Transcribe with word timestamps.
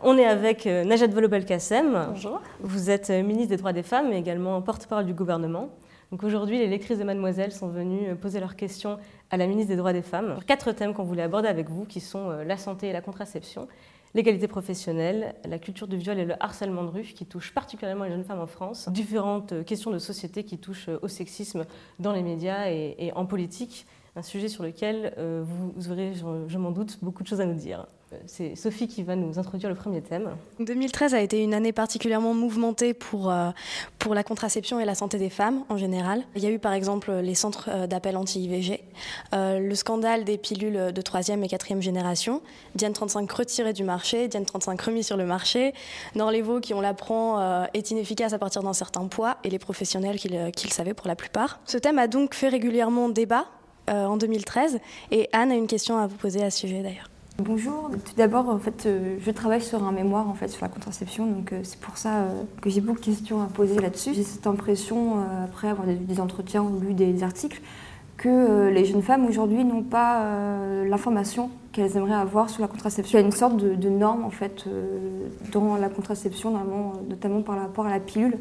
On 0.00 0.16
est 0.16 0.24
avec 0.24 0.66
euh, 0.66 0.84
Najat 0.84 1.08
Vallaud-Belkacem. 1.08 2.06
Bonjour. 2.08 2.40
Vous 2.60 2.88
êtes 2.88 3.10
euh, 3.10 3.22
ministre 3.22 3.50
des 3.50 3.56
Droits 3.58 3.74
des 3.74 3.82
Femmes 3.82 4.10
et 4.10 4.16
également 4.16 4.62
porte-parole 4.62 5.04
du 5.04 5.12
gouvernement. 5.12 5.68
Donc 6.10 6.24
aujourd'hui, 6.24 6.58
les 6.58 6.66
lectrices 6.66 6.98
de 6.98 7.04
Mademoiselle 7.04 7.52
sont 7.52 7.68
venues 7.68 8.08
euh, 8.08 8.14
poser 8.14 8.40
leurs 8.40 8.56
questions 8.56 8.98
à 9.30 9.36
la 9.36 9.46
ministre 9.46 9.68
des 9.68 9.76
Droits 9.76 9.92
des 9.92 10.00
Femmes 10.00 10.32
sur 10.34 10.46
quatre 10.46 10.72
thèmes 10.72 10.94
qu'on 10.94 11.02
voulait 11.02 11.22
aborder 11.22 11.48
avec 11.48 11.68
vous, 11.68 11.84
qui 11.84 12.00
sont 12.00 12.30
la 12.30 12.56
santé 12.56 12.88
et 12.88 12.92
la 12.94 13.02
contraception, 13.02 13.68
l'égalité 14.14 14.48
professionnelle, 14.48 15.34
la 15.44 15.58
culture 15.58 15.86
du 15.86 15.98
viol 15.98 16.18
et 16.18 16.24
le 16.24 16.42
harcèlement 16.42 16.84
de 16.84 16.88
rue, 16.88 17.02
qui 17.02 17.26
touchent 17.26 17.52
particulièrement 17.52 18.04
les 18.04 18.10
jeunes 18.10 18.24
femmes 18.24 18.40
en 18.40 18.46
France, 18.46 18.88
différentes 18.88 19.62
questions 19.66 19.90
de 19.90 19.98
société 19.98 20.44
qui 20.44 20.56
touchent 20.56 20.88
au 21.02 21.08
sexisme 21.08 21.66
dans 21.98 22.12
les 22.12 22.22
médias 22.22 22.70
et, 22.70 22.96
et 22.98 23.12
en 23.12 23.26
politique, 23.26 23.86
un 24.16 24.22
sujet 24.22 24.48
sur 24.48 24.62
lequel 24.62 25.14
euh, 25.18 25.42
vous 25.44 25.90
aurez, 25.90 26.14
je, 26.14 26.24
je 26.46 26.58
m'en 26.58 26.70
doute, 26.70 26.98
beaucoup 27.02 27.22
de 27.22 27.28
choses 27.28 27.40
à 27.42 27.46
nous 27.46 27.54
dire. 27.54 27.86
C'est 28.26 28.54
Sophie 28.56 28.88
qui 28.88 29.02
va 29.02 29.16
nous 29.16 29.38
introduire 29.38 29.68
le 29.68 29.74
premier 29.74 30.00
thème. 30.00 30.30
2013 30.60 31.14
a 31.14 31.20
été 31.20 31.42
une 31.42 31.54
année 31.54 31.72
particulièrement 31.72 32.34
mouvementée 32.34 32.94
pour, 32.94 33.30
euh, 33.30 33.50
pour 33.98 34.14
la 34.14 34.22
contraception 34.22 34.80
et 34.80 34.84
la 34.84 34.94
santé 34.94 35.18
des 35.18 35.30
femmes 35.30 35.64
en 35.68 35.76
général. 35.76 36.22
Il 36.36 36.42
y 36.42 36.46
a 36.46 36.50
eu 36.50 36.58
par 36.58 36.72
exemple 36.72 37.12
les 37.12 37.34
centres 37.34 37.68
euh, 37.68 37.86
d'appel 37.86 38.16
anti-IVG, 38.16 38.80
euh, 39.34 39.58
le 39.58 39.74
scandale 39.74 40.24
des 40.24 40.38
pilules 40.38 40.92
de 40.92 41.02
troisième 41.02 41.42
et 41.44 41.48
quatrième 41.48 41.82
génération, 41.82 42.42
Diane 42.74 42.92
35 42.92 43.30
retiré 43.30 43.72
du 43.72 43.84
marché, 43.84 44.28
Diane 44.28 44.44
35 44.44 44.80
remis 44.80 45.04
sur 45.04 45.16
le 45.16 45.24
marché, 45.24 45.74
Norlevo 46.14 46.60
qui 46.60 46.74
on 46.74 46.80
l'apprend 46.80 47.64
est 47.72 47.90
inefficace 47.90 48.32
à 48.32 48.38
partir 48.38 48.62
d'un 48.62 48.72
certain 48.72 49.06
poids 49.06 49.36
et 49.44 49.50
les 49.50 49.58
professionnels 49.58 50.18
qui 50.18 50.28
le, 50.28 50.50
savaient 50.70 50.94
pour 50.94 51.08
la 51.08 51.16
plupart. 51.16 51.60
Ce 51.64 51.78
thème 51.78 51.98
a 51.98 52.06
donc 52.06 52.34
fait 52.34 52.48
régulièrement 52.48 53.08
débat 53.08 53.46
en 53.88 54.16
2013 54.16 54.78
et 55.10 55.28
Anne 55.32 55.52
a 55.52 55.54
une 55.54 55.66
question 55.66 55.98
à 55.98 56.06
vous 56.06 56.16
poser 56.16 56.42
à 56.42 56.50
ce 56.50 56.60
sujet 56.60 56.82
d'ailleurs. 56.82 57.11
Bonjour. 57.44 57.90
Tout 57.90 58.14
d'abord, 58.16 58.48
en 58.48 58.60
fait, 58.60 58.86
euh, 58.86 59.16
je 59.20 59.30
travaille 59.32 59.62
sur 59.62 59.82
un 59.82 59.90
mémoire 59.90 60.28
en 60.28 60.34
fait 60.34 60.46
sur 60.46 60.62
la 60.62 60.68
contraception, 60.68 61.26
donc 61.26 61.52
euh, 61.52 61.60
c'est 61.64 61.80
pour 61.80 61.96
ça 61.96 62.18
euh, 62.18 62.42
que 62.60 62.70
j'ai 62.70 62.80
beaucoup 62.80 63.00
de 63.00 63.04
questions 63.04 63.42
à 63.42 63.46
poser 63.46 63.80
là-dessus. 63.80 64.14
J'ai 64.14 64.22
cette 64.22 64.46
impression, 64.46 65.16
après 65.44 65.68
avoir 65.68 65.88
des, 65.88 66.20
entretiens 66.20 66.62
ou 66.62 66.78
lu 66.78 66.94
des 66.94 67.24
articles, 67.24 67.60
que 68.16 68.68
les 68.68 68.84
jeunes 68.84 69.02
femmes 69.02 69.26
aujourd'hui 69.26 69.64
n'ont 69.64 69.82
pas 69.82 70.24
l'information 70.84 71.50
qu'elles 71.72 71.96
aimeraient 71.96 72.14
avoir 72.14 72.48
sur 72.48 72.62
la 72.62 72.68
contraception. 72.68 73.18
Il 73.18 73.22
y 73.22 73.24
a 73.24 73.26
une 73.26 73.32
sorte 73.32 73.56
de, 73.56 73.88
norme 73.88 74.24
en 74.24 74.30
fait 74.30 74.68
dans 75.50 75.76
la 75.76 75.88
contraception, 75.88 76.52
notamment, 77.08 77.42
par 77.42 77.58
rapport 77.58 77.86
à 77.86 77.90
la 77.90 77.98
pilule, 77.98 78.38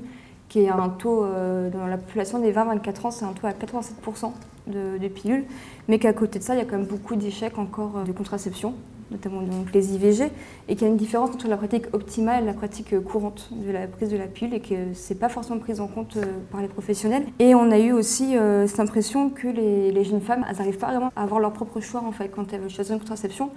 qui 0.47 0.59
est 0.59 0.69
un 0.69 0.89
taux 0.89 1.25
dans 1.73 1.87
la 1.87 1.97
population 1.97 2.37
des 2.37 2.53
20-24 2.53 3.07
ans, 3.07 3.11
c'est 3.11 3.25
un 3.25 3.33
taux 3.33 3.47
à 3.47 3.51
87% 3.51 4.31
de, 4.67 4.99
de 4.99 5.07
pilules, 5.07 5.45
mais 5.87 5.97
qu'à 5.97 6.13
côté 6.13 6.37
de 6.37 6.43
ça, 6.43 6.53
il 6.53 6.59
y 6.59 6.61
a 6.61 6.65
quand 6.65 6.77
même 6.77 6.85
beaucoup 6.85 7.15
d'échecs 7.15 7.57
encore 7.57 8.03
de 8.05 8.11
contraception, 8.11 8.75
notamment 9.11 9.41
donc 9.41 9.71
les 9.73 9.93
IVG, 9.93 10.31
et 10.67 10.75
qu'il 10.75 10.83
y 10.83 10.85
a 10.85 10.87
une 10.89 10.97
différence 10.97 11.29
entre 11.31 11.47
la 11.47 11.57
pratique 11.57 11.93
optimale 11.93 12.43
et 12.43 12.45
la 12.45 12.53
pratique 12.53 12.99
courante 13.03 13.49
de 13.51 13.71
la 13.71 13.87
prise 13.87 14.09
de 14.09 14.17
la 14.17 14.27
pilule, 14.27 14.55
et 14.55 14.59
que 14.61 14.93
c'est 14.93 15.19
pas 15.19 15.29
forcément 15.29 15.59
pris 15.59 15.79
en 15.79 15.87
compte 15.87 16.17
euh, 16.17 16.23
par 16.51 16.61
les 16.61 16.67
professionnels. 16.67 17.25
Et 17.39 17.53
on 17.53 17.69
a 17.71 17.77
eu 17.77 17.91
aussi 17.91 18.37
euh, 18.37 18.65
cette 18.67 18.79
impression 18.79 19.29
que 19.29 19.47
les, 19.47 20.03
jeunes 20.03 20.21
femmes, 20.21 20.45
elles 20.49 20.57
n'arrivent 20.57 20.77
pas 20.77 20.87
vraiment 20.87 21.11
à 21.15 21.23
avoir 21.23 21.39
leur 21.39 21.53
propre 21.53 21.79
choix 21.81 22.01
en 22.01 22.11
fait 22.11 22.29
quand 22.29 22.51
elles 22.53 22.61
veulent 22.61 22.69
choisir 22.69 22.93
une 22.93 22.99
contraception. 22.99 23.51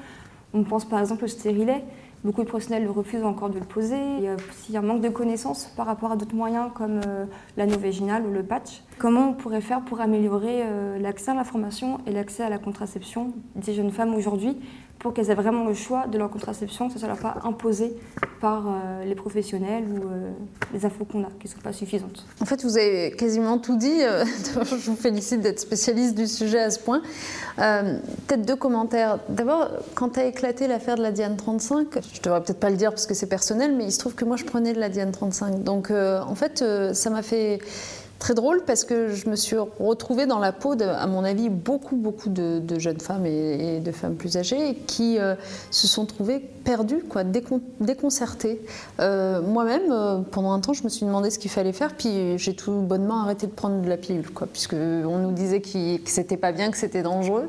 On 0.52 0.62
pense 0.62 0.84
par 0.84 1.00
exemple 1.00 1.24
au 1.24 1.28
stérilet. 1.28 1.82
Beaucoup 2.22 2.42
de 2.42 2.48
professionnels 2.48 2.88
refusent 2.88 3.24
encore 3.24 3.50
de 3.50 3.58
le 3.58 3.66
poser. 3.66 3.98
Il 4.18 4.24
y 4.24 4.28
a 4.28 4.36
aussi 4.36 4.74
un 4.76 4.80
manque 4.80 5.02
de 5.02 5.10
connaissances 5.10 5.66
par 5.76 5.84
rapport 5.84 6.10
à 6.12 6.16
d'autres 6.16 6.34
moyens 6.34 6.70
comme 6.74 7.00
euh, 7.06 7.26
l'anneau 7.58 7.78
vaginal 7.78 8.24
ou 8.26 8.30
le 8.30 8.42
patch. 8.42 8.82
Comment 8.98 9.30
on 9.30 9.32
pourrait 9.34 9.60
faire 9.60 9.82
pour 9.82 10.00
améliorer 10.00 10.62
l'accès 11.00 11.32
à 11.32 11.34
l'information 11.34 11.98
et 12.06 12.12
l'accès 12.12 12.42
à 12.42 12.48
la 12.48 12.58
contraception 12.58 13.34
des 13.56 13.74
jeunes 13.74 13.90
femmes 13.90 14.14
aujourd'hui 14.14 14.56
pour 15.04 15.12
qu'elles 15.12 15.30
aient 15.30 15.34
vraiment 15.34 15.66
le 15.66 15.74
choix 15.74 16.06
de 16.06 16.16
leur 16.16 16.30
contraception, 16.30 16.88
que 16.88 16.98
ce 16.98 17.04
ne 17.04 17.14
soit 17.14 17.20
pas 17.20 17.36
imposé 17.44 17.92
par 18.40 18.64
euh, 18.66 19.04
les 19.04 19.14
professionnels 19.14 19.84
ou 19.84 19.96
euh, 19.98 20.30
les 20.72 20.86
infos 20.86 21.04
qu'on 21.04 21.22
a, 21.24 21.28
qui 21.38 21.46
ne 21.46 21.52
sont 21.52 21.60
pas 21.62 21.74
suffisantes. 21.74 22.24
En 22.40 22.46
fait, 22.46 22.64
vous 22.64 22.78
avez 22.78 23.10
quasiment 23.10 23.58
tout 23.58 23.76
dit. 23.76 24.00
euh, 24.00 24.24
Je 24.54 24.90
vous 24.90 24.96
félicite 24.96 25.42
d'être 25.42 25.60
spécialiste 25.60 26.14
du 26.14 26.26
sujet 26.26 26.58
à 26.58 26.70
ce 26.70 26.78
point. 26.78 27.02
Peut-être 27.58 28.46
deux 28.46 28.56
commentaires. 28.56 29.18
D'abord, 29.28 29.68
quand 29.94 30.16
a 30.16 30.24
éclaté 30.24 30.68
l'affaire 30.68 30.96
de 30.96 31.02
la 31.02 31.12
Diane 31.12 31.36
35, 31.36 31.98
je 32.14 32.22
devrais 32.22 32.42
peut-être 32.42 32.60
pas 32.60 32.70
le 32.70 32.76
dire 32.76 32.88
parce 32.88 33.04
que 33.04 33.12
c'est 33.12 33.28
personnel, 33.28 33.74
mais 33.76 33.84
il 33.84 33.92
se 33.92 33.98
trouve 33.98 34.14
que 34.14 34.24
moi 34.24 34.38
je 34.38 34.46
prenais 34.46 34.72
de 34.72 34.80
la 34.80 34.88
Diane 34.88 35.12
35. 35.12 35.64
Donc, 35.64 35.90
en 35.90 36.34
fait, 36.34 36.64
ça 36.94 37.10
m'a 37.10 37.22
fait 37.22 37.58
très 38.18 38.34
drôle 38.34 38.62
parce 38.64 38.84
que 38.84 39.08
je 39.08 39.28
me 39.28 39.36
suis 39.36 39.56
retrouvée 39.56 40.26
dans 40.26 40.38
la 40.38 40.52
peau, 40.52 40.74
à 40.80 41.06
mon 41.06 41.24
avis, 41.24 41.48
beaucoup, 41.48 41.96
beaucoup 41.96 42.28
de, 42.28 42.62
jeunes 42.78 43.00
femmes 43.00 43.26
et, 43.26 43.80
de 43.80 43.92
femmes 43.92 44.14
plus 44.14 44.36
âgées 44.36 44.76
qui 44.86 45.18
euh, 45.18 45.34
se 45.70 45.86
sont 45.86 46.06
trouvées 46.06 46.38
perdues, 46.38 47.04
quoi, 47.08 47.24
décon- 47.24 47.60
déconcertées. 47.80 48.60
Euh, 49.00 49.42
Moi-même, 49.42 49.90
euh, 49.90 50.18
pendant 50.30 50.52
un 50.52 50.60
temps, 50.60 50.72
je 50.72 50.84
me 50.84 50.88
suis 50.88 51.04
demandé 51.04 51.30
ce 51.30 51.38
qu'il 51.38 51.50
fallait 51.50 51.72
faire, 51.72 51.94
puis 51.94 52.38
j'ai 52.38 52.54
tout 52.54 52.72
bonnement 52.72 53.22
arrêté 53.22 53.46
de 53.46 53.52
prendre 53.52 53.82
de 53.82 53.88
la 53.88 53.96
pilule, 53.96 54.30
quoi, 54.30 54.46
puisque 54.46 54.74
on 54.74 55.18
nous 55.18 55.32
disait 55.32 55.60
que 55.60 55.68
c'était 56.06 56.36
pas 56.36 56.52
bien, 56.52 56.70
que 56.70 56.78
c'était 56.78 57.02
dangereux. 57.02 57.48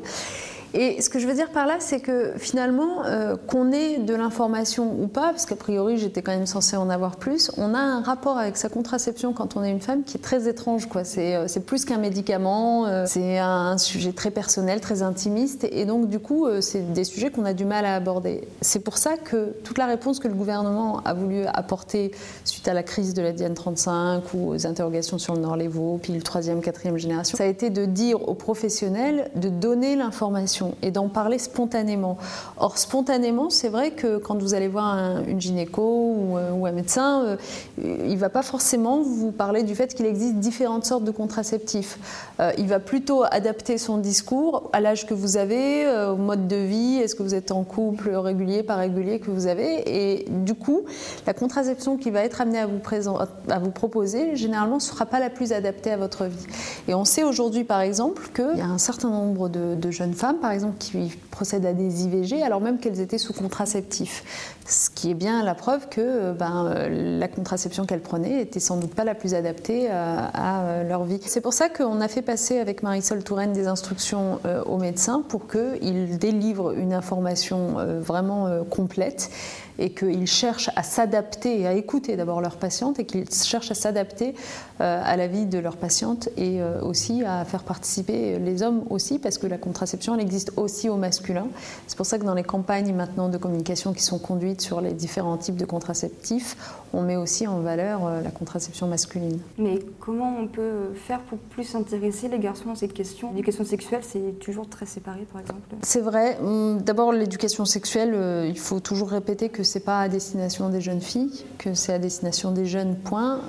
Et 0.74 1.00
ce 1.00 1.08
que 1.08 1.18
je 1.18 1.26
veux 1.26 1.34
dire 1.34 1.50
par 1.50 1.66
là, 1.66 1.76
c'est 1.78 2.00
que 2.00 2.32
finalement, 2.36 3.04
euh, 3.04 3.36
qu'on 3.36 3.72
ait 3.72 3.98
de 3.98 4.14
l'information 4.14 4.94
ou 5.00 5.06
pas, 5.06 5.30
parce 5.30 5.46
qu'a 5.46 5.56
priori 5.56 5.96
j'étais 5.98 6.22
quand 6.22 6.32
même 6.32 6.46
censée 6.46 6.76
en 6.76 6.90
avoir 6.90 7.16
plus, 7.16 7.50
on 7.56 7.74
a 7.74 7.78
un 7.78 8.02
rapport 8.02 8.38
avec 8.38 8.56
sa 8.56 8.68
contraception 8.68 9.32
quand 9.32 9.56
on 9.56 9.64
est 9.64 9.70
une 9.70 9.80
femme 9.80 10.02
qui 10.04 10.16
est 10.16 10.20
très 10.20 10.48
étrange. 10.48 10.86
quoi. 10.86 11.04
C'est 11.04 11.34
euh, 11.34 11.46
plus 11.64 11.84
qu'un 11.84 11.98
médicament, 11.98 12.86
euh, 12.86 13.04
c'est 13.06 13.38
un 13.38 13.78
sujet 13.78 14.12
très 14.12 14.30
personnel, 14.30 14.80
très 14.80 15.02
intimiste, 15.02 15.64
et 15.70 15.84
donc 15.84 16.08
du 16.08 16.18
coup, 16.18 16.46
c'est 16.60 16.92
des 16.92 17.04
sujets 17.04 17.30
qu'on 17.30 17.44
a 17.44 17.54
du 17.54 17.64
mal 17.64 17.84
à 17.84 17.94
aborder. 17.94 18.46
C'est 18.60 18.80
pour 18.80 18.98
ça 18.98 19.16
que 19.16 19.54
toute 19.64 19.78
la 19.78 19.86
réponse 19.86 20.18
que 20.18 20.28
le 20.28 20.34
gouvernement 20.34 21.00
a 21.04 21.14
voulu 21.14 21.44
apporter 21.46 22.12
suite 22.44 22.68
à 22.68 22.74
la 22.74 22.82
crise 22.82 23.14
de 23.14 23.22
la 23.22 23.32
Diane 23.32 23.54
35 23.54 24.22
ou 24.34 24.50
aux 24.50 24.66
interrogations 24.66 25.18
sur 25.18 25.34
le 25.34 25.40
Nord-Lévaux, 25.40 25.98
puis 26.02 26.12
le 26.12 26.22
troisième, 26.22 26.60
quatrième 26.60 26.98
génération, 26.98 27.36
ça 27.36 27.44
a 27.44 27.46
été 27.46 27.70
de 27.70 27.84
dire 27.84 28.28
aux 28.28 28.34
professionnels 28.34 29.30
de 29.34 29.48
donner 29.48 29.96
l'information 29.96 30.55
et 30.82 30.90
d'en 30.90 31.08
parler 31.08 31.38
spontanément. 31.38 32.16
Or, 32.58 32.78
spontanément, 32.78 33.50
c'est 33.50 33.68
vrai 33.68 33.90
que 33.90 34.18
quand 34.18 34.40
vous 34.40 34.54
allez 34.54 34.68
voir 34.68 34.86
un- 34.86 35.24
une 35.24 35.40
gynéco 35.40 35.82
ou, 35.82 36.36
euh, 36.38 36.64
un 36.64 36.72
médecin, 36.72 37.22
euh, 37.24 37.36
il 37.78 38.12
ne 38.12 38.16
va 38.16 38.28
pas 38.28 38.42
forcément 38.42 39.02
vous 39.02 39.30
parler 39.30 39.62
du 39.62 39.74
fait 39.74 39.94
qu'il 39.94 40.06
existe 40.06 40.34
différentes 40.36 40.84
sortes 40.84 41.04
de 41.04 41.10
contraceptifs. 41.10 41.98
Euh, 42.40 42.50
il 42.58 42.66
va 42.66 42.80
plutôt 42.80 43.22
adapter 43.30 43.78
son 43.78 43.98
discours 43.98 44.70
à 44.72 44.80
l'âge 44.80 45.06
que 45.06 45.14
vous 45.14 45.36
avez, 45.36 45.86
au 46.10 46.16
mode 46.16 46.48
de 46.48 46.56
vie, 46.56 46.96
est-ce 46.96 47.14
que 47.14 47.22
vous 47.22 47.34
êtes 47.34 47.52
en 47.52 47.62
couple 47.64 48.10
régulier, 48.14 48.62
pas 48.62 48.74
régulier 48.76 49.20
que 49.20 49.30
vous 49.30 49.46
avez. 49.46 49.82
Et 49.86 50.24
du 50.28 50.54
coup, 50.54 50.82
la 51.26 51.34
contraception 51.34 51.96
qui 51.96 52.10
va 52.10 52.20
être 52.24 52.40
amenée 52.40 52.58
à 52.58 52.66
vous, 52.66 52.78
présent- 52.78 53.18
à 53.48 53.58
vous 53.58 53.70
proposer, 53.70 54.34
généralement, 54.36 54.76
ne 54.76 54.80
sera 54.80 55.06
pas 55.06 55.20
la 55.20 55.30
plus 55.30 55.52
adaptée 55.52 55.92
à 55.92 55.96
votre 55.96 56.24
vie. 56.24 56.46
Et 56.88 56.94
on 56.94 57.04
sait 57.04 57.22
aujourd'hui, 57.24 57.64
par 57.64 57.80
exemple, 57.80 58.30
qu'il 58.34 58.58
y 58.58 58.62
a 58.62 58.66
un 58.66 58.78
certain 58.78 59.10
nombre 59.10 59.48
de, 59.48 59.74
de 59.74 59.90
jeunes 59.90 60.14
femmes, 60.14 60.38
par 60.46 60.52
exemple, 60.52 60.78
qui 60.78 61.10
procèdent 61.32 61.66
à 61.66 61.72
des 61.72 62.04
IVG 62.04 62.40
alors 62.40 62.60
même 62.60 62.78
qu'elles 62.78 63.00
étaient 63.00 63.18
sous 63.18 63.32
contraceptif. 63.32 64.54
Ce 64.68 64.90
qui 64.90 65.12
est 65.12 65.14
bien 65.14 65.44
la 65.44 65.54
preuve 65.54 65.88
que 65.88 66.00
euh, 66.00 66.32
ben, 66.32 66.66
euh, 66.66 67.18
la 67.18 67.28
contraception 67.28 67.86
qu'elles 67.86 68.00
prenaient 68.00 68.42
était 68.42 68.58
sans 68.58 68.76
doute 68.76 68.94
pas 68.94 69.04
la 69.04 69.14
plus 69.14 69.34
adaptée 69.34 69.88
euh, 69.88 69.90
à 69.92 70.82
leur 70.82 71.04
vie. 71.04 71.20
C'est 71.24 71.40
pour 71.40 71.52
ça 71.52 71.68
qu'on 71.68 72.00
a 72.00 72.08
fait 72.08 72.22
passer 72.22 72.58
avec 72.58 72.82
Marisol 72.82 73.22
Touraine 73.22 73.52
des 73.52 73.68
instructions 73.68 74.40
aux 74.66 74.78
médecins 74.78 75.22
pour 75.28 75.46
qu'ils 75.48 76.18
délivrent 76.18 76.72
une 76.72 76.92
information 76.92 77.76
vraiment 78.00 78.64
complète 78.70 79.30
et 79.78 79.90
qu'ils 79.90 80.26
cherchent 80.26 80.70
à 80.74 80.82
s'adapter 80.82 81.60
et 81.60 81.66
à 81.66 81.74
écouter 81.74 82.16
d'abord 82.16 82.40
leurs 82.40 82.56
patientes 82.56 82.98
et 82.98 83.04
qu'ils 83.04 83.30
cherchent 83.30 83.70
à 83.70 83.74
s'adapter 83.74 84.34
à 84.78 85.16
la 85.16 85.26
vie 85.26 85.46
de 85.46 85.58
leurs 85.58 85.76
patientes 85.76 86.28
et 86.36 86.60
aussi 86.82 87.24
à 87.24 87.44
faire 87.44 87.62
participer 87.62 88.38
les 88.38 88.62
hommes 88.62 88.84
aussi 88.90 89.18
parce 89.18 89.38
que 89.38 89.46
la 89.46 89.58
contraception 89.58 90.14
elle 90.14 90.22
existe 90.22 90.52
aussi 90.56 90.88
au 90.88 90.96
masculin. 90.96 91.48
C'est 91.86 91.96
pour 91.96 92.06
ça 92.06 92.18
que 92.18 92.24
dans 92.24 92.34
les 92.34 92.44
campagnes 92.44 92.94
maintenant 92.94 93.28
de 93.28 93.38
communication 93.38 93.92
qui 93.92 94.02
sont 94.02 94.18
conduites 94.18 94.55
sur 94.60 94.80
les 94.80 94.92
différents 94.92 95.36
types 95.36 95.56
de 95.56 95.64
contraceptifs, 95.64 96.56
on 96.92 97.02
met 97.02 97.16
aussi 97.16 97.46
en 97.46 97.60
valeur 97.60 98.00
la 98.22 98.30
contraception 98.30 98.86
masculine. 98.86 99.38
Mais 99.58 99.80
comment 100.00 100.34
on 100.40 100.46
peut 100.46 100.94
faire 100.94 101.20
pour 101.20 101.38
plus 101.38 101.74
intéresser 101.74 102.28
les 102.28 102.38
garçons 102.38 102.70
à 102.70 102.74
cette 102.74 102.92
question? 102.92 103.30
L'éducation 103.32 103.64
sexuelle, 103.64 104.02
c'est 104.02 104.38
toujours 104.38 104.68
très 104.68 104.86
séparé, 104.86 105.26
par 105.30 105.42
exemple 105.42 105.60
C'est 105.82 106.00
vrai. 106.00 106.38
D'abord, 106.80 107.12
l'éducation 107.12 107.64
sexuelle, 107.64 108.46
il 108.48 108.58
faut 108.58 108.80
toujours 108.80 109.10
répéter 109.10 109.48
que 109.48 109.62
c'est 109.62 109.80
pas 109.80 110.00
à 110.00 110.08
destination 110.08 110.68
des 110.68 110.80
jeunes 110.80 111.00
filles, 111.00 111.44
que 111.58 111.74
c'est 111.74 111.92
à 111.92 111.98
destination 111.98 112.52
des 112.52 112.66
jeunes, 112.66 112.96
point. 112.96 113.40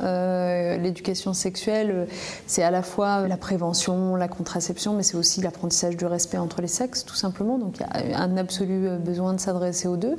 l'éducation 0.78 1.34
sexuelle, 1.34 2.08
c'est 2.48 2.64
à 2.64 2.72
la 2.72 2.82
fois 2.82 3.28
la 3.28 3.38
prévention, 3.38 4.16
la 4.16 4.28
contraception, 4.28 4.94
mais 4.94 5.04
c'est 5.04 5.18
aussi 5.18 5.42
l'apprentissage 5.42 5.98
du 5.98 6.06
respect 6.06 6.38
entre 6.38 6.62
les 6.62 6.68
sexes, 6.68 7.06
tout 7.06 7.16
simplement. 7.16 7.58
Donc 7.58 7.78
il 7.80 8.12
y 8.12 8.14
a 8.14 8.22
un 8.22 8.38
absolu 8.38 8.88
euh, 8.88 8.98
besoin 8.98 9.34
de 9.34 9.40
s'adresser 9.40 9.88
aux 9.88 9.98
deux. 9.98 10.16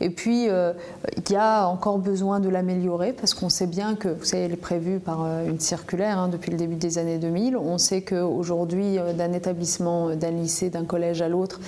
Et 0.00 0.10
puis 0.10 0.48
euh, 0.48 0.72
il 1.16 1.32
y 1.32 1.36
a 1.36 1.66
encore 1.66 1.98
besoin 1.98 2.40
de 2.40 2.48
l'améliorer 2.48 3.12
parce 3.12 3.34
qu'on 3.34 3.48
sait 3.48 3.66
bien 3.66 3.94
que, 3.94 4.08
vous 4.08 4.24
savez, 4.24 4.44
elle 4.44 4.52
est 4.52 4.56
prévue 4.56 5.00
par 5.00 5.24
euh, 5.24 5.48
une 5.48 5.60
circulaire 5.60 6.18
hein, 6.18 6.28
depuis 6.28 6.50
le 6.50 6.58
début 6.58 6.76
des 6.76 6.98
années 6.98 7.18
2000. 7.18 7.56
On 7.56 7.78
sait 7.78 8.02
qu'aujourd'hui, 8.02 8.98
d'un 9.16 9.32
établissement, 9.32 10.14
d'un 10.14 10.30
lycée, 10.30 10.70
d'un 10.70 10.84
collège 10.84 11.22
à 11.22 11.28
l'autre, 11.28 11.60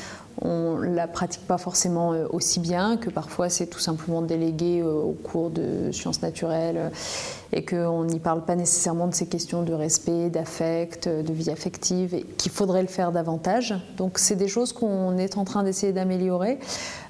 on 0.42 0.78
ne 0.78 0.94
la 0.94 1.08
pratique 1.08 1.46
pas 1.46 1.58
forcément 1.58 2.10
aussi 2.30 2.60
bien, 2.60 2.96
que 2.96 3.10
parfois 3.10 3.48
c'est 3.48 3.66
tout 3.66 3.78
simplement 3.78 4.22
délégué 4.22 4.82
au 4.82 5.16
cours 5.22 5.50
de 5.50 5.90
sciences 5.92 6.22
naturelles 6.22 6.90
et 7.52 7.64
qu'on 7.64 8.04
n'y 8.04 8.18
parle 8.18 8.44
pas 8.44 8.56
nécessairement 8.56 9.06
de 9.06 9.14
ces 9.14 9.26
questions 9.26 9.62
de 9.62 9.72
respect, 9.72 10.28
d'affect, 10.28 11.08
de 11.08 11.32
vie 11.32 11.50
affective, 11.50 12.14
et 12.14 12.22
qu'il 12.22 12.52
faudrait 12.52 12.82
le 12.82 12.88
faire 12.88 13.10
davantage. 13.10 13.74
Donc 13.96 14.18
c'est 14.18 14.36
des 14.36 14.48
choses 14.48 14.72
qu'on 14.72 15.16
est 15.16 15.38
en 15.38 15.44
train 15.44 15.62
d'essayer 15.62 15.92
d'améliorer. 15.92 16.58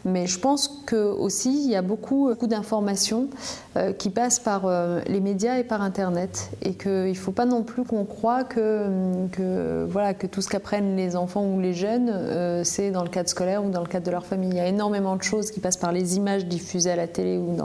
Mais 0.04 0.28
je 0.28 0.38
pense 0.38 0.68
que 0.86 0.96
aussi 0.96 1.64
il 1.64 1.70
y 1.70 1.74
a 1.74 1.82
beaucoup, 1.82 2.28
beaucoup 2.28 2.46
d'informations 2.46 3.28
euh, 3.76 3.92
qui 3.92 4.10
passent 4.10 4.38
par 4.38 4.62
euh, 4.64 5.00
les 5.08 5.20
médias 5.20 5.58
et 5.58 5.64
par 5.64 5.82
Internet, 5.82 6.50
et 6.62 6.74
qu'il 6.74 7.08
ne 7.08 7.14
faut 7.14 7.32
pas 7.32 7.46
non 7.46 7.64
plus 7.64 7.82
qu'on 7.82 8.04
croit 8.04 8.44
que, 8.44 9.84
voilà, 9.90 10.14
que 10.14 10.28
tout 10.28 10.40
ce 10.40 10.48
qu'apprennent 10.48 10.96
les 10.96 11.16
enfants 11.16 11.44
ou 11.44 11.60
les 11.60 11.74
jeunes, 11.74 12.10
euh, 12.12 12.62
c'est 12.62 12.92
dans 12.92 13.02
le 13.02 13.08
cadre 13.08 13.17
scolaire 13.26 13.64
ou 13.64 13.70
dans 13.70 13.80
le 13.80 13.86
cadre 13.86 14.06
de 14.06 14.10
leur 14.10 14.24
famille. 14.24 14.50
Il 14.50 14.56
y 14.56 14.60
a 14.60 14.66
énormément 14.66 15.16
de 15.16 15.22
choses 15.22 15.50
qui 15.50 15.60
passent 15.60 15.76
par 15.76 15.92
les 15.92 16.16
images 16.16 16.46
diffusées 16.46 16.90
à 16.90 16.96
la 16.96 17.08
télé 17.08 17.38
ou 17.38 17.56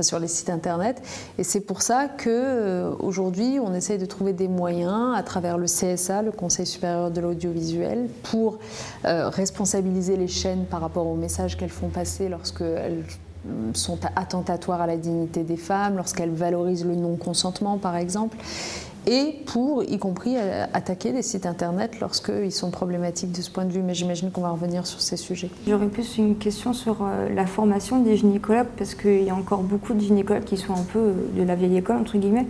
sur 0.00 0.18
les 0.18 0.28
sites 0.28 0.48
internet. 0.48 1.02
Et 1.36 1.44
c'est 1.44 1.60
pour 1.60 1.82
ça 1.82 2.08
qu'aujourd'hui, 2.08 3.58
on 3.60 3.74
essaye 3.74 3.98
de 3.98 4.06
trouver 4.06 4.32
des 4.32 4.48
moyens 4.48 5.14
à 5.16 5.22
travers 5.22 5.58
le 5.58 5.66
CSA, 5.66 6.22
le 6.22 6.32
Conseil 6.32 6.66
supérieur 6.66 7.10
de 7.10 7.20
l'audiovisuel, 7.20 8.08
pour 8.22 8.58
euh, 9.04 9.28
responsabiliser 9.28 10.16
les 10.16 10.28
chaînes 10.28 10.64
par 10.64 10.80
rapport 10.80 11.06
aux 11.06 11.16
messages 11.16 11.56
qu'elles 11.58 11.68
font 11.68 11.88
passer 11.88 12.28
lorsqu'elles 12.28 13.04
sont 13.74 13.98
attentatoires 14.14 14.80
à 14.80 14.86
la 14.86 14.96
dignité 14.96 15.42
des 15.42 15.56
femmes, 15.56 15.96
lorsqu'elles 15.96 16.30
valorisent 16.30 16.86
le 16.86 16.94
non-consentement, 16.94 17.76
par 17.76 17.96
exemple 17.96 18.36
et 19.06 19.34
pour, 19.46 19.82
y 19.82 19.98
compris, 19.98 20.36
euh, 20.36 20.64
attaquer 20.72 21.12
des 21.12 21.22
sites 21.22 21.46
internet 21.46 21.98
lorsqu'ils 22.00 22.52
sont 22.52 22.70
problématiques 22.70 23.32
de 23.32 23.42
ce 23.42 23.50
point 23.50 23.64
de 23.64 23.72
vue. 23.72 23.82
Mais 23.82 23.94
j'imagine 23.94 24.30
qu'on 24.30 24.42
va 24.42 24.50
revenir 24.50 24.86
sur 24.86 25.00
ces 25.00 25.16
sujets. 25.16 25.50
J'aurais 25.66 25.88
plus 25.88 26.18
une 26.18 26.36
question 26.36 26.72
sur 26.72 26.98
euh, 27.02 27.28
la 27.34 27.46
formation 27.46 28.00
des 28.00 28.16
gynécologues, 28.16 28.68
parce 28.76 28.94
qu'il 28.94 29.24
y 29.24 29.30
a 29.30 29.34
encore 29.34 29.62
beaucoup 29.62 29.94
de 29.94 30.00
gynécologues 30.00 30.44
qui 30.44 30.56
sont 30.56 30.74
un 30.74 30.84
peu 30.92 30.98
euh, 30.98 31.14
de 31.36 31.42
la 31.42 31.56
vieille 31.56 31.76
école, 31.76 31.96
entre 31.96 32.16
guillemets. 32.16 32.46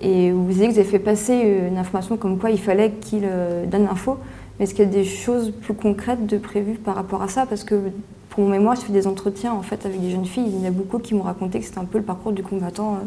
Et 0.00 0.32
vous 0.32 0.44
disiez 0.48 0.66
que 0.66 0.72
vous 0.72 0.78
avez 0.78 0.88
fait 0.88 0.98
passer 0.98 1.34
une 1.70 1.78
information 1.78 2.18
comme 2.18 2.38
quoi 2.38 2.50
il 2.50 2.60
fallait 2.60 2.90
qu'ils 2.90 3.26
donnent 3.70 3.86
l'info. 3.86 4.18
Mais 4.58 4.64
est-ce 4.64 4.74
qu'il 4.74 4.84
y 4.84 4.88
a 4.88 4.90
des 4.90 5.06
choses 5.06 5.54
plus 5.62 5.72
concrètes 5.72 6.26
de 6.26 6.36
prévues 6.36 6.74
par 6.74 6.96
rapport 6.96 7.22
à 7.22 7.28
ça? 7.28 7.46
Parce 7.46 7.64
que 7.64 7.80
pour 8.28 8.44
mon 8.44 8.50
mémoire, 8.50 8.76
je 8.76 8.82
fais 8.82 8.92
des 8.92 9.06
entretiens 9.06 9.54
en 9.54 9.62
fait 9.62 9.86
avec 9.86 9.98
des 9.98 10.10
jeunes 10.10 10.26
filles. 10.26 10.44
Il 10.48 10.60
y 10.60 10.66
en 10.66 10.68
a 10.68 10.70
beaucoup 10.70 10.98
qui 10.98 11.14
m'ont 11.14 11.22
raconté 11.22 11.60
que 11.60 11.64
c'était 11.64 11.78
un 11.78 11.86
peu 11.86 11.96
le 11.96 12.04
parcours 12.04 12.32
du 12.32 12.42
combattant 12.42 12.98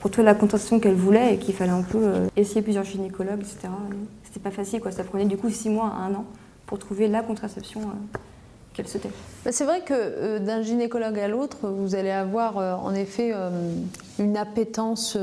pour 0.00 0.10
trouver 0.10 0.26
la 0.26 0.34
contraception 0.34 0.80
qu'elle 0.80 0.94
voulait 0.94 1.34
et 1.34 1.38
qu'il 1.38 1.54
fallait 1.54 1.70
un 1.70 1.82
peu 1.82 1.98
euh, 2.02 2.26
essayer 2.36 2.62
plusieurs 2.62 2.84
gynécologues, 2.84 3.40
etc. 3.40 3.68
C'était 4.24 4.40
pas 4.40 4.50
facile, 4.50 4.80
quoi. 4.80 4.90
Ça 4.90 5.04
prenait 5.04 5.24
du 5.24 5.36
coup 5.36 5.50
six 5.50 5.68
mois 5.68 5.88
à 5.88 6.04
un 6.04 6.14
an 6.14 6.24
pour 6.66 6.78
trouver 6.78 7.08
la 7.08 7.22
contraception 7.22 7.80
euh. 8.78 9.08
Bah, 9.44 9.52
c'est 9.52 9.64
vrai 9.64 9.80
que 9.80 9.94
euh, 9.94 10.38
d'un 10.38 10.62
gynécologue 10.62 11.18
à 11.18 11.28
l'autre, 11.28 11.68
vous 11.68 11.94
allez 11.94 12.10
avoir 12.10 12.56
en 12.56 12.94
effet 12.94 13.32
une 14.18 14.36
appétence 14.36 15.16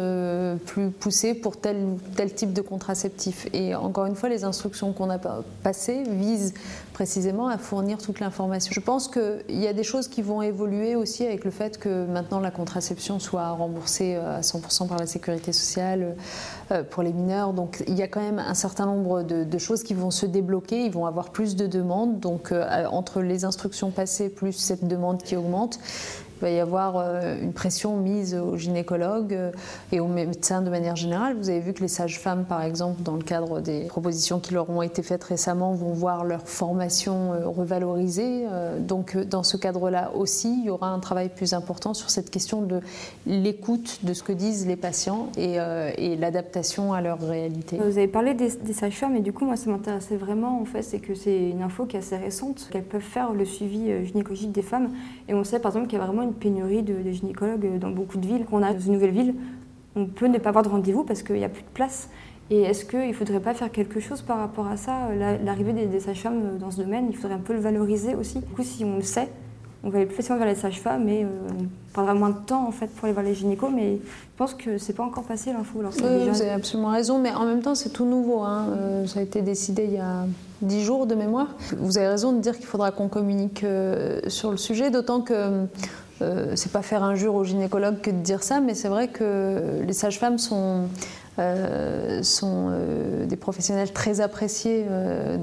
plus 0.66 0.90
poussée 0.90 1.34
pour 1.34 1.58
tel 1.58 1.78
ou 1.78 2.00
tel 2.16 2.34
type 2.34 2.54
de 2.54 2.62
contraceptif. 2.62 3.48
Et 3.54 3.76
encore 3.76 4.06
une 4.06 4.16
fois, 4.16 4.30
les 4.30 4.44
instructions 4.44 4.94
qu'on 4.94 5.10
a 5.10 5.20
passées 5.64 6.04
visent 6.08 6.54
précisément 6.94 7.48
à 7.48 7.58
fournir 7.58 7.98
toute 7.98 8.20
l'information. 8.20 8.72
Je 8.74 8.80
pense 8.80 9.08
qu'il 9.10 9.60
y 9.60 9.68
a 9.68 9.74
des 9.74 9.84
choses 9.84 10.08
qui 10.08 10.22
vont 10.22 10.42
évoluer 10.42 10.96
aussi 10.96 11.26
avec 11.26 11.44
le 11.44 11.52
fait 11.52 11.78
que 11.78 12.06
maintenant 12.06 12.40
la 12.40 12.52
contraception 12.52 13.20
soit 13.20 13.50
remboursée 13.50 14.16
euh, 14.16 14.38
à 14.38 14.42
100% 14.42 14.88
par 14.88 15.00
la 15.00 15.08
sécurité 15.08 15.52
sociale 15.52 16.16
euh, 16.72 16.84
pour 16.84 17.04
les 17.04 17.12
mineurs. 17.12 17.54
Donc 17.54 17.84
il 17.88 17.96
y 17.96 18.04
a 18.04 18.08
quand 18.08 18.22
même 18.22 18.40
un 18.40 18.54
certain 18.54 18.86
nombre 18.86 19.24
de, 19.24 19.58
choses 19.58 19.84
qui 19.84 19.94
vont 19.94 20.12
se 20.12 20.26
débloquer, 20.26 20.86
ils 20.86 20.92
vont 20.92 21.06
avoir 21.06 21.30
plus 21.30 21.56
de 21.56 21.68
demandes. 21.68 22.20
Donc 22.20 22.52
euh, 22.52 22.86
entre 22.86 23.22
les 23.22 23.43
instructions 23.46 23.92
passées 23.92 24.30
plus 24.30 24.54
cette 24.54 24.88
demande 24.88 25.24
qui 25.24 25.36
augmente, 25.36 25.80
va 26.44 26.50
y 26.50 26.60
avoir 26.60 26.98
euh, 26.98 27.42
une 27.42 27.54
pression 27.54 27.96
mise 27.96 28.36
aux 28.36 28.58
gynécologues 28.58 29.34
euh, 29.34 29.52
et 29.92 30.00
aux 30.00 30.08
médecins 30.08 30.62
de 30.62 30.70
manière 30.70 30.96
générale. 30.96 31.36
Vous 31.38 31.50
avez 31.50 31.62
vu 31.62 31.74
que 31.74 31.82
les 31.82 31.88
sages-femmes, 31.88 32.44
par 32.44 32.62
exemple, 32.64 33.02
dans 33.02 33.16
le 33.16 33.24
cadre 33.24 33.62
des 33.62 33.86
propositions 33.86 34.40
qui 34.40 34.54
leur 34.54 34.70
ont 34.70 34.82
été 34.82 35.04
faites 35.04 35.24
récemment, 35.24 35.74
vont 35.74 35.94
voir 35.94 36.26
leur 36.26 36.48
formation 36.48 37.34
euh, 37.34 37.48
revalorisée. 37.48 38.46
Donc, 38.80 39.18
dans 39.18 39.44
ce 39.44 39.58
cadre-là 39.58 40.12
aussi, 40.16 40.54
il 40.60 40.66
y 40.66 40.70
aura 40.70 40.90
un 40.90 41.00
travail 41.00 41.30
plus 41.30 41.54
important 41.54 41.94
sur 41.94 42.10
cette 42.10 42.30
question 42.30 42.62
de 42.62 42.82
l'écoute 43.26 44.00
de 44.04 44.14
ce 44.14 44.22
que 44.24 44.34
disent 44.34 44.68
les 44.68 44.76
patients 44.76 45.30
et, 45.38 45.58
l'adaptation 46.18 46.94
à 46.94 47.02
leur 47.02 47.20
réalité. 47.20 47.78
Vous 47.78 47.98
avez 47.98 48.08
parlé 48.08 48.34
des, 48.34 48.50
sages-femmes 48.74 49.16
et 49.16 49.22
du 49.22 49.32
coup, 49.32 49.46
moi, 49.46 49.56
ça 49.56 49.70
m'intéressait 49.70 50.18
vraiment, 50.18 50.60
en 50.60 50.66
fait, 50.66 50.82
c'est 50.82 51.00
que 51.00 51.16
c'est 51.16 51.50
une 51.50 51.62
info 51.62 51.86
qui 51.86 51.96
est 51.96 52.00
assez 52.00 52.18
récente, 52.18 52.68
qu'elles 52.72 52.84
peuvent 52.84 53.02
faire 53.02 53.34
le 53.34 53.46
suivi 53.46 54.06
gynécologique 54.06 54.52
des 54.52 54.62
femmes. 54.62 54.92
Et 55.28 55.34
on 55.34 55.44
sait, 55.44 55.60
par 55.60 55.72
exemple, 55.72 55.88
qu'il 55.88 55.98
y 55.98 56.02
a 56.02 56.06
vraiment 56.06 56.24
une 56.24 56.33
pénurie 56.34 56.84
de, 56.84 57.12
gynécologues 57.12 57.80
dans 57.80 57.90
beaucoup 57.90 58.18
de 58.18 58.26
villes 58.26 58.46
qu'on 58.46 58.64
a. 58.64 58.74
Dans 58.74 58.80
une 58.80 58.94
nouvelle 58.94 59.12
ville, 59.12 59.36
on 59.96 60.06
peut 60.06 60.28
ne 60.28 60.38
pas 60.38 60.50
avoir 60.50 60.64
de 60.64 60.70
rendez-vous 60.70 61.04
parce 61.04 61.24
qu'il 61.24 61.36
n'y 61.36 61.44
a 61.44 61.50
plus 61.50 61.64
de 61.64 61.74
place. 61.74 62.10
Et 62.50 62.62
est-ce 62.62 62.86
qu'il 62.86 63.08
ne 63.08 63.14
faudrait 63.14 63.40
pas 63.40 63.54
faire 63.54 63.72
quelque 63.72 64.00
chose 64.00 64.22
par 64.22 64.38
rapport 64.38 64.68
à 64.68 64.78
ça? 64.78 65.10
L'arrivée 65.44 65.74
des, 65.74 66.00
sages-femmes 66.00 66.58
dans 66.60 66.72
ce 66.72 66.78
domaine, 66.82 67.08
il 67.10 67.16
faudrait 67.16 67.36
un 67.36 67.42
peu 67.42 67.54
le 67.54 67.60
valoriser 67.60 68.16
aussi. 68.16 68.40
Du 68.40 68.54
coup, 68.54 68.64
si 68.64 68.84
on 68.84 68.98
le 68.98 69.02
sait, 69.02 69.30
on 69.84 69.90
va 69.90 69.98
aller 69.98 70.06
plus 70.06 70.16
facilement 70.16 70.40
vers 70.40 70.48
les 70.48 70.56
sages-femmes 70.56 71.10
et 71.10 71.24
euh, 71.24 71.28
on 71.60 71.68
prendra 71.92 72.14
moins 72.14 72.30
de 72.30 72.38
temps 72.46 72.66
en 72.66 72.72
fait 72.72 72.88
pour 72.88 73.06
aller 73.06 73.14
voir 73.14 73.26
les 73.26 73.34
gynécos, 73.36 73.70
mais 73.74 73.96
je 73.98 74.38
pense 74.38 74.54
que 74.54 74.78
c'est 74.78 74.94
pas 74.94 75.04
encore 75.04 75.24
passé 75.24 75.52
l'info. 75.52 75.80
Oui, 75.82 76.30
vous 76.30 76.42
avez 76.42 76.52
absolument 76.52 76.90
raison, 76.90 77.20
mais 77.20 77.34
en 77.34 77.46
même 77.46 77.62
temps 77.62 77.76
c'est 77.76 77.90
tout 77.90 78.06
nouveau. 78.06 78.44
Hein. 78.44 78.68
Euh, 78.78 79.08
ça 79.08 79.20
a 79.20 79.24
été 79.24 79.42
décidé 79.42 79.84
il 79.84 79.94
y 79.94 80.00
a 80.00 80.26
dix 80.62 80.82
jours 80.82 81.06
de 81.06 81.16
mémoire. 81.16 81.48
Vous 81.78 81.98
avez 81.98 82.08
raison 82.08 82.32
de 82.32 82.40
dire 82.40 82.56
qu'il 82.56 82.66
faudra 82.66 82.92
qu'on 82.92 83.10
communique 83.10 83.66
euh, 83.66 84.22
sur 84.28 84.52
le 84.52 84.58
sujet, 84.58 84.90
d'autant 84.90 85.20
que 85.20 85.66
euh, 86.22 86.54
c'est 86.56 86.72
pas 86.72 86.82
faire 86.82 87.04
injure 87.04 87.36
aux 87.36 87.44
gynécologues 87.44 88.00
que 88.02 88.12
de 88.12 88.18
dire 88.18 88.44
ça, 88.44 88.60
mais 88.60 88.76
c'est 88.76 88.88
vrai 88.88 89.08
que 89.08 89.82
les 89.86 89.94
sages-femmes 89.94 90.38
sont, 90.38 90.88
euh, 91.40 92.22
sont 92.24 92.70
euh, 92.70 93.26
des 93.26 93.36
professionnels 93.36 93.92
très 93.92 94.22
appréciés. 94.22 94.86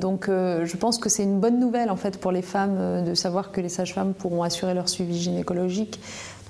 donc 0.00 0.28
je 0.28 0.76
pense 0.76 0.98
que 0.98 1.08
c'est 1.08 1.24
une 1.24 1.40
bonne 1.40 1.58
nouvelle 1.58 1.90
en 1.90 1.96
fait 1.96 2.18
pour 2.18 2.32
les 2.32 2.42
femmes 2.42 3.04
de 3.04 3.14
savoir 3.14 3.52
que 3.52 3.60
les 3.60 3.68
sages-femmes 3.68 4.14
pourront 4.14 4.42
assurer 4.42 4.74
leur 4.74 4.88
suivi 4.88 5.18
gynécologique. 5.18 6.00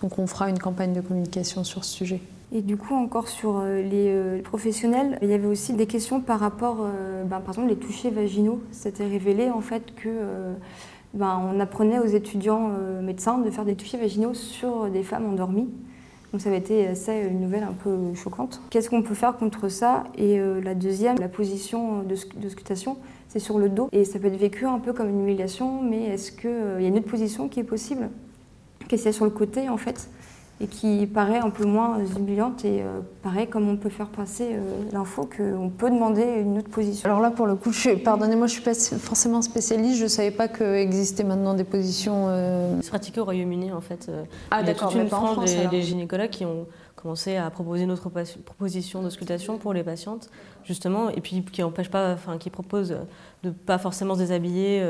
Donc 0.02 0.18
on 0.18 0.26
fera 0.26 0.48
une 0.48 0.58
campagne 0.58 0.92
de 0.92 1.00
communication 1.00 1.64
sur 1.64 1.84
ce 1.84 1.92
sujet. 1.92 2.20
Et 2.52 2.62
du 2.62 2.76
coup, 2.76 2.94
encore 2.94 3.28
sur 3.28 3.62
les, 3.62 4.40
professionnels, 4.42 5.18
il 5.22 5.28
y 5.28 5.34
avait 5.34 5.46
aussi 5.46 5.72
des 5.74 5.86
questions 5.86 6.20
par 6.20 6.40
rapport, 6.40 6.84
ben, 7.26 7.38
par 7.38 7.50
exemple, 7.50 7.68
les 7.68 7.76
touchés 7.76 8.10
vaginaux. 8.10 8.60
C'était 8.72 9.06
révélé 9.06 9.50
en 9.50 9.60
fait 9.60 9.94
que 9.94 10.08
ben, 11.14 11.40
on 11.52 11.58
apprenait 11.60 11.98
aux 11.98 12.06
étudiants 12.06 12.70
euh, 12.78 13.02
médecins 13.02 13.38
de 13.38 13.50
faire 13.50 13.64
des 13.64 13.74
touchés 13.74 13.98
vaginaux 13.98 14.34
sur 14.34 14.88
des 14.88 15.02
femmes 15.02 15.26
endormies. 15.26 15.68
Donc 16.32 16.40
ça 16.40 16.48
avait 16.48 16.58
été 16.58 16.86
assez 16.86 17.26
une 17.28 17.40
nouvelle 17.40 17.64
un 17.64 17.72
peu 17.72 18.14
choquante. 18.14 18.60
Qu'est-ce 18.70 18.88
qu'on 18.88 19.02
peut 19.02 19.14
faire 19.14 19.36
contre 19.36 19.68
ça? 19.68 20.04
Et 20.16 20.38
euh, 20.38 20.60
la 20.60 20.74
deuxième, 20.74 21.18
la 21.18 21.28
position 21.28 22.04
de, 22.04 22.14
scutation, 22.14 22.98
c'est 23.28 23.40
sur 23.40 23.58
le 23.58 23.68
dos. 23.68 23.88
Et 23.90 24.04
ça 24.04 24.20
peut 24.20 24.28
être 24.28 24.36
vécu 24.36 24.64
un 24.66 24.78
peu 24.78 24.92
comme 24.92 25.08
une 25.08 25.20
humiliation, 25.20 25.82
mais 25.82 26.04
est-ce 26.04 26.30
qu'il 26.30 26.50
euh, 26.50 26.80
y 26.80 26.84
a 26.84 26.88
une 26.88 26.98
autre 26.98 27.10
position 27.10 27.48
qui 27.48 27.58
est 27.58 27.64
possible? 27.64 28.08
Qu'est-ce 28.86 29.02
qu'il 29.02 29.10
y 29.10 29.14
a 29.14 29.16
sur 29.16 29.24
le 29.24 29.32
côté 29.32 29.68
en 29.68 29.76
fait? 29.76 30.08
Et 30.60 30.66
qui 30.66 31.06
paraît 31.06 31.38
un 31.38 31.50
peu 31.50 31.64
moins 31.64 31.98
humiliante 32.16 32.64
et 32.64 32.82
euh, 32.82 33.00
pareil 33.22 33.46
comme 33.46 33.68
on 33.68 33.76
peut 33.76 33.88
faire 33.88 34.08
passer 34.08 34.50
euh, 34.52 34.58
l'info 34.92 35.24
qu'on 35.24 35.70
peut 35.70 35.90
demander 35.90 36.22
une 36.22 36.58
autre 36.58 36.68
position. 36.68 37.08
Alors 37.08 37.20
là 37.20 37.30
pour 37.30 37.46
le 37.46 37.54
coup, 37.54 37.70
pardonnez-moi, 38.04 38.46
je 38.46 38.52
suis 38.52 38.62
pas 38.62 38.74
forcément 38.74 39.40
spécialiste, 39.40 39.96
je 39.96 40.04
ne 40.04 40.08
savais 40.08 40.30
pas 40.30 40.48
qu'existaient 40.48 41.24
maintenant 41.24 41.54
des 41.54 41.64
positions... 41.64 42.26
Euh... 42.28 42.78
C'est 42.82 42.90
pratiqué 42.90 43.20
au 43.20 43.24
Royaume-Uni 43.24 43.72
en 43.72 43.80
fait. 43.80 44.10
ah 44.50 44.62
d'accord, 44.62 44.94
une 44.94 45.08
frange 45.08 45.46
des, 45.46 45.66
des, 45.68 45.82
gynécologues 45.82 46.30
qui 46.30 46.44
ont 46.44 46.66
commencer 47.00 47.36
à 47.36 47.50
proposer 47.50 47.86
notre 47.86 48.08
proposition 48.08 49.02
d'auscultation 49.02 49.58
pour 49.58 49.72
les 49.72 49.82
patientes, 49.82 50.30
justement, 50.64 51.10
et 51.10 51.20
puis 51.20 51.42
qui 51.42 51.62
empêche 51.62 51.90
pas, 51.90 52.12
enfin, 52.12 52.38
qui 52.38 52.50
propose 52.50 52.96
de 53.42 53.50
pas 53.50 53.78
forcément 53.78 54.14
se 54.14 54.20
déshabiller 54.20 54.86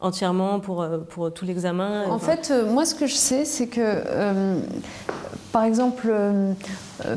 entièrement 0.00 0.60
pour, 0.60 0.86
pour 1.08 1.32
tout 1.32 1.44
l'examen. 1.44 2.08
En 2.08 2.18
fait, 2.18 2.52
moi, 2.68 2.84
ce 2.84 2.94
que 2.94 3.06
je 3.06 3.14
sais, 3.14 3.44
c'est 3.44 3.66
que, 3.66 4.02
par 5.52 5.64
exemple, 5.64 6.08
euh, 6.10 6.52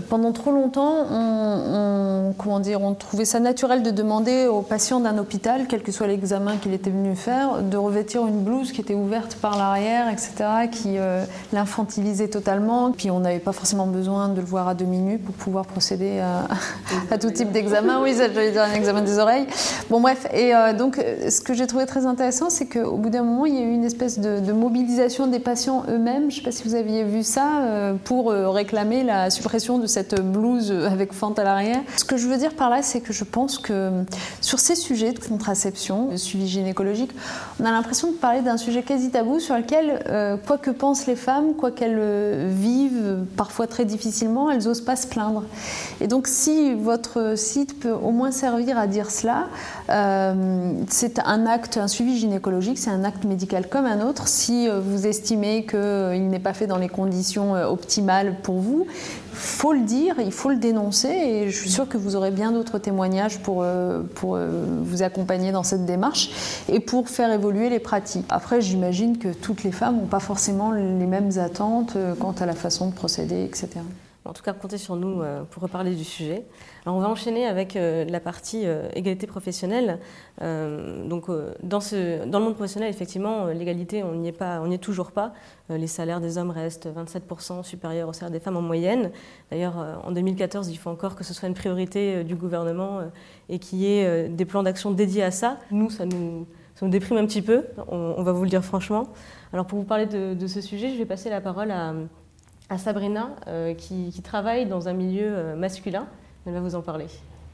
pendant 0.09 0.31
trop 0.31 0.51
longtemps, 0.51 1.05
on, 1.11 2.33
comment 2.37 2.59
dire, 2.59 2.81
on 2.81 2.93
trouvait 2.93 3.25
ça 3.25 3.39
naturel 3.39 3.83
de 3.83 3.91
demander 3.91 4.47
aux 4.47 4.61
patients 4.61 4.99
d'un 4.99 5.17
hôpital, 5.17 5.65
quel 5.67 5.81
que 5.81 5.91
soit 5.91 6.07
l'examen 6.07 6.57
qu'il 6.57 6.73
était 6.73 6.89
venu 6.89 7.15
faire, 7.15 7.61
de 7.61 7.77
revêtir 7.77 8.27
une 8.27 8.41
blouse 8.41 8.71
qui 8.71 8.81
était 8.81 8.93
ouverte 8.93 9.35
par 9.35 9.57
l'arrière, 9.57 10.09
etc., 10.09 10.33
qui 10.71 10.97
euh, 10.97 11.23
l'infantilisait 11.53 12.27
totalement. 12.27 12.91
Puis 12.91 13.11
on 13.11 13.19
n'avait 13.19 13.39
pas 13.39 13.51
forcément 13.51 13.87
besoin 13.87 14.29
de 14.29 14.39
le 14.39 14.45
voir 14.45 14.67
à 14.67 14.73
demi 14.73 14.99
nu 14.99 15.17
pour 15.17 15.33
pouvoir 15.35 15.65
procéder 15.65 16.19
à, 17.11 17.17
tout 17.17 17.31
type 17.31 17.51
d'examen. 17.51 18.01
Oui, 18.01 18.13
ça, 18.13 18.31
j'allais 18.31 18.51
dire 18.51 18.63
un 18.63 18.73
examen 18.73 19.01
des 19.01 19.19
oreilles. 19.19 19.47
Bon, 19.89 19.99
bref. 19.99 20.27
Et 20.33 20.53
euh, 20.55 20.73
donc, 20.73 21.03
ce 21.29 21.41
que 21.41 21.53
j'ai 21.53 21.67
trouvé 21.67 21.85
très 21.85 22.05
intéressant, 22.05 22.49
c'est 22.49 22.67
qu'au 22.67 22.97
bout 22.97 23.09
d'un 23.09 23.23
moment, 23.23 23.45
il 23.45 23.55
y 23.55 23.59
a 23.59 23.61
eu 23.61 23.73
une 23.73 23.85
espèce 23.85 24.19
de 24.19 24.51
mobilisation 24.51 25.27
des 25.27 25.39
patients 25.39 25.83
eux-mêmes. 25.89 26.29
Je 26.29 26.37
ne 26.37 26.41
sais 26.41 26.41
pas 26.41 26.51
si 26.51 26.63
vous 26.63 26.75
aviez 26.75 27.03
vu 27.03 27.23
ça, 27.23 27.63
pour 28.03 28.31
réclamer 28.31 29.03
la 29.03 29.29
suppression 29.29 29.70
de 29.79 29.87
cette 29.87 30.19
blouse 30.21 30.71
avec 30.71 31.13
fente 31.13 31.39
à 31.39 31.43
l'arrière. 31.43 31.81
Ce 31.97 32.03
que 32.03 32.17
je 32.17 32.27
veux 32.27 32.37
dire 32.37 32.53
par 32.55 32.69
là, 32.69 32.81
c'est 32.81 33.01
que 33.01 33.13
je 33.13 33.23
pense 33.23 33.57
que 33.57 34.03
sur 34.41 34.59
ces 34.59 34.75
sujets 34.75 35.13
de 35.13 35.19
contraception, 35.19 36.07
de 36.07 36.17
suivi 36.17 36.47
gynécologique, 36.47 37.11
on 37.59 37.65
a 37.65 37.71
l'impression 37.71 38.11
de 38.11 38.15
parler 38.15 38.41
d'un 38.41 38.57
sujet 38.57 38.83
quasi 38.83 39.11
tabou 39.11 39.39
sur 39.39 39.55
lequel, 39.55 40.03
euh, 40.07 40.37
quoi 40.37 40.57
que 40.57 40.71
pensent 40.71 41.07
les 41.07 41.15
femmes, 41.15 41.53
quoi 41.55 41.71
qu'elles 41.71 41.97
euh, 41.99 42.49
vivent 42.51 43.25
parfois 43.37 43.67
très 43.67 43.85
difficilement, 43.85 44.51
elles 44.51 44.63
n'osent 44.63 44.81
pas 44.81 44.95
se 44.95 45.07
plaindre. 45.07 45.43
Et 45.99 46.07
donc 46.07 46.27
si 46.27 46.73
votre 46.73 47.37
site 47.37 47.79
peut 47.79 47.91
au 47.91 48.11
moins 48.11 48.31
servir 48.31 48.77
à 48.77 48.87
dire 48.87 49.11
cela, 49.11 49.47
euh, 49.89 50.73
c'est 50.89 51.19
un 51.19 51.45
acte, 51.45 51.77
un 51.77 51.87
suivi 51.87 52.17
gynécologique, 52.17 52.77
c'est 52.77 52.91
un 52.91 53.03
acte 53.03 53.23
médical 53.23 53.67
comme 53.67 53.85
un 53.85 54.01
autre. 54.01 54.27
Si 54.27 54.67
vous 54.67 55.07
estimez 55.07 55.65
qu'il 55.65 56.29
n'est 56.29 56.39
pas 56.39 56.53
fait 56.53 56.67
dans 56.67 56.77
les 56.77 56.89
conditions 56.89 57.53
optimales 57.53 58.37
pour 58.43 58.59
vous, 58.59 58.87
faut 59.31 59.73
le 59.73 59.81
dire, 59.81 60.15
il 60.19 60.31
faut 60.31 60.49
le 60.49 60.57
dénoncer 60.57 61.09
et 61.09 61.49
je 61.49 61.57
suis 61.57 61.69
sûre 61.69 61.87
que 61.87 61.97
vous 61.97 62.15
aurez 62.15 62.31
bien 62.31 62.51
d'autres 62.51 62.79
témoignages 62.79 63.39
pour, 63.39 63.63
euh, 63.63 64.01
pour 64.15 64.35
euh, 64.35 64.65
vous 64.81 65.03
accompagner 65.03 65.51
dans 65.51 65.63
cette 65.63 65.85
démarche 65.85 66.63
et 66.69 66.79
pour 66.79 67.09
faire 67.09 67.31
évoluer 67.31 67.69
les 67.69 67.79
pratiques. 67.79 68.25
Après, 68.29 68.61
j'imagine 68.61 69.17
que 69.17 69.29
toutes 69.29 69.63
les 69.63 69.71
femmes 69.71 69.97
n'ont 69.97 70.07
pas 70.07 70.19
forcément 70.19 70.71
les 70.71 71.07
mêmes 71.07 71.37
attentes 71.37 71.95
euh, 71.95 72.13
quant 72.19 72.35
à 72.39 72.45
la 72.45 72.53
façon 72.53 72.89
de 72.89 72.93
procéder, 72.93 73.43
etc. 73.43 73.69
En 74.31 74.33
tout 74.33 74.43
cas, 74.43 74.53
comptez 74.53 74.77
sur 74.77 74.95
nous 74.95 75.21
pour 75.49 75.61
reparler 75.61 75.93
du 75.93 76.05
sujet. 76.05 76.45
Alors, 76.85 76.97
on 76.97 77.01
va 77.01 77.09
enchaîner 77.09 77.45
avec 77.47 77.73
la 77.73 78.19
partie 78.21 78.63
égalité 78.93 79.27
professionnelle. 79.27 79.99
donc, 80.39 81.25
dans, 81.63 81.81
ce, 81.81 82.25
dans 82.25 82.39
le 82.39 82.45
monde 82.45 82.55
professionnel, 82.55 82.89
effectivement, 82.89 83.47
l'égalité, 83.47 84.03
on 84.03 84.15
n'y 84.15 84.29
est, 84.29 84.41
est 84.41 84.77
toujours 84.77 85.11
pas. 85.11 85.33
les 85.67 85.87
salaires 85.87 86.21
des 86.21 86.37
hommes 86.37 86.49
restent 86.49 86.87
27% 86.87 87.63
supérieurs 87.63 88.07
aux 88.07 88.13
salaires 88.13 88.31
des 88.31 88.39
femmes 88.39 88.55
en 88.55 88.61
moyenne. 88.61 89.11
D'ailleurs, 89.51 89.99
en 90.01 90.11
2014, 90.11 90.69
il 90.69 90.77
faut 90.77 90.89
encore 90.89 91.17
que 91.17 91.25
ce 91.25 91.33
soit 91.33 91.49
une 91.49 91.53
priorité 91.53 92.23
du 92.23 92.35
gouvernement 92.35 93.01
et 93.49 93.59
qu'il 93.59 93.79
y 93.79 93.87
ait 93.87 94.29
des 94.29 94.45
plans 94.45 94.63
d'action 94.63 94.91
dédiés 94.91 95.23
à 95.23 95.31
ça. 95.31 95.59
Nous, 95.71 95.89
ça 95.89 96.05
nous, 96.05 96.47
ça 96.75 96.85
nous 96.85 96.91
déprime 96.93 97.17
un 97.17 97.25
petit 97.25 97.41
peu, 97.41 97.65
on, 97.89 98.23
va 98.23 98.31
vous 98.31 98.43
le 98.43 98.49
dire 98.49 98.63
franchement. 98.63 99.09
Alors, 99.51 99.65
pour 99.65 99.77
vous 99.77 99.83
parler 99.83 100.05
de 100.05 100.47
ce 100.47 100.61
sujet, 100.61 100.89
je 100.89 100.97
vais 100.97 101.05
passer 101.05 101.29
la 101.29 101.41
parole 101.41 101.69
à 101.71 101.93
à 102.71 102.77
Sabrina, 102.77 103.31
euh, 103.47 103.73
qui, 103.73 104.13
travaille 104.23 104.65
dans 104.65 104.87
un 104.87 104.93
milieu 104.93 105.27
euh, 105.27 105.55
masculin. 105.55 106.07
Elle 106.45 106.53
va 106.53 106.61
vous 106.61 106.75
en 106.75 106.81
parler. 106.81 107.07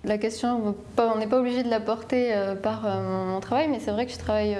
La 0.04 0.20
question, 0.20 0.76
on 0.98 1.18
n'est 1.18 1.28
pas 1.28 1.40
obligé 1.40 1.64
de 1.64 1.70
la 1.70 1.80
porter 1.80 2.34
euh, 2.34 2.56
par 2.56 2.84
mon 2.84 3.40
travail, 3.40 3.68
mais 3.68 3.80
c'est 3.80 3.92
vrai 3.92 4.06
que 4.06 4.12
je 4.12 4.20
travaille 4.20 4.56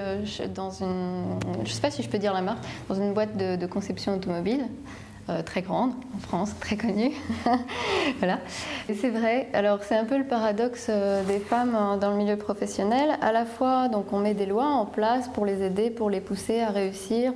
dans 0.52 0.70
une, 0.70 1.38
je 1.64 1.70
sais 1.70 1.80
pas 1.80 1.92
si 1.92 2.02
je 2.02 2.08
peux 2.08 2.18
dire 2.18 2.34
la 2.34 2.42
marque, 2.42 2.58
dans 2.88 2.96
une 2.96 3.14
boîte 3.14 3.36
de, 3.36 3.66
conception 3.66 4.16
automobile. 4.16 4.64
très 5.44 5.62
grande 5.62 5.92
en 6.16 6.18
France, 6.18 6.54
très 6.58 6.76
connue. 6.76 7.12
voilà. 8.18 8.40
Et 8.88 8.94
c'est 8.94 9.10
vrai. 9.10 9.48
Alors 9.52 9.84
c'est 9.84 9.96
un 9.96 10.06
peu 10.06 10.18
le 10.18 10.24
paradoxe 10.24 10.90
des 11.28 11.38
femmes 11.38 11.98
dans 12.00 12.10
le 12.10 12.16
milieu 12.16 12.36
professionnel. 12.36 13.16
À 13.20 13.30
la 13.30 13.44
fois, 13.44 13.88
donc 13.88 14.12
on 14.12 14.18
met 14.18 14.34
des 14.34 14.46
lois 14.46 14.66
en 14.66 14.86
place 14.86 15.28
pour 15.28 15.46
les 15.46 15.62
aider, 15.62 15.90
pour 15.90 16.10
les 16.10 16.20
pousser 16.20 16.60
à 16.60 16.70
réussir, 16.70 17.32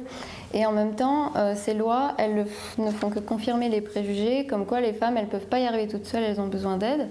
et 0.54 0.66
en 0.66 0.72
même 0.72 0.94
temps, 0.94 1.32
euh, 1.36 1.54
ces 1.56 1.74
lois, 1.74 2.12
elles 2.18 2.46
ne 2.78 2.90
font 2.90 3.10
que 3.10 3.18
confirmer 3.18 3.68
les 3.68 3.80
préjugés, 3.80 4.46
comme 4.46 4.66
quoi 4.66 4.80
les 4.80 4.92
femmes, 4.92 5.16
elles 5.16 5.24
ne 5.24 5.30
peuvent 5.30 5.46
pas 5.46 5.58
y 5.58 5.66
arriver 5.66 5.88
toutes 5.88 6.06
seules, 6.06 6.22
elles 6.22 6.40
ont 6.40 6.48
besoin 6.48 6.76
d'aide. 6.76 7.08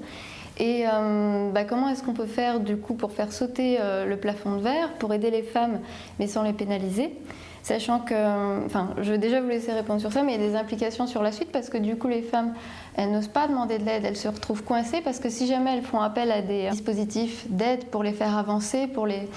Et 0.58 0.86
euh, 0.86 1.50
bah, 1.52 1.64
comment 1.64 1.90
est-ce 1.90 2.04
qu'on 2.04 2.14
peut 2.14 2.28
faire 2.28 2.60
du 2.60 2.78
coup 2.78 2.94
pour 2.94 3.14
faire 3.14 3.32
sauter 3.32 3.78
euh, 3.80 4.06
le 4.06 4.18
plafond 4.18 4.58
de 4.58 4.62
verre, 4.62 4.94
pour 5.00 5.14
aider 5.14 5.32
les 5.32 5.42
femmes, 5.42 5.80
mais 6.20 6.28
sans 6.28 6.44
les 6.44 6.54
pénaliser? 6.54 7.14
Sachant 7.64 8.00
que, 8.00 8.66
enfin, 8.66 8.90
je 9.02 9.12
vais 9.12 9.20
déjà 9.20 9.40
vous 9.40 9.48
laisser 9.48 9.72
répondre 9.72 10.02
sur 10.02 10.12
ça, 10.12 10.24
mais 10.24 10.34
il 10.34 10.42
y 10.42 10.44
a 10.44 10.48
des 10.48 10.56
implications 10.56 11.06
sur 11.06 11.22
la 11.22 11.32
suite 11.32 11.52
parce 11.52 11.70
que 11.70 11.78
du 11.78 11.96
coup, 11.96 12.08
les 12.08 12.24
femmes, 12.24 12.54
elles 12.96 13.12
n'osent 13.12 13.28
pas 13.28 13.48
demander 13.48 13.78
de 13.78 13.86
l'aide, 13.86 14.04
elles 14.04 14.18
se 14.18 14.28
retrouvent 14.28 14.64
coincées 14.64 15.02
parce 15.02 15.20
que 15.20 15.30
si 15.30 15.46
jamais 15.46 15.78
elles 15.78 15.84
font 15.84 16.00
appel 16.00 16.32
à 16.32 16.42
des 16.42 16.70
dispositifs 16.72 17.46
d'aide 17.50 17.86
pour 17.86 18.04
les 18.04 18.14
faire 18.14 18.36
avancer, 18.36 18.88
pour 18.88 19.06
les, 19.06 19.28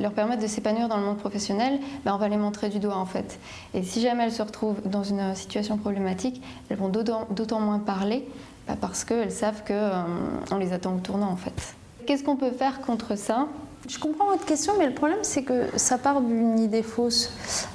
leur 0.00 0.12
permettre 0.12 0.42
de 0.42 0.46
s'épanouir 0.46 0.88
dans 0.88 0.96
le 0.96 1.04
monde 1.04 1.18
professionnel, 1.18 1.80
ben 2.04 2.14
on 2.14 2.18
va 2.18 2.28
les 2.28 2.36
montrer 2.36 2.68
du 2.68 2.78
doigt 2.78 2.96
en 2.96 3.06
fait. 3.06 3.38
Et 3.74 3.82
si 3.82 4.00
jamais 4.00 4.24
elles 4.24 4.32
se 4.32 4.42
retrouvent 4.42 4.80
dans 4.84 5.02
une 5.02 5.34
situation 5.34 5.76
problématique, 5.76 6.40
elles 6.70 6.76
vont 6.76 6.88
d'autant 6.88 7.60
moins 7.60 7.80
parler 7.80 8.24
ben 8.68 8.76
parce 8.76 9.04
qu'elles 9.04 9.32
savent 9.32 9.62
qu'on 9.66 9.74
euh, 9.74 10.58
les 10.58 10.72
attend 10.72 10.94
au 10.94 11.00
tournant 11.00 11.30
en 11.30 11.36
fait. 11.36 11.74
Qu'est-ce 12.06 12.22
qu'on 12.22 12.36
peut 12.36 12.50
faire 12.50 12.80
contre 12.80 13.16
ça? 13.16 13.48
Je 13.88 13.98
comprends 13.98 14.26
votre 14.26 14.46
question, 14.46 14.72
mais 14.78 14.86
le 14.86 14.94
problème, 14.94 15.18
c'est 15.22 15.42
que 15.42 15.68
ça 15.76 15.98
part 15.98 16.22
d'une 16.22 16.58
idée 16.58 16.82
fausse. 16.82 17.32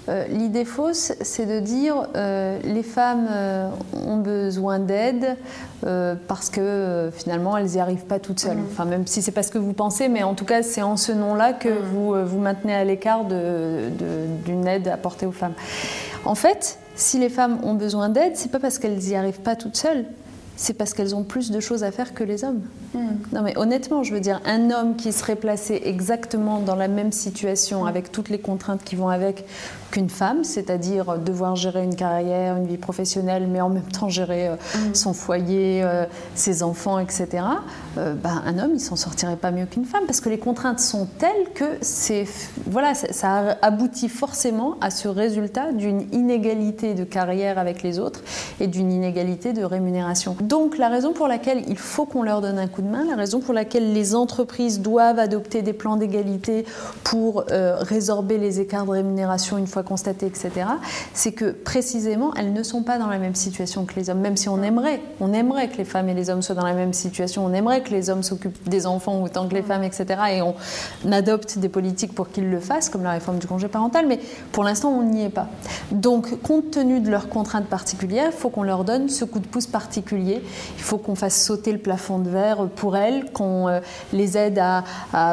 Euh, 0.07 0.25
l'idée 0.27 0.65
fausse, 0.65 1.13
c'est 1.21 1.45
de 1.45 1.59
dire 1.59 2.07
euh, 2.15 2.59
les 2.63 2.81
femmes 2.81 3.27
euh, 3.29 3.69
ont 3.93 4.17
besoin 4.17 4.79
d'aide 4.79 5.37
parce 6.27 6.49
que 6.49 7.09
finalement, 7.13 7.55
elles 7.55 7.67
n'y 7.67 7.79
arrivent 7.79 8.05
pas 8.05 8.19
toutes 8.19 8.41
seules. 8.41 8.57
Mm. 8.57 8.65
Enfin, 8.69 8.83
même 8.83 9.07
si 9.07 9.21
c'est 9.21 9.31
pas 9.31 9.43
ce 9.43 9.51
que 9.51 9.57
vous 9.57 9.71
pensez, 9.71 10.09
mais 10.09 10.23
en 10.23 10.33
tout 10.33 10.43
cas, 10.43 10.61
c'est 10.61 10.81
en 10.81 10.97
ce 10.97 11.13
nom-là 11.13 11.53
que 11.53 11.69
mm. 11.69 11.83
vous 11.93 12.25
vous 12.25 12.39
maintenez 12.39 12.75
à 12.75 12.83
l'écart 12.83 13.23
d'une 13.23 14.67
aide 14.67 14.89
apportée 14.89 15.25
aux 15.25 15.31
femmes. 15.31 15.53
En 16.25 16.35
fait, 16.35 16.79
si 16.95 17.17
les 17.17 17.29
femmes 17.29 17.59
ont 17.63 17.75
besoin 17.75 18.09
d'aide, 18.09 18.35
c'est 18.35 18.51
pas 18.51 18.59
parce 18.59 18.77
qu'elles 18.77 18.97
n'y 18.97 19.15
arrivent 19.15 19.39
pas 19.39 19.55
toutes 19.55 19.77
seules, 19.77 20.05
c'est 20.59 20.73
parce 20.73 20.93
qu'elles 20.93 21.15
ont 21.15 21.23
plus 21.23 21.51
de 21.51 21.61
choses 21.61 21.85
à 21.85 21.91
faire 21.91 22.13
que 22.13 22.21
les 22.21 22.43
hommes. 22.43 22.59
Hmm. 22.93 23.15
Non 23.31 23.43
mais 23.43 23.57
honnêtement, 23.57 24.03
je 24.03 24.13
veux 24.13 24.19
dire, 24.19 24.41
un 24.43 24.71
homme 24.71 24.97
qui 24.97 25.13
serait 25.13 25.37
placé 25.37 25.81
exactement 25.85 26.59
dans 26.59 26.75
la 26.75 26.89
même 26.89 27.13
situation, 27.13 27.85
avec 27.85 28.11
toutes 28.11 28.27
les 28.27 28.39
contraintes 28.39 28.83
qui 28.83 28.97
vont 28.97 29.07
avec, 29.07 29.45
qu'une 29.91 30.09
femme, 30.09 30.43
c'est-à-dire 30.43 31.17
devoir 31.17 31.55
gérer 31.55 31.83
une 31.83 31.95
carrière, 31.95 32.57
une 32.57 32.67
vie 32.67 32.77
professionnelle, 32.77 33.47
mais 33.47 33.61
en 33.61 33.69
même 33.69 33.83
temps 33.83 34.09
gérer 34.09 34.49
euh, 34.49 34.55
hmm. 34.55 34.95
son 34.95 35.13
foyer, 35.13 35.81
euh, 35.83 36.05
ses 36.35 36.63
enfants, 36.63 36.99
etc. 36.99 37.43
Euh, 37.97 38.13
ben, 38.13 38.41
un 38.45 38.59
homme, 38.59 38.71
il 38.75 38.79
s'en 38.79 38.95
sortirait 38.95 39.35
pas 39.35 39.51
mieux 39.51 39.65
qu'une 39.65 39.85
femme, 39.85 40.03
parce 40.05 40.21
que 40.21 40.29
les 40.29 40.37
contraintes 40.37 40.79
sont 40.79 41.07
telles 41.17 41.51
que 41.53 41.77
c'est, 41.81 42.25
voilà, 42.65 42.93
ça 42.93 43.57
aboutit 43.61 44.09
forcément 44.09 44.77
à 44.81 44.89
ce 44.89 45.07
résultat 45.07 45.71
d'une 45.71 46.01
inégalité 46.13 46.93
de 46.93 47.03
carrière 47.03 47.57
avec 47.57 47.83
les 47.83 47.99
autres 47.99 48.21
et 48.59 48.67
d'une 48.67 48.91
inégalité 48.91 49.53
de 49.53 49.63
rémunération. 49.63 50.35
Donc 50.41 50.77
la 50.77 50.89
raison 50.89 51.13
pour 51.13 51.27
laquelle 51.27 51.63
il 51.67 51.77
faut 51.77 52.05
qu'on 52.05 52.23
leur 52.23 52.41
donne 52.41 52.59
un 52.59 52.67
coup 52.67 52.81
de 52.81 52.87
main, 52.87 53.05
la 53.05 53.15
raison 53.15 53.39
pour 53.39 53.53
laquelle 53.53 53.93
les 53.93 54.15
entreprises 54.15 54.81
doivent 54.81 55.19
adopter 55.19 55.61
des 55.61 55.73
plans 55.73 55.97
d'égalité 55.97 56.65
pour 57.03 57.45
euh, 57.51 57.77
résorber 57.79 58.37
les 58.37 58.59
écarts 58.59 58.85
de 58.85 58.91
rémunération 58.91 59.57
une 59.57 59.67
fois 59.67 59.78
constatés, 59.83 60.25
etc., 60.25 60.51
c'est 61.13 61.31
que 61.31 61.51
précisément 61.51 62.33
elles 62.35 62.53
ne 62.53 62.63
sont 62.63 62.83
pas 62.83 62.97
dans 62.97 63.07
la 63.07 63.17
même 63.17 63.35
situation 63.35 63.85
que 63.85 63.95
les 63.95 64.09
hommes, 64.09 64.19
même 64.19 64.37
si 64.37 64.49
on 64.49 64.61
aimerait, 64.61 65.01
on 65.19 65.33
aimerait 65.33 65.69
que 65.69 65.77
les 65.77 65.85
femmes 65.85 66.09
et 66.09 66.13
les 66.13 66.29
hommes 66.29 66.41
soient 66.41 66.55
dans 66.55 66.65
la 66.65 66.73
même 66.73 66.93
situation, 66.93 67.45
on 67.45 67.53
aimerait 67.53 67.81
que 67.81 67.91
les 67.91 68.09
hommes 68.09 68.23
s'occupent 68.23 68.67
des 68.67 68.85
enfants 68.85 69.21
autant 69.21 69.47
que 69.47 69.55
les 69.55 69.63
femmes, 69.63 69.83
etc., 69.83 70.05
et 70.31 70.41
on 70.41 70.55
adopte 71.11 71.57
des 71.57 71.69
politiques 71.69 72.13
pour 72.13 72.29
qu'ils 72.29 72.49
le 72.49 72.59
fassent, 72.59 72.89
comme 72.89 73.03
la 73.03 73.11
réforme 73.11 73.39
du 73.39 73.47
congé 73.47 73.67
parental, 73.67 74.05
mais 74.07 74.19
pour 74.51 74.63
l'instant 74.63 74.89
on 74.89 75.03
n'y 75.03 75.23
est 75.23 75.29
pas. 75.29 75.47
Donc 75.91 76.41
compte 76.41 76.71
tenu 76.71 76.99
de 76.99 77.09
leurs 77.09 77.29
contraintes 77.29 77.67
particulières, 77.67 78.31
il 78.31 78.37
faut 78.37 78.49
qu'on 78.49 78.63
leur 78.63 78.83
donne 78.83 79.09
ce 79.09 79.25
coup 79.25 79.39
de 79.39 79.47
pouce 79.47 79.67
particulier. 79.67 80.41
Il 80.77 80.83
faut 80.83 80.97
qu'on 80.97 81.15
fasse 81.15 81.41
sauter 81.41 81.71
le 81.71 81.77
plafond 81.77 82.19
de 82.19 82.29
verre 82.29 82.67
pour 82.75 82.97
elles, 82.97 83.31
qu'on 83.31 83.67
euh, 83.67 83.79
les 84.13 84.37
aide 84.37 84.59
à, 84.59 84.83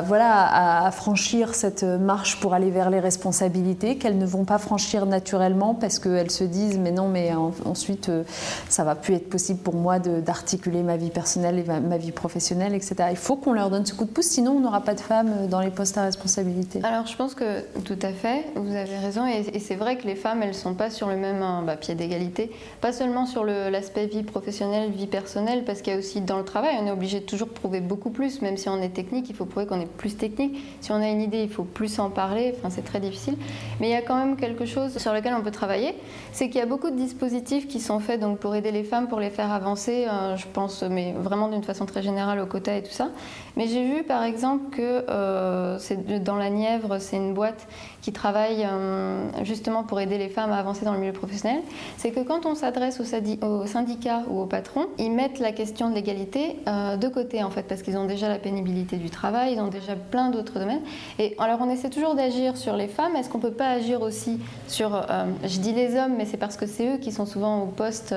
voilà, 0.03 0.87
à, 0.87 0.91
franchir 0.91 1.55
cette 1.55 1.83
marche 1.83 2.41
pour 2.41 2.55
aller 2.55 2.71
vers 2.71 2.91
les 2.91 3.00
responsabilités 3.00 3.97
qu'elles 3.97 4.19
ne 4.19 4.26
vont 4.26 4.36
pas 4.45 4.59
franchir 4.59 5.07
naturellement 5.07 5.75
parce 5.75 5.99
qu'elles 5.99 6.31
se 6.31 6.45
disent 6.45 6.78
mais 6.78 6.90
non, 6.90 7.09
mais 7.09 7.33
ensuite 7.64 8.09
euh, 8.09 8.25
ça 8.69 8.85
va 8.85 8.95
plus 8.95 9.14
être 9.14 9.28
possible 9.28 9.61
pour 9.61 9.75
moi 9.75 9.99
d'articuler 9.99 10.83
ma 10.83 10.97
vie 10.97 11.11
personnelle 11.11 11.59
et 11.59 11.64
ma, 11.64 11.97
vie 11.97 12.12
professionnelle, 12.12 12.75
etc. 12.75 12.95
Il 13.11 13.16
faut 13.16 13.37
qu'on 13.37 13.52
leur 13.52 13.71
donne 13.71 13.87
ce 13.87 13.95
coup 13.95 14.05
de 14.05 14.11
pouce, 14.11 14.26
sinon 14.26 14.52
on 14.52 14.61
n'aura 14.61 14.81
pas 14.81 14.95
de 14.95 15.00
femmes 15.00 15.49
dans 15.49 15.61
les 15.61 15.71
postes 15.71 15.99
à 15.99 16.02
responsabilité. 16.02 16.81
Alors 16.83 17.07
je 17.07 17.16
pense 17.16 17.35
que 17.35 17.62
tout 17.85 17.99
à 18.02 18.12
fait, 18.12 18.47
vous 18.55 18.75
avez 18.75 18.99
raison, 18.99 19.26
et, 19.26 19.59
c'est 19.61 19.75
vrai 19.75 19.97
que 19.97 20.07
les 20.07 20.16
femmes, 20.16 20.43
elles 20.43 20.55
sont 20.55 20.75
pas 20.75 20.90
sur 20.90 21.09
le 21.09 21.16
même 21.16 21.43
hein, 21.43 21.62
bah, 21.66 21.76
pied 21.76 21.95
d'égalité, 21.95 22.50
pas 22.81 22.93
seulement 22.93 23.26
sur 23.26 23.45
l'aspect 23.45 24.07
vie 24.07 24.23
professionnelle, 24.23 24.90
vie 24.90 25.07
personnelle, 25.07 25.64
parce 25.64 25.83
qu'il 25.83 25.93
y 25.93 25.97
a 25.97 25.99
aussi 25.99 26.21
dans 26.21 26.38
le 26.38 26.45
travail, 26.45 26.76
on 26.81 26.87
est 26.87 26.90
obligé 26.90 27.21
de 27.21 27.25
toujours 27.25 27.49
prouver 27.49 27.81
beaucoup 27.81 28.11
plus, 28.11 28.43
même 28.43 28.57
si 28.57 28.69
on 28.69 28.81
est 28.81 28.90
technique, 28.90 29.28
il 29.28 29.35
faut 29.35 29.45
prouver 29.45 29.66
qu'on 29.66 29.81
est 29.81 29.87
plus 29.87 30.16
technique. 30.16 30.59
Si 30.81 30.93
on 30.93 30.97
a 30.97 31.09
une 31.09 31.21
idée, 31.21 31.43
il 31.43 31.50
faut 31.50 31.64
plus 31.64 31.99
en 31.99 32.11
parler, 32.11 32.55
enfin 32.57 32.71
c'est 32.71 32.85
très 32.85 33.00
difficile. 33.00 33.37
Mais 33.81 33.88
il 33.88 33.93
y 33.93 33.97
a 33.97 34.02
quand 34.02 34.16
même 34.16 34.25
quelque 34.35 34.64
chose 34.64 34.99
sur 34.99 35.12
lequel 35.12 35.35
on 35.35 35.42
peut 35.42 35.50
travailler, 35.52 35.95
c'est 36.33 36.49
qu'il 36.49 36.59
y 36.59 36.62
a 36.62 36.66
beaucoup 36.66 36.90
de 36.90 36.97
dispositifs 36.97 37.68
qui 37.68 37.78
sont 37.78 38.00
faits 38.00 38.21
donc, 38.21 38.38
pour 38.38 38.54
aider 38.56 38.73
les 38.73 38.83
femmes, 38.83 39.06
pour 39.06 39.21
les 39.21 39.30
faire 39.30 39.52
avancer, 39.52 40.06
euh, 40.09 40.37
je 40.37 40.47
pense, 40.52 40.83
mais 40.83 41.12
vraiment 41.12 41.49
d'une 41.49 41.62
façon 41.62 41.87
très 41.87 42.02
générale 42.02 42.40
au 42.40 42.47
quota 42.47 42.76
et 42.76 42.83
tout 42.83 42.90
ça. 42.90 43.11
Mais 43.56 43.68
j'ai 43.68 43.85
vu 43.87 44.02
par 44.02 44.25
exemple 44.25 44.71
que 44.71 45.04
euh, 45.09 45.78
dans 46.25 46.37
la 46.37 46.50
Nièvre, 46.50 46.99
c'est 46.99 47.16
une 47.16 47.35
boîte 47.35 47.68
qui 48.07 48.13
travaille 48.13 48.65
euh, 48.65 49.19
justement 49.43 49.83
pour 49.83 49.99
aider 49.99 50.17
les 50.17 50.29
femmes 50.29 50.53
à 50.53 50.59
avancer 50.59 50.85
dans 50.85 50.93
le 50.93 51.01
milieu 51.01 51.13
professionnel, 51.13 51.61
c'est 51.97 52.13
que 52.13 52.21
quand 52.21 52.47
on 52.47 52.55
s'adresse 52.55 53.01
aux 53.01 53.67
syndicats 53.67 54.23
ou 54.31 54.41
aux 54.41 54.47
patrons, 54.47 54.87
ils 54.97 55.11
mettent 55.11 55.41
la 55.41 55.51
question 55.51 55.91
de 55.91 55.97
l'égalité 55.97 56.61
euh, 56.69 56.97
de 56.97 57.09
côté 57.09 57.43
en 57.43 57.51
fait, 57.51 57.65
parce 57.65 57.83
qu'ils 57.83 57.97
ont 57.97 58.05
déjà 58.07 58.29
la 58.29 58.39
pénibilité 58.39 58.97
du 58.97 59.11
travail, 59.11 59.55
ils 59.55 59.61
ont 59.61 59.67
déjà 59.67 59.97
plein 59.97 60.31
d'autres 60.31 60.61
domaines. 60.61 60.83
Et 61.19 61.35
alors 61.41 61.59
on 61.61 61.69
essaie 61.69 61.91
toujours 61.91 62.15
d'agir 62.15 62.57
sur 62.57 62.77
les 62.77 62.87
femmes, 62.87 63.17
est-ce 63.17 63.29
qu'on 63.29 63.41
peut 63.41 63.51
pas 63.51 63.71
agir 63.71 64.03
aussi 64.03 64.39
sur, 64.69 64.95
euh, 64.95 65.25
je 65.43 65.59
dis 65.59 65.73
les 65.73 65.97
hommes, 65.97 66.15
mais 66.17 66.27
c'est 66.27 66.37
parce 66.37 66.57
que 66.57 66.67
c'est 66.67 66.95
eux 66.95 66.99
qui 66.99 67.11
sont 67.11 67.27
souvent 67.27 67.63
au 67.63 67.67
poste, 67.67 68.15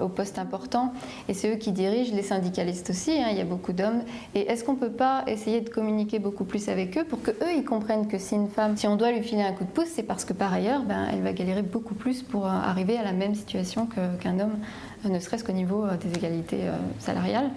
au 0.00 0.08
poste 0.08 0.38
important, 0.38 0.92
et 1.28 1.34
c'est 1.34 1.52
eux 1.52 1.56
qui 1.56 1.72
dirigent, 1.72 2.14
les 2.14 2.22
syndicalistes 2.22 2.90
aussi, 2.90 3.12
hein, 3.12 3.28
il 3.30 3.38
y 3.38 3.40
a 3.40 3.44
beaucoup 3.44 3.72
d'hommes. 3.72 4.02
Et 4.36 4.50
est-ce 4.50 4.62
qu'on 4.62 4.76
peut 4.76 4.90
pas 4.90 5.24
essayer 5.26 5.60
de 5.62 5.68
communiquer 5.68 6.20
beaucoup 6.20 6.44
plus 6.44 6.68
avec 6.68 6.96
eux 6.98 7.04
pour 7.04 7.22
que 7.22 7.30
eux 7.30 7.54
ils 7.56 7.64
comprennent 7.64 8.06
que 8.06 8.18
si 8.18 8.34
une 8.34 8.48
femme 8.48 8.76
si 8.84 8.88
on 8.88 8.96
doit 8.96 9.12
lui 9.12 9.22
filer 9.22 9.40
un 9.40 9.54
coup 9.54 9.64
de 9.64 9.70
pouce, 9.70 9.88
c'est 9.94 10.02
parce 10.02 10.26
que 10.26 10.34
par 10.34 10.52
ailleurs, 10.52 10.82
ben, 10.82 11.06
elle 11.10 11.22
va 11.22 11.32
galérer 11.32 11.62
beaucoup 11.62 11.94
plus 11.94 12.22
pour 12.22 12.44
euh, 12.44 12.50
arriver 12.50 12.98
à 12.98 13.02
la 13.02 13.12
même 13.12 13.34
situation 13.34 13.88
qu'un 14.20 14.38
homme, 14.38 14.58
euh, 15.06 15.08
ne 15.08 15.18
serait-ce 15.18 15.42
qu'au 15.42 15.54
niveau 15.54 15.86
euh, 15.86 15.96
des 15.96 16.14
égalités 16.18 16.64
salariales. 16.98 17.48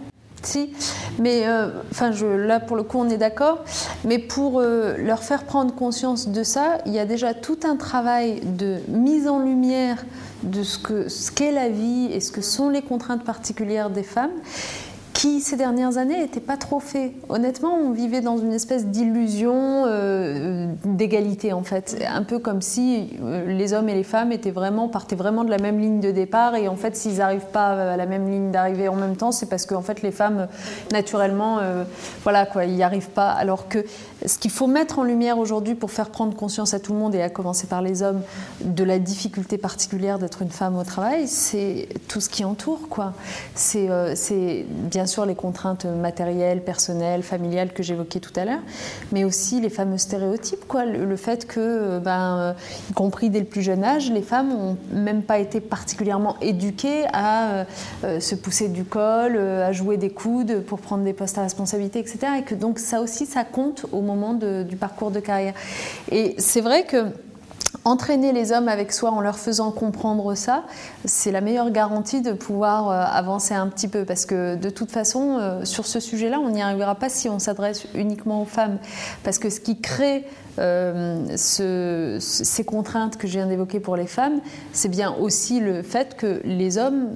Si, 0.41 0.71
mais 1.19 1.43
enfin, 1.91 2.11
là 2.37 2.61
pour 2.61 2.77
le 2.77 2.83
coup 2.83 2.99
on 2.99 3.09
est 3.09 3.17
d'accord, 3.17 3.65
mais 4.05 4.19
pour 4.19 4.61
leur 4.61 5.21
faire 5.21 5.43
prendre 5.43 5.75
conscience 5.75 6.29
de 6.29 6.43
ça, 6.43 6.77
il 6.85 6.93
y 6.93 6.99
a 6.99 7.05
déjà 7.05 7.33
tout 7.33 7.59
un 7.65 7.75
travail 7.75 8.39
de 8.45 8.77
mise 8.87 9.27
en 9.27 9.39
lumière 9.39 10.05
de 10.43 10.63
ce 10.63 10.77
qu'est 10.77 11.09
ce 11.09 11.31
qu'est 11.31 11.51
la 11.51 11.67
vie 11.67 12.09
et 12.13 12.21
ce 12.21 12.31
que 12.31 12.41
sont 12.41 12.69
les 12.69 12.83
contraintes 12.83 13.25
particulières 13.25 13.89
des 13.89 14.03
femmes 14.03 14.31
qui 15.17 15.41
ces 15.41 15.55
dernières 15.55 15.97
années 15.97 16.19
n'était 16.19 16.39
pas 16.39 16.57
trop 16.57 16.79
fait. 16.79 17.11
Honnêtement, 17.27 17.73
on 17.73 17.89
vivait 17.89 18.21
dans 18.21 18.37
une 18.37 18.53
espèce 18.53 18.85
d'illusion 18.85 19.85
euh, 19.87 20.71
d'égalité 20.85 21.53
en 21.53 21.63
fait, 21.63 22.05
un 22.07 22.21
peu 22.21 22.37
comme 22.37 22.61
si 22.61 23.17
euh, 23.23 23.47
les 23.47 23.73
hommes 23.73 23.89
et 23.89 23.95
les 23.95 24.03
femmes 24.03 24.31
étaient 24.31 24.51
vraiment 24.51 24.89
partaient 24.89 25.15
vraiment 25.15 25.43
de 25.43 25.49
la 25.49 25.57
même 25.57 25.79
ligne 25.79 25.99
de 26.01 26.11
départ 26.11 26.53
et 26.53 26.67
en 26.67 26.75
fait 26.75 26.95
s'ils 26.95 27.17
n'arrivent 27.17 27.49
pas 27.51 27.93
à 27.93 27.97
la 27.97 28.05
même 28.05 28.29
ligne 28.29 28.51
d'arrivée 28.51 28.89
en 28.89 28.95
même 28.95 29.15
temps, 29.15 29.31
c'est 29.31 29.47
parce 29.47 29.65
que 29.65 29.73
fait 29.81 30.03
les 30.03 30.11
femmes 30.11 30.47
naturellement, 30.91 31.57
euh, 31.61 31.83
voilà 32.21 32.45
quoi, 32.45 32.65
ils 32.65 32.75
n'y 32.75 32.83
arrivent 32.83 33.09
pas. 33.09 33.31
Alors 33.31 33.67
que 33.67 33.83
ce 34.23 34.37
qu'il 34.37 34.51
faut 34.51 34.67
mettre 34.67 34.99
en 34.99 35.03
lumière 35.03 35.39
aujourd'hui 35.39 35.73
pour 35.73 35.89
faire 35.89 36.11
prendre 36.11 36.35
conscience 36.35 36.75
à 36.75 36.79
tout 36.79 36.93
le 36.93 36.99
monde 36.99 37.15
et 37.15 37.23
à 37.23 37.29
commencer 37.31 37.65
par 37.65 37.81
les 37.81 38.03
hommes 38.03 38.21
de 38.63 38.83
la 38.83 38.99
difficulté 38.99 39.57
particulière 39.57 40.19
d'être 40.19 40.43
une 40.43 40.51
femme 40.51 40.77
au 40.77 40.83
travail, 40.83 41.27
c'est 41.27 41.89
tout 42.07 42.21
ce 42.21 42.29
qui 42.29 42.45
entoure 42.45 42.87
quoi. 42.87 43.13
C'est 43.55 43.87
bien 44.69 45.06
sûr 45.07 45.25
les 45.25 45.35
contraintes 45.35 45.85
matérielles, 45.85 46.63
personnelles, 46.63 47.23
familiales 47.23 47.73
que 47.73 47.83
j'évoquais 47.83 48.19
tout 48.19 48.33
à 48.35 48.45
l'heure, 48.45 48.61
mais 49.11 49.23
aussi 49.23 49.61
les 49.61 49.69
fameux 49.69 49.97
stéréotypes, 49.97 50.67
quoi. 50.67 50.85
Le, 50.85 51.15
fait 51.15 51.47
que, 51.47 51.59
euh, 51.59 51.99
ben, 51.99 52.37
euh, 52.37 52.53
y 52.89 52.93
compris 52.93 53.29
dès 53.29 53.39
le 53.39 53.45
plus 53.45 53.61
jeune 53.61 53.83
âge, 53.83 54.11
les 54.11 54.21
femmes 54.21 54.49
n'ont 54.49 54.77
même 54.91 55.23
pas 55.23 55.39
été 55.39 55.59
particulièrement 55.61 56.35
éduquées 56.41 57.05
à 57.13 57.65
euh, 58.03 58.19
se 58.19 58.35
pousser 58.35 58.69
du 58.69 58.83
col, 58.83 59.37
à 59.37 59.71
jouer 59.71 59.97
des 59.97 60.09
coudes 60.09 60.61
pour 60.61 60.79
prendre 60.79 61.03
des 61.03 61.13
postes 61.13 61.37
à 61.37 61.41
responsabilité, 61.41 61.99
etc. 61.99 62.19
Et 62.39 62.43
que 62.43 62.55
donc 62.55 62.79
ça 62.79 63.01
aussi, 63.01 63.25
ça 63.25 63.43
compte 63.43 63.85
au 63.91 64.01
moment 64.01 64.33
du 64.33 64.75
parcours 64.75 65.11
de 65.11 65.19
carrière. 65.19 65.53
Et 66.11 66.35
c'est 66.37 66.61
vrai 66.61 66.83
que 66.83 67.05
entraîner 67.87 68.33
les 68.33 68.51
hommes 68.51 68.67
avec 68.67 68.91
soi 68.91 69.11
en 69.11 69.21
leur 69.21 69.37
faisant 69.37 69.71
comprendre 69.71 70.35
ça, 70.35 70.65
c'est 71.05 71.31
la 71.31 71.41
meilleure 71.41 71.71
garantie 71.71 72.21
de 72.21 72.33
pouvoir 72.33 72.89
euh, 72.89 73.03
avancer 73.09 73.53
un 73.53 73.67
petit 73.67 73.87
peu. 73.87 74.03
Parce 74.03 74.25
que 74.25 74.55
de 74.55 74.69
toute 74.69 74.91
façon, 74.91 75.37
euh, 75.39 75.65
sur 75.65 75.85
ce 75.85 75.99
sujet-là, 75.99 76.39
on 76.39 76.49
n'y 76.49 76.61
arrivera 76.61 76.95
pas 76.95 77.09
si 77.09 77.29
on 77.29 77.39
s'adresse 77.39 77.87
uniquement 77.95 78.41
aux 78.41 78.45
femmes. 78.45 78.77
Parce 79.23 79.39
que 79.39 79.49
ce 79.49 79.61
qui 79.61 79.79
crée 79.79 80.25
euh, 80.59 81.25
ces 82.19 82.63
contraintes 82.65 83.17
que 83.17 83.27
je 83.27 83.33
viens 83.33 83.47
d'évoquer 83.47 83.79
pour 83.79 83.95
les 83.95 84.07
femmes, 84.07 84.39
c'est 84.73 84.89
bien 84.89 85.13
aussi 85.13 85.59
le 85.59 85.81
fait 85.83 86.15
que 86.15 86.41
les 86.43 86.77
hommes 86.77 87.09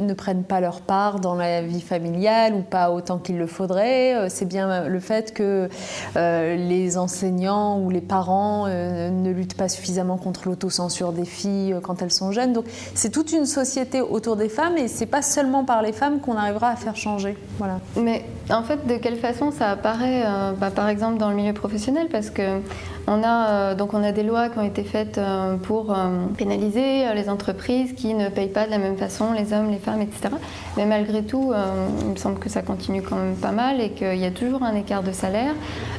ne 0.00 0.12
prennent 0.14 0.44
pas 0.44 0.60
leur 0.60 0.80
part 0.80 1.20
dans 1.20 1.34
la 1.34 1.62
vie 1.62 1.80
familiale 1.80 2.54
ou 2.54 2.62
pas 2.62 2.90
autant 2.90 3.18
qu'il 3.18 3.38
le 3.38 3.46
faudrait. 3.46 4.14
Euh, 4.14 4.26
c'est 4.28 4.44
bien 4.44 4.88
le 4.88 5.00
fait 5.00 5.32
que 5.32 5.68
euh, 6.16 6.56
les 6.56 6.96
enseignants 6.98 7.80
ou 7.80 7.90
les 7.90 8.00
parents 8.00 8.66
ne 8.66 9.30
luttent 9.30 9.56
pas 9.56 9.68
suffisamment 9.68 10.16
contre 10.16 10.48
l'autocensure 10.48 11.12
des 11.12 11.24
filles 11.24 11.76
quand 11.82 12.02
elles 12.02 12.12
sont 12.12 12.32
jeunes. 12.32 12.52
Donc 12.52 12.64
c'est 12.94 13.10
toute 13.10 13.32
une 13.32 13.46
société 13.46 14.00
autour 14.00 14.36
des 14.36 14.48
femmes 14.48 14.76
et 14.76 14.88
c'est 14.88 15.06
pas 15.06 15.22
seulement 15.22 15.64
par 15.64 15.82
les 15.82 15.92
femmes 15.92 16.20
qu'on 16.20 16.36
arrivera 16.36 16.70
à 16.70 16.76
faire 16.76 16.96
changer. 16.96 17.36
Voilà. 17.58 17.80
Mais 17.96 18.24
en 18.50 18.62
fait, 18.62 18.86
de 18.86 18.96
quelle 18.96 19.16
façon 19.16 19.50
ça 19.50 19.70
apparaît, 19.70 20.24
bah, 20.60 20.70
par 20.70 20.88
exemple, 20.88 21.18
dans 21.18 21.30
le 21.30 21.36
milieu 21.36 21.52
professionnel? 21.52 22.08
Parce 22.10 22.30
que 22.30 22.60
on 23.06 23.22
a, 23.22 23.48
euh, 23.48 23.74
donc 23.74 23.92
on 23.92 24.02
a 24.02 24.12
des 24.12 24.22
lois 24.22 24.48
qui 24.48 24.58
ont 24.58 24.64
été 24.64 24.82
faites 24.82 25.18
euh, 25.18 25.56
pour 25.56 25.92
euh, 25.92 26.26
pénaliser 26.36 27.12
les 27.14 27.28
entreprises 27.28 27.92
qui 27.92 28.14
ne 28.14 28.28
payent 28.28 28.48
pas 28.48 28.64
de 28.64 28.70
la 28.70 28.78
même 28.78 28.96
façon 28.96 29.32
les 29.32 29.52
hommes, 29.52 29.70
les 29.70 29.78
femmes, 29.78 30.00
etc. 30.00 30.34
Mais 30.76 30.86
malgré 30.86 31.22
tout, 31.22 31.52
il 32.00 32.10
me 32.10 32.16
semble 32.16 32.38
que 32.38 32.48
ça 32.48 32.62
continue 32.62 33.02
quand 33.02 33.16
même 33.16 33.36
pas 33.36 33.52
mal 33.52 33.80
et 33.80 33.90
qu'il 33.90 34.16
y 34.16 34.24
a 34.24 34.30
toujours 34.30 34.62
un 34.62 34.74
écart 34.74 35.02
de 35.02 35.12
salaire. 35.12 35.54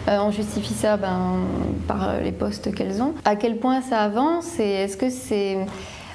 on 0.07 0.31
justifie 0.31 0.73
ça 0.73 0.97
ben, 0.97 1.39
par 1.87 2.19
les 2.21 2.31
postes 2.31 2.73
qu'elles 2.73 3.01
ont. 3.01 3.13
À 3.23 3.35
quel 3.35 3.57
point 3.57 3.81
ça 3.81 3.99
avance 3.99 4.59
et 4.59 4.69
est-ce 4.69 4.97
que 4.97 5.09
c'est... 5.09 5.57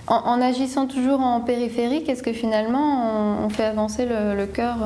En, 0.06 0.40
agissant 0.40 0.88
toujours 0.88 1.20
en 1.20 1.40
périphérique, 1.40 2.08
est-ce 2.08 2.24
que 2.24 2.32
finalement 2.32 3.44
on, 3.44 3.48
fait 3.48 3.64
avancer 3.64 4.06
le 4.06 4.46
cœur 4.46 4.78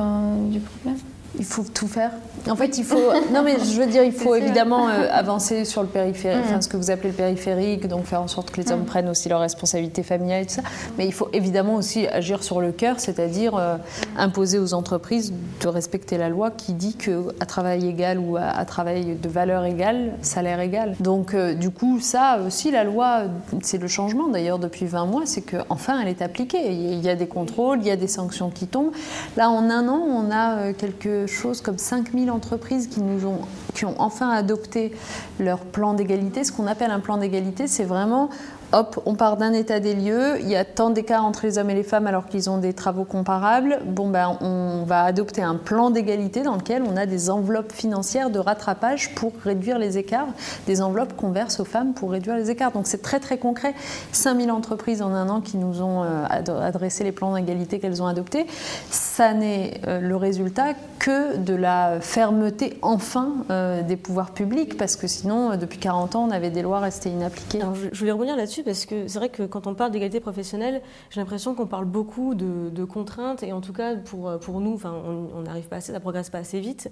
du 0.51 0.59
problème? 0.59 0.99
Il 1.39 1.45
faut 1.45 1.63
tout 1.63 1.87
faire. 1.87 2.11
En 2.49 2.55
fait, 2.55 2.77
il 2.77 2.83
faut. 2.83 3.11
Non, 3.33 3.41
mais 3.43 3.57
je 3.59 3.79
veux 3.79 3.87
dire, 3.87 4.03
il 4.03 4.11
faut 4.25 4.35
évidemment 4.35 4.87
euh, 4.87 5.07
avancer 5.11 5.65
sur 5.65 5.81
le 5.81 5.87
périphérique, 5.87 6.43
enfin, 6.45 6.61
ce 6.61 6.67
que 6.67 6.77
vous 6.77 6.91
appelez 6.91 7.09
le 7.09 7.15
périphérique, 7.15 7.87
donc 7.87 8.05
faire 8.05 8.21
en 8.21 8.27
sorte 8.27 8.51
que 8.51 8.61
les 8.61 8.71
hommes 8.71 8.85
prennent 8.85 9.09
aussi 9.09 9.29
leurs 9.29 9.39
responsabilités 9.39 10.03
familiales 10.03 10.43
et 10.43 10.45
tout 10.45 10.53
ça. 10.53 10.61
Mais 10.97 11.05
il 11.05 11.13
faut 11.13 11.29
évidemment 11.33 11.75
aussi 11.75 12.07
agir 12.07 12.43
sur 12.43 12.61
le 12.61 12.71
cœur, 12.71 12.99
c'est-à-dire 12.99 13.55
euh, 13.55 13.77
imposer 14.17 14.59
aux 14.59 14.73
entreprises 14.73 15.33
de 15.61 15.67
respecter 15.67 16.17
la 16.17 16.29
loi 16.29 16.51
qui 16.51 16.73
dit 16.73 16.95
qu'à 16.95 17.45
travail 17.45 17.87
égal 17.87 18.19
ou 18.19 18.37
à, 18.37 18.63
travail 18.65 19.15
de 19.15 19.29
valeur 19.29 19.63
égale, 19.65 20.13
salaire 20.21 20.59
égal. 20.59 20.95
Donc, 20.99 21.33
euh, 21.33 21.53
du 21.53 21.71
coup, 21.71 21.99
ça 21.99 22.39
aussi, 22.45 22.71
la 22.71 22.83
loi, 22.83 23.23
c'est 23.61 23.77
le 23.77 23.87
changement 23.87 24.27
d'ailleurs 24.27 24.59
depuis 24.59 24.85
20 24.85 25.05
mois, 25.05 25.23
c'est 25.25 25.41
qu'enfin 25.41 25.99
elle 25.99 26.07
est 26.07 26.21
appliquée. 26.21 26.71
Il 26.71 27.03
y 27.03 27.09
a 27.09 27.15
des 27.15 27.27
contrôles, 27.27 27.79
il 27.81 27.87
y 27.87 27.91
a 27.91 27.95
des 27.95 28.07
sanctions 28.07 28.49
qui 28.49 28.67
tombent. 28.67 28.91
Là, 29.37 29.49
en 29.49 29.69
un 29.69 29.87
an, 29.87 29.99
on 29.99 30.31
a 30.31 30.73
quelque 30.73 31.27
chose 31.27 31.61
comme 31.61 31.77
5000 31.77 32.29
entreprises 32.35 32.87
qui, 32.87 33.01
nous 33.01 33.25
ont, 33.25 33.41
qui 33.73 33.85
ont 33.85 33.95
enfin 33.99 34.29
adopté 34.29 34.91
leur 35.39 35.59
plan 35.59 35.93
d'égalité. 35.93 36.43
Ce 36.43 36.51
qu'on 36.51 36.67
appelle 36.67 36.91
un 36.91 36.99
plan 36.99 37.17
d'égalité, 37.17 37.67
c'est 37.67 37.83
vraiment 37.83 38.29
hop, 38.71 39.01
on 39.05 39.15
part 39.15 39.37
d'un 39.37 39.53
état 39.53 39.79
des 39.79 39.93
lieux, 39.93 40.39
il 40.41 40.49
y 40.49 40.55
a 40.55 40.65
tant 40.65 40.89
d'écart 40.89 41.25
entre 41.25 41.45
les 41.45 41.57
hommes 41.57 41.69
et 41.69 41.75
les 41.75 41.83
femmes 41.83 42.07
alors 42.07 42.27
qu'ils 42.27 42.49
ont 42.49 42.57
des 42.57 42.73
travaux 42.73 43.03
comparables. 43.03 43.79
Bon, 43.85 44.09
ben, 44.09 44.37
on 44.41 44.83
va 44.85 45.03
adopter 45.03 45.41
un 45.41 45.55
plan 45.55 45.89
d'égalité 45.89 46.43
dans 46.43 46.55
lequel 46.55 46.83
on 46.83 46.97
a 46.97 47.05
des 47.05 47.29
enveloppes 47.29 47.71
financières 47.71 48.29
de 48.29 48.39
rattrapage 48.39 49.15
pour 49.15 49.31
réduire 49.43 49.79
les 49.79 49.97
écarts, 49.97 50.27
des 50.67 50.81
enveloppes 50.81 51.15
qu'on 51.15 51.31
verse 51.31 51.59
aux 51.59 51.65
femmes 51.65 51.93
pour 51.93 52.11
réduire 52.11 52.35
les 52.35 52.49
écarts. 52.51 52.71
Donc 52.71 52.87
c'est 52.87 53.01
très 53.01 53.19
très 53.19 53.37
concret. 53.37 53.73
5000 54.11 54.51
entreprises 54.51 55.01
en 55.01 55.13
un 55.13 55.29
an 55.29 55.41
qui 55.41 55.57
nous 55.57 55.81
ont 55.81 56.03
euh, 56.03 56.25
adressé 56.29 57.03
les 57.03 57.11
plans 57.11 57.35
d'égalité 57.35 57.79
qu'elles 57.79 58.01
ont 58.01 58.07
adoptés. 58.07 58.45
Ça 58.89 59.33
n'est 59.33 59.79
euh, 59.87 59.99
le 59.99 60.15
résultat 60.15 60.73
que 60.99 61.37
de 61.37 61.53
la 61.53 61.99
fermeté 62.01 62.77
enfin 62.81 63.33
euh, 63.49 63.81
des 63.81 63.95
pouvoirs 63.95 64.31
publics, 64.31 64.77
parce 64.77 64.95
que 64.95 65.07
sinon, 65.07 65.55
depuis 65.55 65.79
40 65.79 66.15
ans, 66.15 66.27
on 66.27 66.31
avait 66.31 66.49
des 66.49 66.61
lois 66.61 66.79
restées 66.79 67.09
inappliquées. 67.09 67.59
je, 67.91 67.99
voulais 67.99 68.11
revenir 68.11 68.35
là-dessus 68.35 68.63
parce 68.65 68.85
que 68.85 69.07
c'est 69.07 69.19
vrai 69.19 69.29
que 69.29 69.43
quand 69.43 69.67
on 69.67 69.75
parle 69.75 69.91
d'égalité 69.91 70.19
professionnelle, 70.19 70.81
j'ai 71.09 71.21
l'impression 71.21 71.55
qu'on 71.55 71.67
parle 71.67 71.85
beaucoup 71.85 72.35
de, 72.35 72.85
contraintes 72.85 73.43
et 73.43 73.51
en 73.51 73.61
tout 73.61 73.73
cas 73.73 73.95
pour, 73.95 74.37
pour 74.39 74.59
nous, 74.59 74.73
enfin, 74.73 74.93
on 75.05 75.41
n'arrive 75.41 75.67
pas 75.67 75.77
assez, 75.77 75.91
ça 75.91 75.99
progresse 75.99 76.29
pas 76.29 76.39
assez 76.39 76.59
vite. 76.59 76.91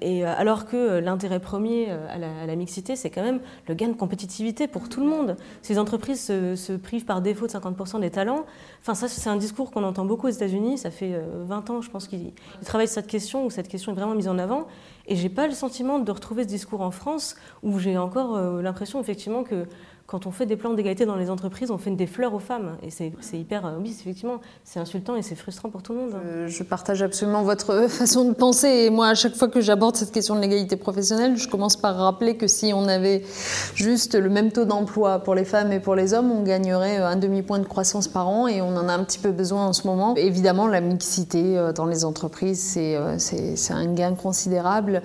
et 0.00 0.24
alors 0.24 0.64
que 0.66 0.98
l'intérêt 0.98 1.38
premier 1.38 1.90
à 1.90 2.18
la, 2.46 2.56
mixité, 2.56 2.96
c'est 2.96 3.10
quand 3.10 3.22
même 3.22 3.40
le 3.68 3.74
gain 3.74 3.88
de 3.88 3.94
compétitivité 3.94 4.68
pour 4.68 4.88
tout 4.88 5.00
le 5.00 5.06
monde. 5.06 5.36
Ces 5.62 5.78
entreprises 5.78 6.24
se, 6.24 6.56
se 6.56 6.72
privent 6.72 7.04
par 7.04 7.20
défaut 7.20 7.46
de 7.46 7.52
50% 7.52 8.00
des 8.00 8.10
talents. 8.10 8.46
Enfin, 8.80 8.94
ça, 8.94 9.08
c'est 9.08 9.28
un 9.28 9.36
discours 9.36 9.70
qu'on 9.70 9.84
entend 9.84 10.04
beaucoup 10.04 10.26
aux 10.28 10.30
États-Unis. 10.30 10.78
Ça 10.78 10.90
fait 10.90 11.20
20 11.44 11.70
ans, 11.70 11.82
je 11.82 11.90
pense, 11.90 12.08
qu'ils 12.08 12.32
travaillent 12.64 12.88
sur 12.88 12.94
cette 12.94 13.06
question 13.06 13.44
où 13.44 13.50
cette 13.50 13.68
question 13.68 13.92
est 13.92 13.94
vraiment 13.94 14.14
mise 14.14 14.28
en 14.28 14.38
avant. 14.38 14.66
Et 15.08 15.16
j'ai 15.16 15.28
pas 15.28 15.46
le 15.46 15.52
sentiment 15.52 15.98
de 15.98 16.10
retrouver 16.10 16.42
ce 16.42 16.48
discours 16.48 16.80
en 16.80 16.90
France 16.90 17.36
où 17.62 17.78
j'ai 17.78 17.96
encore 17.96 18.36
euh, 18.36 18.62
l'impression 18.62 19.00
effectivement 19.00 19.44
que 19.44 19.66
quand 20.06 20.26
on 20.26 20.30
fait 20.30 20.46
des 20.46 20.56
plans 20.56 20.72
d'égalité 20.72 21.04
dans 21.04 21.16
les 21.16 21.30
entreprises, 21.30 21.70
on 21.72 21.78
fait 21.78 21.90
des 21.90 22.06
fleurs 22.06 22.32
aux 22.32 22.38
femmes. 22.38 22.76
Et 22.82 22.90
c'est 22.90 23.38
hyper, 23.38 23.66
euh, 23.66 23.72
oui, 23.80 23.90
effectivement, 23.90 24.40
c'est 24.62 24.78
insultant 24.78 25.16
et 25.16 25.22
c'est 25.22 25.34
frustrant 25.34 25.68
pour 25.68 25.82
tout 25.82 25.92
le 25.94 25.98
monde. 25.98 26.14
Je, 26.46 26.62
partage 26.62 27.02
absolument 27.02 27.42
votre 27.42 27.86
façon 27.88 28.24
de 28.28 28.32
penser. 28.32 28.68
Et 28.68 28.90
moi, 28.90 29.08
à 29.08 29.14
chaque 29.14 29.34
fois 29.34 29.48
que 29.48 29.60
j'aborde 29.60 29.96
cette 29.96 30.12
question 30.12 30.36
de 30.36 30.40
l'égalité 30.40 30.76
professionnelle, 30.76 31.36
je 31.36 31.48
commence 31.48 31.76
par 31.76 31.96
rappeler 31.96 32.36
que 32.36 32.46
si 32.46 32.72
on 32.72 32.86
avait 32.86 33.24
juste 33.74 34.14
le 34.14 34.28
même 34.28 34.52
taux 34.52 34.64
d'emploi 34.64 35.20
pour 35.20 35.34
les 35.34 35.44
femmes 35.44 35.72
et 35.72 35.80
pour 35.80 35.96
les 35.96 36.14
hommes, 36.14 36.30
on 36.30 36.42
gagnerait 36.42 37.00
euh, 37.00 37.08
un 37.08 37.16
demi-point 37.16 37.58
de 37.58 37.66
croissance 37.66 38.06
par 38.06 38.28
an 38.28 38.46
et 38.46 38.62
on 38.62 38.76
en 38.76 38.88
a 38.88 38.92
un 38.92 39.02
petit 39.02 39.18
peu 39.18 39.32
besoin 39.32 39.66
en 39.66 39.72
ce 39.72 39.86
moment. 39.88 40.14
Évidemment, 40.16 40.68
la 40.68 40.80
mixité 40.80 41.58
euh, 41.58 41.72
dans 41.72 41.86
les 41.86 42.04
entreprises, 42.04 42.60
c'est 42.60 43.72
un 43.72 43.92
gain 43.94 44.14
considérable. 44.14 45.02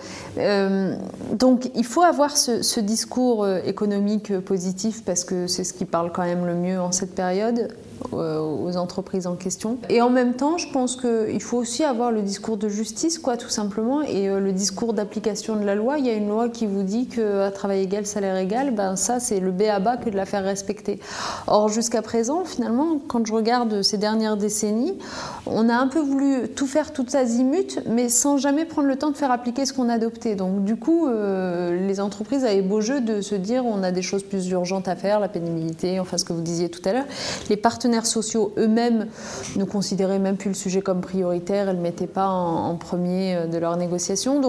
donc, 1.34 1.72
il 1.76 1.86
faut 1.86 2.04
avoir 2.04 2.38
ce, 2.38 2.62
ce 2.62 2.80
discours 2.80 3.48
économique 3.48 4.38
positif 4.40 4.91
parce 5.06 5.24
que 5.24 5.48
c'est 5.48 5.64
ce 5.64 5.74
qui 5.74 5.86
parle 5.86 6.12
quand 6.12 6.24
même 6.24 6.46
le 6.46 6.56
mieux 6.56 6.80
en 6.80 6.92
cette 6.92 7.16
période. 7.16 7.76
Euh, 8.14 8.40
aux 8.40 8.78
entreprises 8.78 9.28
en 9.28 9.36
question. 9.36 9.78
Et 9.90 10.02
en 10.02 10.10
même 10.10 10.34
temps, 10.34 10.58
je 10.58 10.68
pense 10.72 10.96
qu'il 10.96 11.42
faut 11.42 11.58
aussi 11.58 11.84
avoir 11.84 12.12
le 12.12 12.22
discours 12.22 12.58
de 12.58 12.68
justice, 12.68 13.20
quoi, 13.20 13.38
tout 13.38 13.50
simplement, 13.50 14.02
et 14.02 14.28
euh, 14.28 14.40
le 14.40 14.52
discours 14.52 14.94
d'application 14.94 15.56
de 15.56 15.64
la 15.64 15.76
loi. 15.76 15.98
Il 15.98 16.06
y 16.06 16.10
a 16.10 16.14
une 16.14 16.28
loi 16.28 16.50
qui 16.50 16.66
vous 16.66 16.84
dit 16.84 17.08
qu'à 17.08 17.52
travail 17.52 17.84
égal, 17.84 18.06
salaire 18.06 18.38
égal, 18.38 18.72
ben 18.72 18.96
ça, 18.96 19.20
c'est 19.20 19.40
le 19.40 19.52
B 19.52 19.64
à 19.64 19.80
bas 19.80 19.98
que 19.98 20.10
de 20.10 20.16
la 20.16 20.26
faire 20.26 20.44
respecter. 20.44 21.00
Or, 21.48 21.70
jusqu'à 21.70 22.02
présent, 22.02 22.44
finalement, 22.44 22.98
quand 23.08 23.26
je 23.26 23.34
regarde 23.34 23.82
ces 23.82 23.98
dernières 23.98 24.38
décennies, 24.38 24.98
on 25.46 25.70
a 25.70 25.76
un 25.76 25.88
peu 25.88 26.00
voulu 26.00 26.50
tout 26.50 26.68
faire 26.68 26.94
tout 26.94 27.06
azimut, 27.14 27.80
mais 27.88 28.10
sans 28.10 28.38
jamais 28.38 28.66
prendre 28.66 28.88
le 28.88 28.98
temps 28.98 29.12
de 29.12 29.18
faire 29.18 29.32
appliquer 29.32 29.66
ce 29.66 29.74
qu'on 29.74 29.90
a 29.90 29.94
adopté. 29.94 30.36
Donc, 30.36 30.64
du 30.64 30.76
coup, 30.76 31.08
euh, 31.08 31.88
les 31.88 32.00
entreprises 32.00 32.46
avaient 32.46 32.62
beau 32.62 32.82
jeu 32.82 33.00
de 33.00 33.22
se 33.22 33.36
dire 33.36 33.66
on 33.66 33.84
a 33.84 33.92
des 33.92 34.02
choses 34.02 34.24
plus 34.24 34.50
urgentes 34.50 34.88
à 34.88 34.96
faire, 34.96 35.20
la 35.20 35.30
pénibilité, 35.30 36.00
enfin 36.00 36.18
ce 36.18 36.26
que 36.26 36.34
vous 36.34 36.42
disiez 36.42 36.70
tout 36.70 36.82
à 36.86 36.94
l'heure. 36.94 37.06
Les 37.50 37.58
partenaires 37.58 37.91
sociaux 38.06 38.54
eux-mêmes 38.58 39.08
ne 39.56 39.64
considéraient 39.64 40.20
même 40.20 40.38
plus 40.38 40.50
le 40.50 40.56
sujet 40.56 40.82
comme 40.82 41.02
prioritaire 41.02 41.70
et 41.70 41.72
ne 41.72 41.78
le 41.78 41.84
mettaient 41.84 42.08
pas 42.08 42.28
en, 42.28 42.76
premier 42.76 43.36
euh, 43.36 43.48
de 43.48 43.58
leurs 43.58 43.78
négociations. 43.78 44.42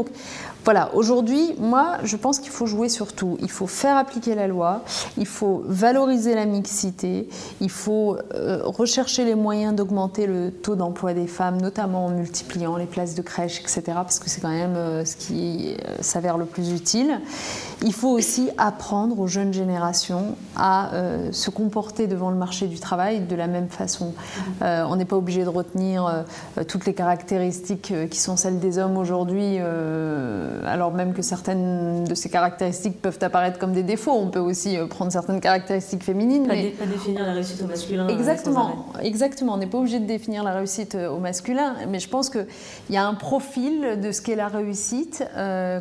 Voilà, 0.64 0.90
aujourd'hui, 0.94 1.54
moi, 1.58 1.98
je 2.04 2.16
pense 2.16 2.38
qu'il 2.38 2.50
faut 2.50 2.66
jouer 2.66 2.88
sur 2.88 3.12
tout. 3.12 3.36
Il 3.40 3.50
faut 3.50 3.66
faire 3.66 3.96
appliquer 3.96 4.34
la 4.34 4.46
loi, 4.46 4.82
il 5.16 5.26
faut 5.26 5.62
valoriser 5.66 6.34
la 6.34 6.46
mixité, 6.46 7.28
il 7.60 7.70
faut 7.70 8.16
euh, 8.34 8.60
rechercher 8.64 9.24
les 9.24 9.34
moyens 9.34 9.74
d'augmenter 9.74 10.26
le 10.26 10.50
taux 10.50 10.76
d'emploi 10.76 11.14
des 11.14 11.26
femmes, 11.26 11.60
notamment 11.60 12.06
en 12.06 12.10
multipliant 12.10 12.76
les 12.76 12.86
places 12.86 13.14
de 13.14 13.22
crèche, 13.22 13.60
etc., 13.60 13.82
parce 13.86 14.18
que 14.18 14.30
c'est 14.30 14.40
quand 14.40 14.48
même 14.48 14.76
euh, 14.76 15.04
ce 15.04 15.16
qui 15.16 15.76
s'avère 16.00 16.38
le 16.38 16.44
plus 16.44 16.72
utile. 16.72 17.20
Il 17.82 17.92
faut 17.92 18.10
aussi 18.10 18.50
apprendre 18.58 19.18
aux 19.18 19.26
jeunes 19.26 19.52
générations 19.52 20.36
à 20.56 20.90
se 21.32 21.50
comporter 21.50 22.06
devant 22.06 22.30
le 22.30 22.36
marché 22.36 22.68
du 22.68 22.78
travail 22.78 23.20
de 23.20 23.34
la 23.34 23.48
même 23.48 23.68
façon. 23.68 24.14
Euh, 24.62 24.84
on 24.88 24.96
n'est 24.96 25.04
pas 25.04 25.16
obligé 25.16 25.44
de 25.44 25.48
retenir 25.48 26.06
euh, 26.06 26.64
toutes 26.64 26.86
les 26.86 26.94
caractéristiques 26.94 27.92
euh, 27.92 28.06
qui 28.06 28.18
sont 28.18 28.36
celles 28.36 28.58
des 28.58 28.78
hommes 28.78 28.96
aujourd'hui, 28.96 29.58
alors 30.66 30.92
même 30.92 31.12
que 31.12 31.22
certaines 31.22 32.04
de 32.04 32.14
ces 32.14 32.28
caractéristiques 32.28 33.00
peuvent 33.00 33.18
apparaître 33.22 33.58
comme 33.58 33.72
des 33.72 33.82
défauts. 33.82 34.12
On 34.12 34.28
peut 34.28 34.40
aussi 34.40 34.76
prendre 34.88 35.12
certaines 35.12 35.40
caractéristiques 35.40 36.02
féminines. 36.02 36.46
Pas, 36.46 36.54
mais... 36.54 36.70
pas 36.70 36.86
définir 36.86 37.24
la 37.26 37.32
réussite 37.32 37.62
au 37.62 37.66
masculin. 37.66 38.08
Exactement, 38.08 38.86
exactement. 39.02 39.54
On 39.54 39.58
n'est 39.58 39.66
pas 39.66 39.78
obligé 39.78 40.00
de 40.00 40.06
définir 40.06 40.44
la 40.44 40.52
réussite 40.52 40.94
au 40.94 41.18
masculin, 41.18 41.74
mais 41.88 41.98
je 41.98 42.08
pense 42.08 42.30
qu'il 42.30 42.46
y 42.90 42.96
a 42.96 43.06
un 43.06 43.14
profil 43.14 44.00
de 44.02 44.12
ce 44.12 44.22
qu'est 44.22 44.36
la 44.36 44.48
réussite 44.48 45.24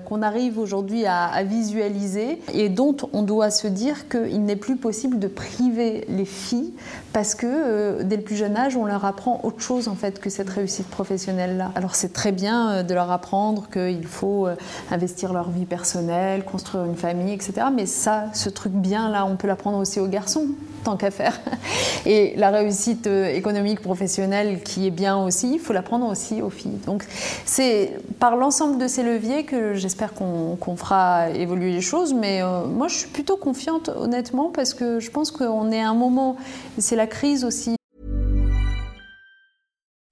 qu'on 0.05 0.21
arrive 0.21 0.59
aujourd'hui 0.59 1.05
à, 1.05 1.25
à 1.25 1.43
visualiser 1.43 2.41
et 2.53 2.69
dont 2.69 2.95
on 3.13 3.23
doit 3.23 3.51
se 3.51 3.67
dire 3.67 4.07
qu'il 4.07 4.43
n'est 4.43 4.55
plus 4.55 4.75
possible 4.75 5.19
de 5.19 5.27
priver 5.27 6.05
les 6.09 6.25
filles 6.25 6.73
parce 7.13 7.35
que 7.35 7.47
euh, 7.47 8.03
dès 8.03 8.17
le 8.17 8.23
plus 8.23 8.35
jeune 8.35 8.55
âge, 8.55 8.75
on 8.77 8.85
leur 8.85 9.05
apprend 9.05 9.41
autre 9.43 9.61
chose 9.61 9.87
en 9.87 9.95
fait 9.95 10.19
que 10.19 10.29
cette 10.29 10.49
réussite 10.49 10.87
professionnelle-là. 10.87 11.71
Alors 11.75 11.95
c'est 11.95 12.13
très 12.13 12.31
bien 12.31 12.71
euh, 12.71 12.83
de 12.83 12.93
leur 12.93 13.11
apprendre 13.11 13.69
qu'il 13.69 14.05
faut 14.07 14.47
euh, 14.47 14.55
investir 14.91 15.33
leur 15.33 15.49
vie 15.49 15.65
personnelle, 15.65 16.43
construire 16.43 16.85
une 16.85 16.95
famille, 16.95 17.33
etc. 17.33 17.67
Mais 17.73 17.85
ça, 17.85 18.25
ce 18.33 18.49
truc 18.49 18.73
bien 18.73 19.09
là, 19.09 19.25
on 19.25 19.35
peut 19.35 19.47
l'apprendre 19.47 19.77
aussi 19.77 19.99
aux 19.99 20.07
garçons 20.07 20.47
tant 20.83 20.97
qu'à 20.97 21.11
faire. 21.11 21.39
Et 22.05 22.33
la 22.37 22.49
réussite 22.49 23.07
économique 23.07 23.81
professionnelle 23.81 24.61
qui 24.63 24.87
est 24.87 24.91
bien 24.91 25.17
aussi, 25.17 25.53
il 25.53 25.59
faut 25.59 25.73
l'apprendre 25.73 26.07
aussi 26.07 26.41
aux 26.41 26.49
filles. 26.49 26.79
Donc 26.85 27.05
c'est 27.45 27.99
par 28.19 28.35
l'ensemble 28.35 28.77
de 28.77 28.87
ces 28.87 29.03
leviers 29.03 29.43
que 29.43 29.75
j'espère 29.75 30.13
qu'on 30.13 30.75
fera 30.75 31.29
évoluer 31.29 31.71
les 31.71 31.81
choses. 31.81 32.13
Mais 32.13 32.41
moi, 32.67 32.87
je 32.87 32.95
suis 32.95 33.09
plutôt 33.09 33.37
confiante 33.37 33.89
honnêtement 33.89 34.49
parce 34.49 34.73
que 34.73 34.99
je 34.99 35.11
pense 35.11 35.31
qu'on 35.31 35.71
est 35.71 35.81
à 35.81 35.89
un 35.89 35.93
moment, 35.93 36.37
c'est 36.77 36.95
la 36.95 37.07
crise 37.07 37.45
aussi. 37.45 37.75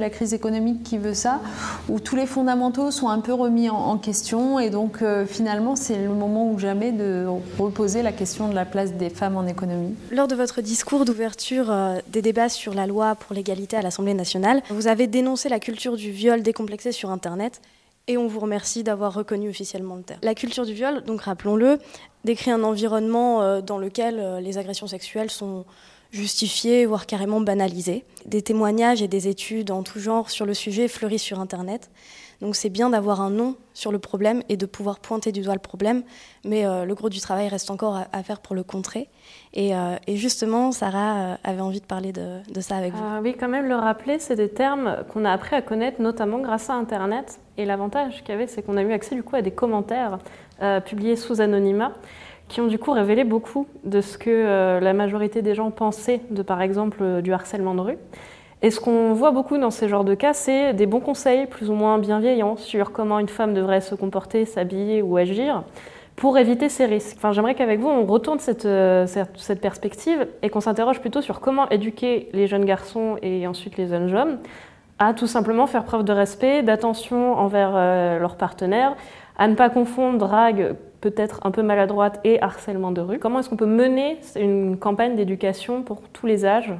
La 0.00 0.08
crise 0.08 0.32
économique 0.32 0.82
qui 0.84 0.96
veut 0.96 1.12
ça, 1.12 1.42
où 1.90 2.00
tous 2.00 2.16
les 2.16 2.24
fondamentaux 2.24 2.90
sont 2.90 3.10
un 3.10 3.20
peu 3.20 3.34
remis 3.34 3.68
en, 3.68 3.98
question, 3.98 4.58
et 4.58 4.70
donc 4.70 5.02
euh, 5.02 5.26
finalement 5.26 5.76
c'est 5.76 5.98
le 5.98 6.08
moment 6.08 6.50
ou 6.50 6.58
jamais 6.58 6.92
de 6.92 7.26
reposer 7.58 8.02
la 8.02 8.10
question 8.10 8.48
de 8.48 8.54
la 8.54 8.64
place 8.64 8.94
des 8.94 9.10
femmes 9.10 9.36
en 9.36 9.46
économie. 9.46 9.94
Lors 10.10 10.28
de 10.28 10.34
votre 10.34 10.62
discours 10.62 11.04
d'ouverture 11.04 11.70
euh, 11.70 11.98
des 12.08 12.22
débats 12.22 12.48
sur 12.48 12.72
la 12.72 12.86
loi 12.86 13.16
pour 13.16 13.34
l'égalité 13.34 13.76
à 13.76 13.82
l'Assemblée 13.82 14.14
nationale, 14.14 14.62
vous 14.70 14.86
avez 14.86 15.08
dénoncé 15.08 15.50
la 15.50 15.60
culture 15.60 15.98
du 15.98 16.10
viol 16.10 16.42
décomplexé 16.42 16.90
sur 16.90 17.10
Internet 17.10 17.60
et 18.06 18.16
on 18.16 18.28
vous 18.28 18.40
remercie 18.40 18.84
d'avoir 18.84 19.12
reconnu 19.12 19.50
officiellement 19.50 19.96
le 19.96 20.04
terme. 20.04 20.20
La 20.22 20.34
culture 20.34 20.64
du 20.64 20.72
viol, 20.72 21.04
donc 21.04 21.20
rappelons-le, 21.20 21.78
décrit 22.24 22.50
un 22.50 22.62
environnement 22.62 23.42
euh, 23.42 23.60
dans 23.60 23.76
lequel 23.76 24.38
les 24.40 24.56
agressions 24.56 24.86
sexuelles 24.86 25.30
sont 25.30 25.66
justifiées, 26.12 26.86
voire 26.86 27.06
carrément 27.06 27.40
banalisées. 27.40 28.04
Des 28.26 28.42
témoignages 28.42 29.02
et 29.02 29.08
des 29.08 29.28
études 29.28 29.70
en 29.70 29.82
tout 29.82 29.98
genre 29.98 30.30
sur 30.30 30.46
le 30.46 30.54
sujet 30.54 30.86
fleurissent 30.86 31.22
sur 31.22 31.40
Internet. 31.40 31.90
Donc 32.42 32.56
c'est 32.56 32.70
bien 32.70 32.90
d'avoir 32.90 33.20
un 33.20 33.30
nom 33.30 33.54
sur 33.72 33.92
le 33.92 34.00
problème 34.00 34.42
et 34.48 34.56
de 34.56 34.66
pouvoir 34.66 34.98
pointer 34.98 35.30
du 35.30 35.42
doigt 35.42 35.54
le 35.54 35.60
problème, 35.60 36.02
mais 36.44 36.66
euh, 36.66 36.84
le 36.84 36.94
gros 36.96 37.08
du 37.08 37.20
travail 37.20 37.46
reste 37.46 37.70
encore 37.70 37.96
à, 38.12 38.22
faire 38.24 38.40
pour 38.40 38.56
le 38.56 38.64
contrer. 38.64 39.08
Et, 39.54 39.72
justement, 40.08 40.72
Sarah 40.72 41.38
avait 41.44 41.60
envie 41.60 41.80
de 41.80 41.86
parler 41.86 42.12
de, 42.12 42.60
ça 42.60 42.76
avec 42.76 42.94
vous. 42.94 43.04
oui, 43.22 43.36
quand 43.38 43.48
même 43.48 43.68
le 43.68 43.76
rappeler, 43.76 44.18
c'est 44.18 44.34
des 44.34 44.48
termes 44.48 45.04
qu'on 45.12 45.24
a 45.24 45.30
appris 45.30 45.54
à 45.54 45.62
connaître 45.62 46.02
notamment 46.02 46.40
grâce 46.40 46.68
à 46.68 46.74
Internet. 46.74 47.38
Et 47.56 47.64
l'avantage 47.64 48.22
qu'il 48.22 48.30
y 48.30 48.32
avait, 48.32 48.48
c'est 48.48 48.62
qu'on 48.62 48.76
a 48.76 48.82
eu 48.82 48.92
accès 48.92 49.14
du 49.14 49.22
coup 49.22 49.36
à 49.36 49.42
des 49.42 49.52
commentaires 49.52 50.18
euh, 50.62 50.80
publiés 50.80 51.16
sous 51.16 51.40
anonymat 51.40 51.92
qui 52.48 52.60
ont 52.60 52.66
du 52.66 52.78
coup 52.78 52.92
révélé 52.92 53.24
beaucoup 53.24 53.66
de 53.84 54.00
ce 54.00 54.18
que 54.18 54.30
euh, 54.30 54.80
la 54.80 54.92
majorité 54.92 55.42
des 55.42 55.54
gens 55.54 55.70
pensaient 55.70 56.20
de 56.30 56.42
par 56.42 56.60
exemple 56.62 56.98
euh, 57.00 57.20
du 57.20 57.32
harcèlement 57.32 57.74
de 57.74 57.80
rue. 57.80 57.98
Et 58.62 58.70
ce 58.70 58.78
qu'on 58.78 59.12
voit 59.12 59.32
beaucoup 59.32 59.58
dans 59.58 59.70
ces 59.70 59.88
genres 59.88 60.04
de 60.04 60.14
cas, 60.14 60.32
c'est 60.34 60.72
des 60.72 60.86
bons 60.86 61.00
conseils 61.00 61.46
plus 61.46 61.68
ou 61.68 61.74
moins 61.74 61.98
bienveillants 61.98 62.56
sur 62.56 62.92
comment 62.92 63.18
une 63.18 63.28
femme 63.28 63.54
devrait 63.54 63.80
se 63.80 63.94
comporter, 63.94 64.44
s'habiller 64.44 65.02
ou 65.02 65.16
agir 65.16 65.64
pour 66.14 66.38
éviter 66.38 66.68
ces 66.68 66.84
risques. 66.84 67.16
Enfin, 67.16 67.32
J'aimerais 67.32 67.54
qu'avec 67.54 67.80
vous, 67.80 67.88
on 67.88 68.04
retourne 68.04 68.38
cette, 68.38 68.68
cette, 69.08 69.30
cette 69.36 69.60
perspective 69.60 70.28
et 70.42 70.50
qu'on 70.50 70.60
s'interroge 70.60 71.00
plutôt 71.00 71.22
sur 71.22 71.40
comment 71.40 71.68
éduquer 71.70 72.28
les 72.34 72.46
jeunes 72.46 72.66
garçons 72.66 73.16
et 73.22 73.46
ensuite 73.48 73.76
les 73.78 73.88
jeunes 73.88 74.14
hommes 74.14 74.38
à 75.02 75.14
tout 75.14 75.26
simplement 75.26 75.66
faire 75.66 75.84
preuve 75.84 76.04
de 76.04 76.12
respect, 76.12 76.62
d'attention 76.62 77.34
envers 77.34 77.72
euh, 77.74 78.18
leurs 78.18 78.36
partenaires, 78.36 78.94
à 79.36 79.48
ne 79.48 79.54
pas 79.54 79.68
confondre 79.68 80.18
drague 80.18 80.76
peut-être 81.02 81.40
un 81.44 81.50
peu 81.50 81.62
maladroite 81.62 82.20
et 82.24 82.40
harcèlement 82.40 82.92
de 82.92 83.02
rue. 83.02 83.18
Comment 83.18 83.40
est-ce 83.40 83.50
qu'on 83.50 83.56
peut 83.56 83.66
mener 83.66 84.18
une 84.36 84.78
campagne 84.78 85.16
d'éducation 85.16 85.82
pour 85.82 86.00
tous 86.12 86.26
les 86.26 86.46
âges 86.46 86.72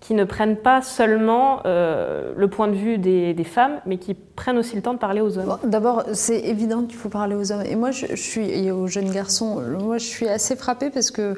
qui 0.00 0.14
ne 0.14 0.24
prennent 0.24 0.56
pas 0.56 0.82
seulement 0.82 1.60
euh, 1.64 2.32
le 2.36 2.48
point 2.48 2.68
de 2.68 2.74
vue 2.74 2.98
des, 2.98 3.34
femmes, 3.44 3.80
mais 3.86 3.96
qui 3.96 4.14
prennent 4.14 4.58
aussi 4.58 4.76
le 4.76 4.82
temps 4.82 4.94
de 4.94 4.98
parler 4.98 5.20
aux 5.20 5.38
hommes? 5.38 5.58
D'abord, 5.64 6.04
c'est 6.12 6.40
évident 6.40 6.82
qu'il 6.82 6.96
faut 6.96 7.08
parler 7.08 7.34
aux 7.34 7.50
hommes. 7.50 7.64
Et 7.64 7.74
moi, 7.74 7.90
je, 7.90 8.06
je 8.10 8.14
suis, 8.14 8.50
et 8.50 8.70
aux 8.70 8.86
jeunes 8.86 9.10
garçons, 9.10 9.60
moi, 9.80 9.98
je 9.98 10.06
suis 10.06 10.28
assez 10.28 10.54
frappée 10.56 10.90
parce 10.90 11.10
que 11.10 11.36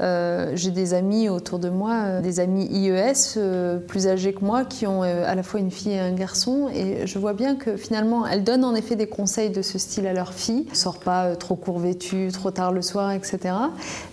euh, 0.00 0.52
j'ai 0.54 0.70
des 0.70 0.94
amis 0.94 1.28
autour 1.28 1.58
de 1.58 1.68
moi, 1.68 1.94
euh, 2.04 2.20
des 2.20 2.40
amis 2.40 2.66
IES 2.70 3.12
euh, 3.36 3.78
plus 3.78 4.06
âgés 4.06 4.32
que 4.32 4.44
moi, 4.44 4.64
qui 4.64 4.86
ont 4.86 5.02
à 5.02 5.34
la 5.34 5.42
fois 5.42 5.60
une 5.60 5.70
fille 5.70 5.92
et 5.92 6.00
un 6.00 6.12
garçon. 6.12 6.68
Et 6.74 7.06
je 7.06 7.18
vois 7.18 7.32
bien 7.32 7.56
que 7.56 7.76
finalement, 7.76 8.26
elles 8.26 8.44
donnent 8.44 8.64
en 8.64 8.74
effet 8.74 8.96
des 8.96 9.06
conseils 9.06 9.50
de 9.50 9.62
ce 9.62 9.78
style 9.78 10.06
à 10.06 10.12
leur 10.12 10.32
fille. 10.32 10.66
Ne 10.70 10.74
sort 10.74 10.98
pas 10.98 11.36
trop 11.36 11.54
court 11.54 11.78
vêtue, 11.78 12.30
trop 12.32 12.50
tard 12.50 12.72
le 12.72 12.82
soir, 12.82 13.12
etc. 13.12 13.54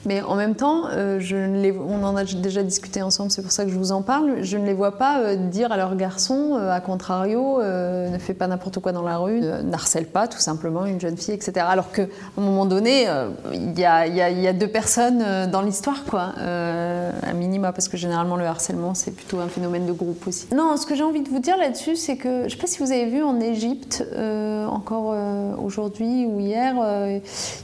Mais 0.05 0.21
en 0.21 0.35
même 0.35 0.55
temps, 0.55 0.85
on 0.89 2.03
en 2.03 2.15
a 2.15 2.23
déjà 2.23 2.63
discuté 2.63 3.01
ensemble, 3.01 3.31
c'est 3.31 3.41
pour 3.41 3.51
ça 3.51 3.65
que 3.65 3.71
je 3.71 3.77
vous 3.77 3.91
en 3.91 4.01
parle. 4.01 4.43
Je 4.43 4.57
ne 4.57 4.65
les 4.65 4.73
vois 4.73 4.97
pas 4.97 5.35
dire 5.35 5.71
à 5.71 5.77
leur 5.77 5.95
garçon, 5.95 6.55
à 6.55 6.79
contrario, 6.79 7.61
ne 7.61 8.17
fais 8.19 8.33
pas 8.33 8.47
n'importe 8.47 8.79
quoi 8.79 8.91
dans 8.91 9.03
la 9.03 9.17
rue, 9.17 9.41
n'harcèle 9.41 10.05
pas 10.05 10.27
tout 10.27 10.39
simplement 10.39 10.85
une 10.85 10.99
jeune 10.99 11.17
fille, 11.17 11.33
etc. 11.33 11.65
Alors 11.69 11.91
qu'à 11.91 12.03
un 12.37 12.41
moment 12.41 12.65
donné, 12.65 13.07
il 13.53 13.79
y, 13.79 13.85
a 13.85 14.53
deux 14.53 14.67
personnes 14.67 15.49
dans 15.51 15.61
l'histoire 15.61 15.76
histoire, 15.77 16.05
quoi, 16.05 16.33
euh, 16.39 17.11
à 17.21 17.33
minima, 17.33 17.71
parce 17.71 17.87
que 17.87 17.97
généralement 17.97 18.35
le 18.35 18.45
harcèlement, 18.45 18.95
c'est 18.95 19.11
plutôt 19.11 19.39
un 19.39 19.47
phénomène 19.47 19.85
de 19.85 19.91
groupe 19.91 20.25
aussi. 20.25 20.47
Non, 20.55 20.75
ce 20.75 20.87
que 20.87 20.95
j'ai 20.95 21.03
envie 21.03 21.21
de 21.21 21.29
vous 21.29 21.37
dire 21.37 21.55
là-dessus, 21.55 21.95
c'est 21.95 22.17
que, 22.17 22.45
je 22.45 22.49
sais 22.49 22.57
pas 22.57 22.65
si 22.65 22.79
vous 22.79 22.91
avez 22.91 23.05
vu 23.05 23.21
en 23.21 23.39
Égypte, 23.39 24.03
euh, 24.13 24.65
encore 24.65 25.11
euh, 25.13 25.53
aujourd'hui 25.63 26.25
ou 26.25 26.39
hier, 26.39 26.73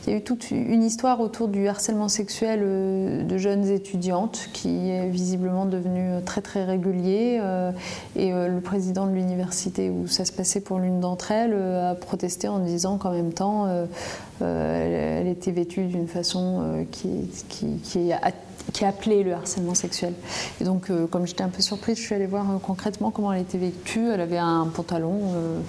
il 0.06 0.12
y 0.12 0.14
a 0.14 0.18
eu 0.18 0.22
toute 0.22 0.52
une 0.52 0.84
histoire 0.84 1.22
autour 1.22 1.48
du 1.48 1.68
harcèlement 1.68 2.08
sexuel 2.08 3.26
de 3.26 3.38
jeunes 3.38 3.68
étudiantes 3.68 4.50
qui 4.54 4.92
est 4.92 5.08
visiblement 5.08 5.66
devenu 5.66 6.22
très 6.24 6.42
très 6.42 6.66
régulier. 6.66 7.42
et 8.16 8.32
le 8.32 8.60
président 8.62 9.08
de 9.08 9.12
l'université 9.12 9.90
où 9.90 10.08
ça 10.08 10.26
se 10.26 10.32
passait 10.32 10.62
pour 10.62 10.78
l'une 10.78 11.00
d'entre 11.00 11.32
elles 11.32 11.56
a 11.56 11.96
protesté 11.96 12.48
en 12.48 12.60
disant 12.60 12.98
qu'en 12.98 13.12
même 13.12 13.34
temps, 13.34 13.68
elle, 14.44 15.28
était 15.28 15.52
vêtue 15.52 15.86
d'une 15.86 16.08
façon 16.08 16.86
qui, 16.92 17.30
qui, 17.50 17.80
qui 17.80 18.14
qui 18.72 18.86
a 18.86 18.90
appelé 18.90 19.24
le 19.24 19.34
harcèlement 19.34 19.76
sexuel. 19.76 20.14
Et 20.62 20.64
donc, 20.64 20.90
euh, 20.90 21.08
comme 21.08 21.28
j'étais 21.28 21.44
un 21.44 21.50
peu 21.50 21.62
surprise, 21.62 21.98
je 21.98 22.04
suis 22.04 22.16
allée 22.16 22.28
voir 22.28 22.50
euh, 22.50 22.58
concrètement 22.62 23.12
comment 23.12 23.34
elle 23.34 23.42
était 23.42 23.58
vécue. 23.58 24.10
Elle 24.10 24.22
avait 24.22 24.38
un 24.38 24.68
pantalon 24.74 25.20
euh, 25.36 25.60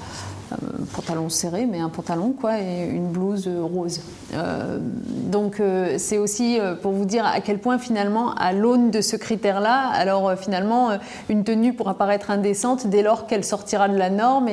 pantalon 0.94 1.28
serré, 1.28 1.66
mais 1.66 1.80
un 1.80 1.88
pantalon, 1.88 2.34
quoi, 2.38 2.60
et 2.60 2.88
une 2.88 3.08
blouse 3.08 3.48
rose. 3.48 4.00
Euh, 4.34 4.78
donc, 4.80 5.60
euh, 5.60 5.96
c'est 5.98 6.18
aussi 6.18 6.58
euh, 6.58 6.74
pour 6.74 6.92
vous 6.92 7.04
dire 7.04 7.24
à 7.26 7.40
quel 7.40 7.58
point, 7.58 7.78
finalement, 7.78 8.34
à 8.34 8.52
l'aune 8.52 8.90
de 8.90 9.00
ce 9.00 9.16
critère-là, 9.16 9.88
alors 9.88 10.34
finalement, 10.36 10.90
une 11.28 11.44
tenue 11.44 11.72
pourra 11.72 11.94
paraître 11.94 12.30
indécente 12.30 12.86
dès 12.86 13.02
lors 13.02 13.26
qu'elle 13.26 13.44
sortira 13.44 13.88
de 13.88 13.96
la 13.96 14.10
norme, 14.10 14.48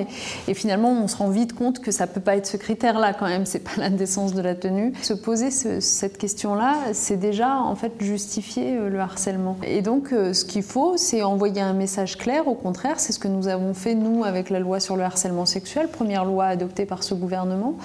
et, 0.47 0.54
finalement, 0.54 0.91
on 0.91 1.08
se 1.08 1.17
rend 1.17 1.30
vite 1.30 1.54
compte 1.54 1.80
que 1.80 1.91
ça 1.91 2.08
peut 2.08 2.21
pas 2.21 2.36
être 2.36 2.47
ce 2.47 2.58
critère-là, 2.58 3.13
quand 3.13 3.27
même, 3.27 3.45
c'est 3.45 3.60
pas 3.60 3.71
l'indécence 3.77 4.34
de 4.34 4.41
la 4.41 4.56
tenue. 4.56 4.93
Se 5.01 5.13
poser 5.13 5.51
cette 5.51 6.17
question-là, 6.17 6.75
c'est 6.93 7.17
déjà, 7.17 7.58
en 7.58 7.75
fait, 7.75 7.93
justifier 7.99 8.77
le 8.77 8.99
harcèlement. 8.99 9.58
Et 9.63 9.82
donc, 9.82 10.10
ce 10.10 10.45
qu'il 10.45 10.63
faut, 10.63 10.97
c'est 10.97 11.23
envoyer 11.23 11.62
un 11.62 11.73
message 11.73 12.17
clair, 12.17 12.47
au 12.47 12.56
contraire, 12.56 12.99
c'est 12.99 13.12
ce 13.12 13.19
que 13.19 13.27
nous 13.27 13.47
avons 13.47 13.73
fait, 13.73 13.95
nous, 13.95 14.23
avec 14.23 14.49
la 14.49 14.60
loi 14.60 14.80
sur 14.80 14.95
le 14.95 15.04
harcèlement 15.04 15.45
sexuel 15.45 15.81
première 15.88 16.26
loi 16.26 16.46
adoptée 16.46 16.86
par 16.86 17.04
ce 17.04 17.13
gouvernement 17.13 17.76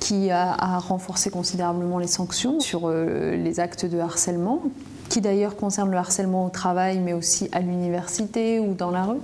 qui 0.00 0.30
a, 0.30 0.78
renforcé 0.78 1.30
considérablement 1.30 1.98
les 1.98 2.06
sanctions 2.06 2.60
sur 2.60 2.82
euh, 2.84 3.36
les 3.36 3.60
actes 3.60 3.86
de 3.86 3.98
harcèlement 3.98 4.62
qui 5.08 5.20
d'ailleurs 5.20 5.56
concerne 5.56 5.90
le 5.90 5.96
harcèlement 5.96 6.46
au 6.46 6.48
travail, 6.48 6.98
mais 6.98 7.12
aussi 7.12 7.48
à 7.52 7.60
l'université 7.60 8.58
ou 8.58 8.74
dans 8.74 8.90
la 8.90 9.04
rue. 9.04 9.20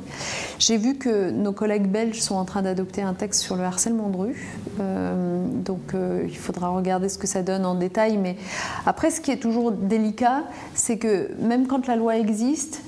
J'ai 0.58 0.76
vu 0.76 0.96
que 0.96 1.30
nos 1.30 1.52
collègues 1.52 1.88
belges 1.88 2.20
sont 2.20 2.36
en 2.36 2.44
train 2.44 2.62
d'adopter 2.62 3.02
un 3.02 3.14
texte 3.14 3.40
sur 3.40 3.56
le 3.56 3.64
harcèlement 3.64 4.08
de 4.08 4.16
rue, 4.16 4.46
euh, 4.78 5.44
donc 5.64 5.94
euh, 5.94 6.24
il 6.28 6.36
faudra 6.36 6.68
regarder 6.68 7.08
ce 7.08 7.18
que 7.18 7.26
ça 7.26 7.42
donne 7.42 7.64
en 7.64 7.74
détail. 7.74 8.18
Mais 8.18 8.36
après, 8.86 9.10
ce 9.10 9.20
qui 9.20 9.30
est 9.30 9.38
toujours 9.38 9.72
délicat, 9.72 10.44
c'est 10.74 10.98
que 10.98 11.30
même 11.40 11.66
quand 11.66 11.86
la 11.86 11.96
loi 11.96 12.16
existe, 12.18 12.82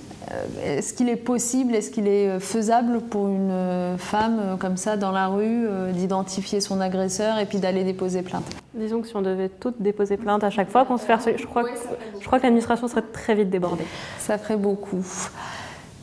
est-ce 0.64 0.94
qu'il 0.94 1.08
est 1.08 1.16
possible, 1.16 1.74
est-ce 1.74 1.90
qu'il 1.90 2.08
est 2.08 2.40
faisable 2.40 3.00
pour 3.00 3.28
une 3.28 3.50
euh, 3.50 3.98
femme 3.98 4.38
euh, 4.40 4.56
comme 4.56 4.76
ça 4.76 4.96
dans 4.96 5.12
la 5.12 5.28
rue 5.28 5.66
d'identifier 5.92 6.60
son 6.60 6.80
agresseur 6.80 7.38
et 7.38 7.46
puis 7.46 7.58
d'aller 7.58 7.84
déposer 7.84 8.22
plainte? 8.22 8.44
Disons 8.74 9.00
que 9.00 9.08
si 9.08 9.16
on 9.16 9.22
devait 9.22 9.48
toutes 9.48 9.80
déposer 9.80 10.16
plainte 10.16 10.44
à 10.44 10.50
chaque 10.50 10.70
fois 10.70 10.84
qu'on 10.84 10.98
se 10.98 11.04
fait, 11.04 11.38
je 11.38 11.46
crois, 11.46 11.64
je 12.20 12.26
crois 12.26 12.38
que 12.38 12.44
l'administration 12.44 12.88
serait 12.88 13.02
très 13.02 13.34
vite 13.34 13.50
débordée. 13.50 13.84
Ça 14.18 14.38
ferait 14.38 14.56
beaucoup. 14.56 15.04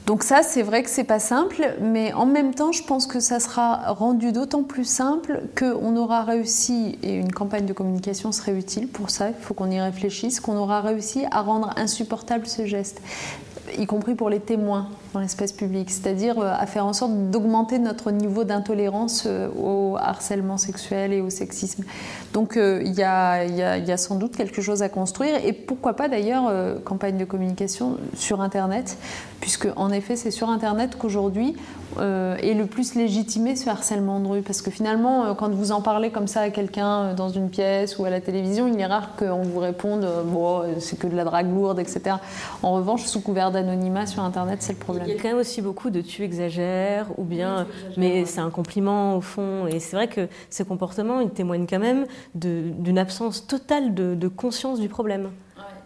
Donc 0.09 0.23
ça, 0.23 0.41
c'est 0.41 0.63
vrai 0.63 0.81
que 0.81 0.89
c'est 0.89 1.03
pas 1.03 1.19
simple, 1.19 1.75
mais 1.79 2.13
en 2.13 2.25
même 2.25 2.55
temps, 2.55 2.71
je 2.71 2.81
pense 2.81 3.05
que 3.05 3.19
ça 3.19 3.39
sera 3.39 3.93
rendu 3.93 4.31
d'autant 4.31 4.63
plus 4.63 4.83
simple 4.83 5.43
qu'on 5.55 5.95
aura 5.97 6.23
réussi, 6.23 6.97
et 7.03 7.13
une 7.13 7.31
campagne 7.31 7.67
de 7.67 7.73
communication 7.73 8.31
serait 8.31 8.57
utile 8.57 8.87
pour 8.87 9.11
ça, 9.11 9.29
il 9.29 9.35
faut 9.39 9.53
qu'on 9.53 9.69
y 9.69 9.79
réfléchisse, 9.79 10.39
qu'on 10.39 10.57
aura 10.57 10.81
réussi 10.81 11.25
à 11.29 11.41
rendre 11.41 11.75
insupportable 11.77 12.47
ce 12.47 12.65
geste 12.65 13.03
y 13.77 13.85
compris 13.85 14.15
pour 14.15 14.29
les 14.29 14.39
témoins 14.39 14.87
dans 15.13 15.19
l'espace 15.19 15.51
public, 15.51 15.89
c'est-à-dire 15.89 16.39
euh, 16.39 16.53
à 16.55 16.65
faire 16.65 16.85
en 16.85 16.93
sorte 16.93 17.13
d'augmenter 17.31 17.79
notre 17.79 18.11
niveau 18.11 18.43
d'intolérance 18.43 19.23
euh, 19.25 19.49
au 19.57 19.97
harcèlement 19.97 20.57
sexuel 20.57 21.13
et 21.13 21.21
au 21.21 21.29
sexisme. 21.29 21.83
Donc 22.33 22.57
euh, 22.57 22.81
il 22.85 22.93
y, 22.93 23.03
a, 23.03 23.97
sans 23.97 24.15
doute 24.15 24.35
quelque 24.35 24.61
chose 24.61 24.83
à 24.83 24.89
construire 24.89 25.35
et 25.43 25.53
pourquoi 25.53 25.93
pas 25.93 26.07
d'ailleurs 26.07 26.51
campagne 26.85 27.17
de 27.17 27.25
communication 27.25 27.97
sur 28.15 28.41
Internet, 28.41 28.97
puisque 29.41 29.67
en 29.75 29.91
effet 29.91 30.15
c'est 30.15 30.31
sur 30.31 30.49
Internet 30.49 30.95
qu'aujourd'hui 30.97 31.55
est 31.97 32.53
le 32.53 32.65
plus 32.65 32.95
légitimé 32.95 33.55
ce 33.55 33.69
harcèlement 33.69 34.19
de 34.19 34.27
rue, 34.27 34.41
parce 34.41 34.61
que 34.61 34.71
finalement 34.71 35.33
quand 35.35 35.49
vous 35.49 35.71
en 35.71 35.81
parlez 35.81 36.11
comme 36.11 36.27
ça 36.27 36.41
à 36.41 36.49
quelqu'un 36.49 37.13
dans 37.13 37.29
une 37.29 37.49
pièce 37.49 37.97
ou 37.97 38.05
à 38.05 38.09
la 38.09 38.21
télévision, 38.21 38.67
il 38.67 38.79
est 38.79 38.85
rare 38.85 39.15
qu'on 39.17 39.41
vous 39.41 39.59
réponde 39.59 40.07
bon 40.25 40.61
c'est 40.79 40.97
que 40.97 41.07
de 41.07 41.15
la 41.15 41.25
drague 41.25 41.53
lourde, 41.53 41.79
etc. 41.79 42.17
En 42.63 42.73
revanche, 42.73 43.05
sous 43.05 43.21
couvert 43.21 43.51
d'anonymat 43.51 44.05
sur 44.05 44.23
Internet, 44.23 44.59
c'est 44.61 44.73
le 44.73 44.79
problème. 44.79 44.98
Il 45.05 45.13
y 45.13 45.17
a 45.17 45.21
quand 45.21 45.29
même 45.29 45.37
aussi 45.37 45.61
beaucoup 45.61 45.89
de 45.89 46.01
tu 46.01 46.23
exagères 46.23 47.07
ou 47.17 47.23
bien 47.23 47.67
mais 47.97 48.25
c'est 48.25 48.41
un 48.41 48.49
compliment 48.49 49.15
au 49.15 49.21
fond. 49.21 49.67
Et 49.67 49.79
c'est 49.79 49.95
vrai 49.95 50.07
que 50.07 50.27
ces 50.49 50.65
comportements, 50.65 51.21
ils 51.21 51.29
témoignent 51.29 51.67
quand 51.67 51.79
même 51.79 52.05
d'une 52.35 52.97
absence 52.97 53.47
totale 53.47 53.93
de, 53.93 54.27
conscience 54.27 54.79
du 54.79 54.89
problème. 54.89 55.29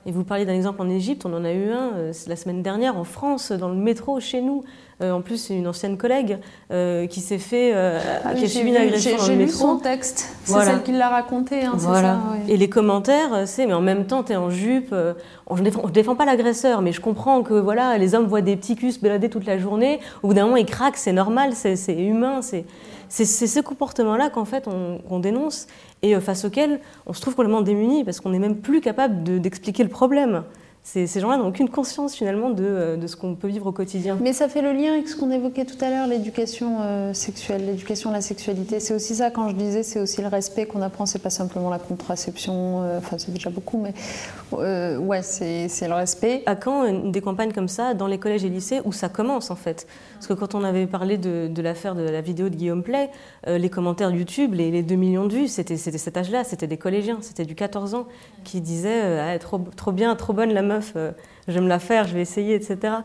Et 0.05 0.11
vous 0.11 0.23
parlez 0.23 0.45
d'un 0.45 0.53
exemple 0.53 0.81
en 0.81 0.89
Égypte, 0.89 1.25
on 1.25 1.33
en 1.33 1.45
a 1.45 1.51
eu 1.53 1.71
un 1.71 1.93
euh, 1.95 2.13
la 2.27 2.35
semaine 2.35 2.61
dernière 2.61 2.97
en 2.97 3.05
France, 3.05 3.51
dans 3.51 3.69
le 3.69 3.75
métro 3.75 4.19
chez 4.19 4.41
nous. 4.41 4.63
Euh, 5.01 5.11
en 5.11 5.21
plus, 5.21 5.37
c'est 5.37 5.55
une 5.55 5.67
ancienne 5.67 5.97
collègue 5.97 6.39
euh, 6.71 7.07
qui 7.07 7.21
s'est 7.21 7.37
fait, 7.37 7.73
ah 7.73 8.33
qui 8.35 8.45
a 8.45 8.47
subi 8.47 8.69
une 8.69 8.75
agression 8.75 9.17
dans 9.17 9.27
le 9.27 9.35
métro. 9.35 9.39
J'ai 9.39 9.45
lu 9.45 9.49
son 9.49 9.77
texte, 9.77 10.35
c'est 10.43 10.61
celle 10.61 10.83
qui 10.83 10.91
l'a 10.91 11.09
raconté. 11.09 11.63
Hein, 11.63 11.73
voilà. 11.77 12.19
Et 12.49 12.57
les 12.57 12.69
commentaires, 12.69 13.47
c'est 13.47 13.65
mais 13.65 13.73
en 13.73 13.81
même 13.81 14.05
temps, 14.05 14.23
tu 14.23 14.33
es 14.33 14.35
en 14.35 14.49
jupe. 14.49 14.93
je 14.93 15.55
ne 15.55 15.63
défends, 15.63 15.87
défends, 15.87 16.15
pas 16.15 16.25
l'agresseur, 16.25 16.81
mais 16.81 16.91
je 16.91 16.99
comprends 17.01 17.41
que 17.41 17.53
voilà, 17.53 17.97
les 17.97 18.13
hommes 18.13 18.27
voient 18.27 18.41
des 18.41 18.57
petits 18.57 18.75
culs 18.75 18.91
se 18.91 18.99
balader 18.99 19.29
toute 19.29 19.45
la 19.45 19.57
journée. 19.57 19.99
Au 20.21 20.27
bout 20.27 20.33
d'un 20.33 20.43
moment, 20.43 20.57
ils 20.57 20.65
craquent, 20.65 20.97
c'est 20.97 21.13
normal, 21.13 21.53
c'est 21.53 21.95
humain, 21.95 22.41
c'est 22.41 22.65
c'est 23.13 23.45
ce 23.47 23.59
comportement-là 23.59 24.31
qu'en 24.31 24.43
fait 24.43 24.67
on, 24.67 25.19
dénonce 25.19 25.67
et 26.01 26.15
euh, 26.15 26.19
face 26.19 26.45
auquel 26.45 26.79
on 27.05 27.13
se 27.13 27.21
trouve 27.21 27.35
complètement 27.35 27.61
démuni 27.61 28.03
parce 28.03 28.19
qu'on 28.19 28.31
n'est 28.31 28.39
même 28.39 28.57
plus 28.57 28.81
capable 28.81 29.39
d'expliquer 29.39 29.83
le 29.83 29.89
problème. 29.89 30.43
Ces, 30.83 31.07
gens-là 31.07 31.37
n'ont 31.37 31.47
aucune 31.47 31.69
conscience 31.69 32.13
finalement 32.13 32.53
euh, 32.59 32.97
de, 32.97 33.07
ce 33.07 33.15
qu'on 33.15 33.35
peut 33.35 33.47
vivre 33.47 33.67
au 33.67 33.71
quotidien. 33.71 34.17
Mais 34.21 34.33
ça 34.33 34.49
fait 34.49 34.61
le 34.61 34.73
lien 34.73 34.91
avec 34.91 35.07
ce 35.07 35.15
qu'on 35.15 35.31
évoquait 35.31 35.63
tout 35.63 35.77
à 35.79 35.89
l'heure, 35.89 36.07
l'éducation 36.07 36.79
euh, 36.81 37.13
sexuelle, 37.13 37.65
l'éducation 37.65 38.09
à 38.09 38.13
la 38.13 38.21
sexualité. 38.21 38.81
C'est 38.81 38.93
aussi 38.93 39.15
ça 39.15 39.31
quand 39.31 39.47
je 39.47 39.55
disais, 39.55 39.83
c'est 39.83 40.01
aussi 40.01 40.21
le 40.21 40.27
respect 40.27 40.65
qu'on 40.65 40.81
apprend. 40.81 41.05
C'est 41.05 41.21
pas 41.21 41.29
simplement 41.29 41.69
la 41.69 41.79
contraception, 41.79 42.83
euh, 42.83 42.97
enfin 42.97 43.17
c'est 43.17 43.31
déjà 43.31 43.49
beaucoup, 43.49 43.81
mais 43.81 43.93
ouais, 44.51 45.21
c'est 45.21 45.87
le 45.87 45.93
respect. 45.93 46.43
À 46.47 46.57
quand 46.57 47.11
des 47.11 47.21
campagnes 47.21 47.53
comme 47.53 47.69
ça 47.69 47.93
dans 47.93 48.07
les 48.07 48.17
collèges 48.17 48.43
et 48.43 48.49
lycées 48.49 48.81
où 48.83 48.91
ça 48.91 49.07
commence 49.07 49.51
en 49.51 49.55
fait? 49.55 49.87
Parce 50.15 50.27
que 50.27 50.33
quand 50.33 50.53
on 50.53 50.65
avait 50.65 50.85
parlé 50.85 51.17
de, 51.17 51.61
l'affaire 51.61 51.95
de 51.95 52.03
la 52.03 52.19
vidéo 52.19 52.49
de 52.49 52.55
Guillaume 52.55 52.83
Play, 52.83 53.09
les 53.47 53.69
commentaires 53.69 54.11
YouTube, 54.11 54.53
les, 54.53 54.69
les 54.69 54.83
2 54.83 54.95
millions 54.95 55.25
de 55.25 55.33
vues, 55.33 55.47
c'était 55.47 55.77
cet 55.77 56.17
âge-là, 56.17 56.43
c'était 56.43 56.67
des 56.67 56.77
collégiens, 56.77 57.19
c'était 57.21 57.45
du 57.45 57.55
14 57.55 57.95
ans 57.95 58.05
qui 58.43 58.59
disaient 58.59 59.19
ah, 59.19 59.37
trop, 59.39 59.59
trop 59.75 59.91
bien, 59.91 60.15
trop 60.15 60.33
bonne 60.33 60.53
la 60.53 60.61
meuf 60.73 60.93
euh, 60.95 61.11
je 61.47 61.53
vais 61.53 61.61
me 61.61 61.67
la 61.67 61.79
faire, 61.79 62.07
je 62.07 62.13
vais 62.13 62.21
essayer, 62.21 62.55
etc. 62.55 62.95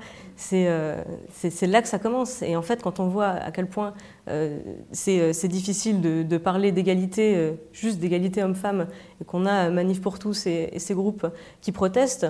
Euh, 0.53 1.03
c'est 1.31 1.67
là 1.67 1.83
que 1.83 1.89
ça 1.89 1.99
commence. 1.99 2.43
Et 2.43 2.55
en 2.55 2.63
fait, 2.63 2.83
quand 2.83 3.01
on 3.01 3.09
voit 3.09 3.31
à 3.31 3.51
quel 3.51 3.67
point 3.67 3.95
euh, 4.29 4.59
c'est 4.93 5.49
difficile 5.49 6.01
de, 6.01 6.39
parler 6.39 6.71
d'égalité, 6.71 7.53
juste 7.73 7.99
d'égalité 7.99 8.45
homme-femme, 8.45 8.87
et 9.21 9.25
qu'on 9.25 9.45
a 9.45 9.71
Manif 9.71 10.01
pour 10.01 10.21
tous 10.21 10.47
et, 10.47 10.79
ces 10.79 10.95
groupes 10.95 11.27
qui 11.61 11.73
protestent, 11.73 12.29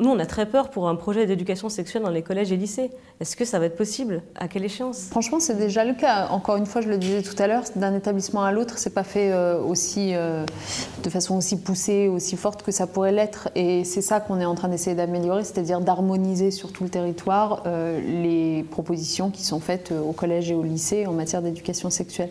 nous, 0.00 0.10
on 0.10 0.18
a 0.20 0.26
très 0.26 0.46
peur 0.46 0.70
pour 0.70 0.88
un 0.88 0.94
projet 0.94 1.26
d'éducation 1.26 1.68
sexuelle 1.68 2.04
dans 2.04 2.10
les 2.10 2.22
collèges 2.22 2.52
et 2.52 2.56
lycées. 2.56 2.92
Est-ce 3.18 3.34
que 3.34 3.44
ça 3.44 3.58
va 3.58 3.66
être 3.66 3.76
possible? 3.76 4.22
À 4.36 4.46
quelle 4.46 4.64
échéance? 4.64 5.08
Franchement, 5.10 5.40
c'est 5.40 5.56
déjà 5.56 5.84
le 5.84 5.94
cas. 5.94 6.28
Encore 6.28 6.54
une 6.54 6.66
fois, 6.66 6.82
je 6.82 6.88
le 6.88 6.98
disais 6.98 7.22
tout 7.22 7.34
à 7.42 7.48
l'heure, 7.48 7.64
d'un 7.74 7.96
établissement 7.96 8.44
à 8.44 8.52
l'autre, 8.52 8.78
c'est 8.78 8.94
pas 8.94 9.02
fait 9.02 9.32
euh, 9.32 9.60
aussi, 9.60 10.14
euh, 10.14 10.46
de 11.02 11.10
façon 11.10 11.36
aussi 11.36 11.58
poussée, 11.60 12.06
aussi 12.06 12.36
forte 12.36 12.62
que 12.62 12.70
ça 12.70 12.86
pourrait 12.86 13.10
l'être. 13.10 13.48
Et 13.56 13.82
c'est 13.82 14.02
ça 14.02 14.20
qu'on 14.20 14.38
est 14.38 14.44
en 14.44 14.54
train 14.54 14.68
d'essayer 14.68 14.94
d'améliorer, 14.94 15.42
c'est-à-dire 15.42 15.80
d'harmoniser 15.80 16.52
sur 16.52 16.72
tout 16.72 16.84
le 16.84 16.90
territoire 16.90 17.64
euh, 17.66 18.00
les 18.00 18.62
propositions 18.62 19.30
qui 19.30 19.44
sont 19.44 19.58
faites 19.58 19.90
au 19.90 20.12
collège 20.12 20.48
et 20.52 20.54
au 20.54 20.62
lycée 20.62 21.06
en 21.06 21.12
matière 21.12 21.42
d'éducation 21.42 21.90
sexuelle. 21.90 22.30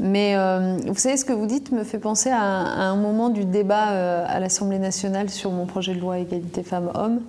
Mais 0.00 0.34
euh, 0.36 0.76
vous 0.86 0.98
savez, 0.98 1.16
ce 1.16 1.24
que 1.24 1.32
vous 1.32 1.46
dites 1.46 1.70
me 1.70 1.84
fait 1.84 1.98
penser 1.98 2.30
à, 2.30 2.38
un 2.38 2.96
moment 2.96 3.30
du 3.30 3.44
débat 3.44 3.90
euh, 3.90 4.24
à 4.28 4.40
l'Assemblée 4.40 4.80
nationale 4.80 5.30
sur 5.30 5.52
mon 5.52 5.66
projet 5.66 5.94
de 5.94 6.00
loi 6.00 6.18
égalité 6.18 6.64
femmes-hommes, 6.64 7.20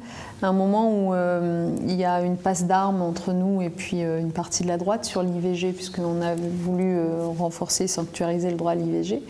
un 0.41 0.53
moment 0.53 0.89
où 0.91 1.13
euh, 1.13 1.69
il 1.83 1.93
y 1.93 2.05
a 2.05 2.21
une 2.21 2.37
passe 2.37 2.65
d'armes 2.65 3.01
entre 3.01 3.33
nous 3.33 3.61
et 3.61 3.69
puis 3.69 4.01
une 4.01 4.31
partie 4.31 4.63
de 4.63 4.67
la 4.67 4.77
droite 4.77 5.05
sur 5.05 5.21
l'IVG, 5.21 5.73
puisqu'on 5.73 6.21
a 6.21 6.35
voulu 6.35 6.99
renforcer, 7.37 7.87
sanctuariser 7.87 8.49
le 8.49 8.57
droit 8.57 8.71
à 8.71 8.75
l'IVG. 8.75 9.21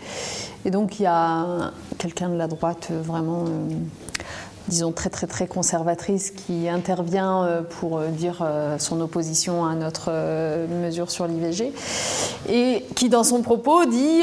Et 0.64 0.70
donc 0.70 0.98
il 0.98 1.04
y 1.04 1.06
a 1.06 1.72
quelqu'un 1.98 2.30
de 2.30 2.36
la 2.36 2.48
droite 2.48 2.90
vraiment 2.90 3.44
disons, 4.68 4.92
très 4.92 5.10
très 5.10 5.26
très 5.26 5.46
conservatrice 5.46 6.30
qui 6.30 6.68
intervient 6.68 7.44
euh, 7.44 7.62
pour 7.62 7.98
euh, 7.98 8.08
dire 8.08 8.38
euh, 8.42 8.78
son 8.78 9.00
opposition 9.00 9.64
à 9.64 9.74
notre 9.74 10.10
mesure 10.82 11.10
sur 11.10 11.26
l'IVG 11.26 11.72
et 12.48 12.84
qui 12.94 13.08
dans 13.08 13.24
son 13.24 13.42
propos 13.42 13.84
dit 13.84 14.22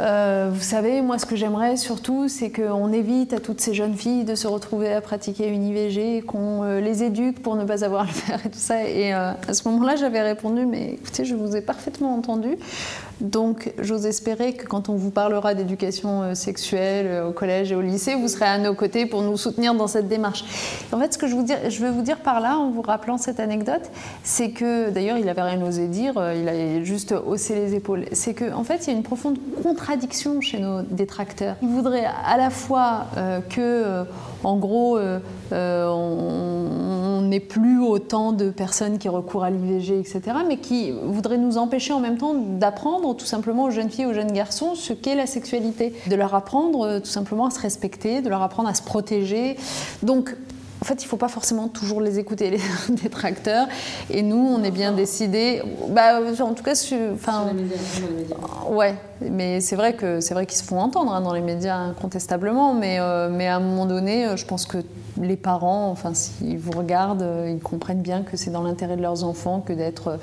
vous 0.00 0.60
savez, 0.60 1.02
moi, 1.02 1.18
ce 1.18 1.26
que 1.26 1.34
j'aimerais 1.34 1.76
surtout, 1.76 2.28
c'est 2.28 2.52
qu'on 2.52 2.92
évite 2.92 3.32
à 3.32 3.40
toutes 3.40 3.60
ces 3.60 3.74
jeunes 3.74 3.96
filles 3.96 4.24
de 4.24 4.36
se 4.36 4.46
retrouver 4.46 4.92
à 4.92 5.00
pratiquer 5.00 5.48
une 5.48 5.64
IVG, 5.64 6.22
qu'on 6.22 6.78
les 6.78 7.02
éduque 7.02 7.42
pour 7.42 7.56
ne 7.56 7.64
pas 7.64 7.84
avoir 7.84 8.02
à 8.02 8.06
le 8.06 8.12
faire 8.12 8.46
et 8.46 8.48
tout 8.48 8.58
ça. 8.60 8.84
Et 8.84 9.12
à 9.12 9.36
ce 9.52 9.68
moment-là, 9.68 9.96
j'avais 9.96 10.22
répondu, 10.22 10.66
mais 10.66 10.92
écoutez, 10.92 11.24
je 11.24 11.34
vous 11.34 11.56
ai 11.56 11.62
parfaitement 11.62 12.14
entendu. 12.14 12.56
Donc, 13.20 13.72
j'ose 13.78 14.06
espérer 14.06 14.52
que 14.52 14.66
quand 14.66 14.88
on 14.88 14.94
vous 14.94 15.10
parlera 15.10 15.54
d'éducation 15.54 16.22
euh, 16.22 16.34
sexuelle 16.34 17.06
euh, 17.06 17.28
au 17.28 17.32
collège 17.32 17.72
et 17.72 17.74
au 17.74 17.80
lycée, 17.80 18.14
vous 18.14 18.28
serez 18.28 18.44
à 18.44 18.58
nos 18.58 18.74
côtés 18.74 19.06
pour 19.06 19.22
nous 19.22 19.36
soutenir 19.36 19.74
dans 19.74 19.88
cette 19.88 20.06
démarche. 20.06 20.44
En 20.92 20.98
fait, 21.00 21.12
ce 21.12 21.18
que 21.18 21.26
je, 21.26 21.34
veux 21.80 21.90
vous 21.90 22.02
dire 22.02 22.18
par 22.18 22.40
là, 22.40 22.58
en 22.58 22.70
vous 22.70 22.82
rappelant 22.82 23.18
cette 23.18 23.40
anecdote, 23.40 23.82
c'est 24.22 24.50
que, 24.50 24.90
d'ailleurs, 24.90 25.18
il 25.18 25.28
avait 25.28 25.42
rien 25.42 25.60
osé 25.62 25.88
dire, 25.88 26.14
euh, 26.16 26.34
il 26.34 26.48
a 26.48 26.84
juste 26.84 27.12
haussé 27.12 27.56
les 27.56 27.74
épaules, 27.74 28.04
c'est 28.12 28.34
qu'en 28.34 28.60
en 28.60 28.64
fait, 28.64 28.86
il 28.86 28.90
y 28.90 28.94
a 28.94 28.96
une 28.96 29.02
profonde 29.02 29.38
contradiction 29.62 30.40
chez 30.40 30.60
nos 30.60 30.82
détracteurs. 30.82 31.56
Ils 31.62 31.68
voudraient 31.68 32.06
à 32.24 32.36
la 32.36 32.50
fois 32.50 33.06
que, 33.48 34.04
en 34.44 34.56
gros, 34.56 34.98
on 35.50 37.22
n'ait 37.22 37.40
plus 37.40 37.80
autant 37.80 38.32
de 38.32 38.50
personnes 38.50 38.98
qui 38.98 39.08
recourent 39.08 39.44
à 39.44 39.50
l'IVG, 39.50 39.98
etc., 39.98 40.20
mais 40.46 40.58
qui 40.58 40.92
voudraient 41.04 41.38
nous 41.38 41.58
empêcher 41.58 41.92
en 41.92 42.00
même 42.00 42.18
temps 42.18 42.34
d'apprendre 42.34 43.07
tout 43.14 43.26
simplement 43.26 43.64
aux 43.64 43.70
jeunes 43.70 43.90
filles, 43.90 44.06
aux 44.06 44.14
jeunes 44.14 44.32
garçons 44.32 44.74
ce 44.74 44.92
qu'est 44.92 45.14
la 45.14 45.26
sexualité, 45.26 45.94
de 46.06 46.16
leur 46.16 46.34
apprendre 46.34 46.86
euh, 46.86 47.00
tout 47.00 47.06
simplement 47.06 47.46
à 47.46 47.50
se 47.50 47.60
respecter, 47.60 48.22
de 48.22 48.28
leur 48.28 48.42
apprendre 48.42 48.68
à 48.68 48.74
se 48.74 48.82
protéger. 48.82 49.56
Donc 50.02 50.34
en 50.80 50.84
fait, 50.84 51.02
il 51.02 51.06
ne 51.06 51.08
faut 51.08 51.16
pas 51.16 51.28
forcément 51.28 51.68
toujours 51.68 52.00
les 52.00 52.18
écouter, 52.18 52.50
les 52.50 52.60
détracteurs. 53.02 53.66
Et 54.10 54.22
nous, 54.22 54.36
on 54.36 54.62
est 54.62 54.70
bien 54.70 54.92
décidés. 54.92 55.62
Bah, 55.88 56.20
en 56.20 56.54
tout 56.54 56.62
cas, 56.62 56.72
enfin, 57.12 57.46
sur 57.94 58.06
les 58.08 58.14
médias, 58.14 58.36
Ouais, 58.70 58.94
mais 59.20 59.60
c'est 59.60 59.76
vrai 59.76 59.94
que 59.94 60.20
c'est 60.20 60.34
vrai 60.34 60.46
qu'ils 60.46 60.58
se 60.58 60.64
font 60.64 60.80
entendre 60.80 61.12
hein, 61.12 61.20
dans 61.20 61.32
les 61.32 61.40
médias 61.40 61.76
incontestablement. 61.76 62.74
Mais, 62.74 62.98
euh, 63.00 63.28
mais 63.30 63.46
à 63.46 63.56
un 63.56 63.60
moment 63.60 63.86
donné, 63.86 64.26
euh, 64.26 64.36
je 64.36 64.44
pense 64.44 64.66
que 64.66 64.78
les 65.20 65.36
parents, 65.36 65.90
enfin, 65.90 66.14
s'ils 66.14 66.58
vous 66.58 66.72
regardent, 66.72 67.22
euh, 67.22 67.50
ils 67.50 67.60
comprennent 67.60 68.02
bien 68.02 68.22
que 68.22 68.36
c'est 68.36 68.50
dans 68.50 68.62
l'intérêt 68.62 68.96
de 68.96 69.02
leurs 69.02 69.24
enfants 69.24 69.60
que 69.60 69.72
d'être 69.72 70.18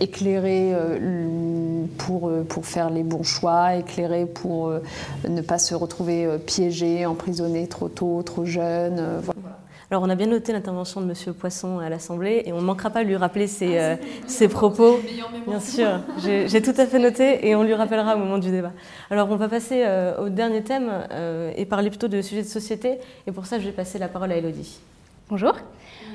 éclairés 0.00 0.74
pour, 1.98 2.30
pour 2.48 2.64
faire 2.64 2.88
les 2.88 3.02
bons 3.02 3.22
choix, 3.22 3.74
éclairés 3.74 4.24
pour 4.24 4.72
ne 5.28 5.40
pas 5.42 5.58
se 5.58 5.74
retrouver 5.74 6.26
piégés, 6.46 7.04
emprisonnés 7.04 7.66
trop 7.66 7.88
tôt, 7.88 8.22
trop 8.22 8.46
jeunes. 8.46 9.02
Voilà. 9.22 9.58
Alors, 9.90 10.02
on 10.02 10.10
a 10.10 10.16
bien 10.16 10.26
noté 10.26 10.52
l'intervention 10.52 11.00
de 11.00 11.06
M. 11.06 11.34
Poisson 11.34 11.78
à 11.78 11.88
l'Assemblée 11.88 12.42
et 12.44 12.52
on 12.52 12.60
ne 12.60 12.66
manquera 12.66 12.90
pas 12.90 13.04
de 13.04 13.08
lui 13.08 13.14
rappeler 13.14 13.46
ses, 13.46 13.78
euh, 13.78 14.48
propos. 14.50 14.98
Bien 15.46 15.60
sûr, 15.60 16.00
j'ai 16.18 16.60
tout 16.60 16.74
à 16.76 16.86
fait 16.86 16.98
noté 16.98 17.46
et 17.46 17.54
on 17.54 17.62
lui 17.62 17.74
rappellera 17.74 18.16
au 18.16 18.18
moment 18.18 18.38
du 18.38 18.50
débat. 18.50 18.72
Alors, 19.10 19.30
on 19.30 19.36
va 19.36 19.48
passer 19.48 19.84
euh, 19.86 20.24
au 20.24 20.28
dernier 20.28 20.64
thème 20.64 20.90
euh, 21.12 21.52
et 21.56 21.66
parler 21.66 21.90
plutôt 21.90 22.08
de 22.08 22.20
sujets 22.20 22.42
de 22.42 22.48
société. 22.48 22.98
Et 23.28 23.32
pour 23.32 23.46
ça, 23.46 23.60
je 23.60 23.64
vais 23.64 23.72
passer 23.72 24.00
la 24.00 24.08
parole 24.08 24.32
à 24.32 24.36
Elodie. 24.36 24.80
Bonjour. 25.28 25.52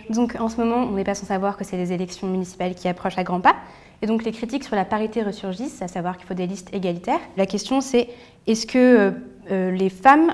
Donc, 0.10 0.36
en 0.38 0.50
ce 0.50 0.58
moment, 0.58 0.84
on 0.84 0.92
n'est 0.92 1.06
pas 1.06 1.16
sans 1.16 1.28
savoir 1.28 1.56
que 1.56 1.64
c'est 1.64 1.78
les 1.78 1.94
élections 1.94 2.28
municipales 2.28 2.76
qui 2.76 2.90
approchent 2.90 3.18
à 3.18 3.24
grands 3.24 3.42
pas. 3.42 3.56
Et 4.02 4.06
donc, 4.06 4.26
les 4.26 4.34
critiques 4.34 4.66
sur 4.66 4.76
la 4.76 4.84
parité 4.84 5.24
ressurgissent, 5.24 5.82
à 5.82 5.88
savoir 5.88 6.18
qu'il 6.18 6.28
faut 6.28 6.34
des 6.34 6.48
listes 6.48 6.74
égalitaires. 6.74 7.22
La 7.38 7.46
question, 7.46 7.80
c'est 7.80 8.10
est-ce 8.48 8.66
que 8.66 9.14
les 9.50 9.90
femmes 9.90 10.34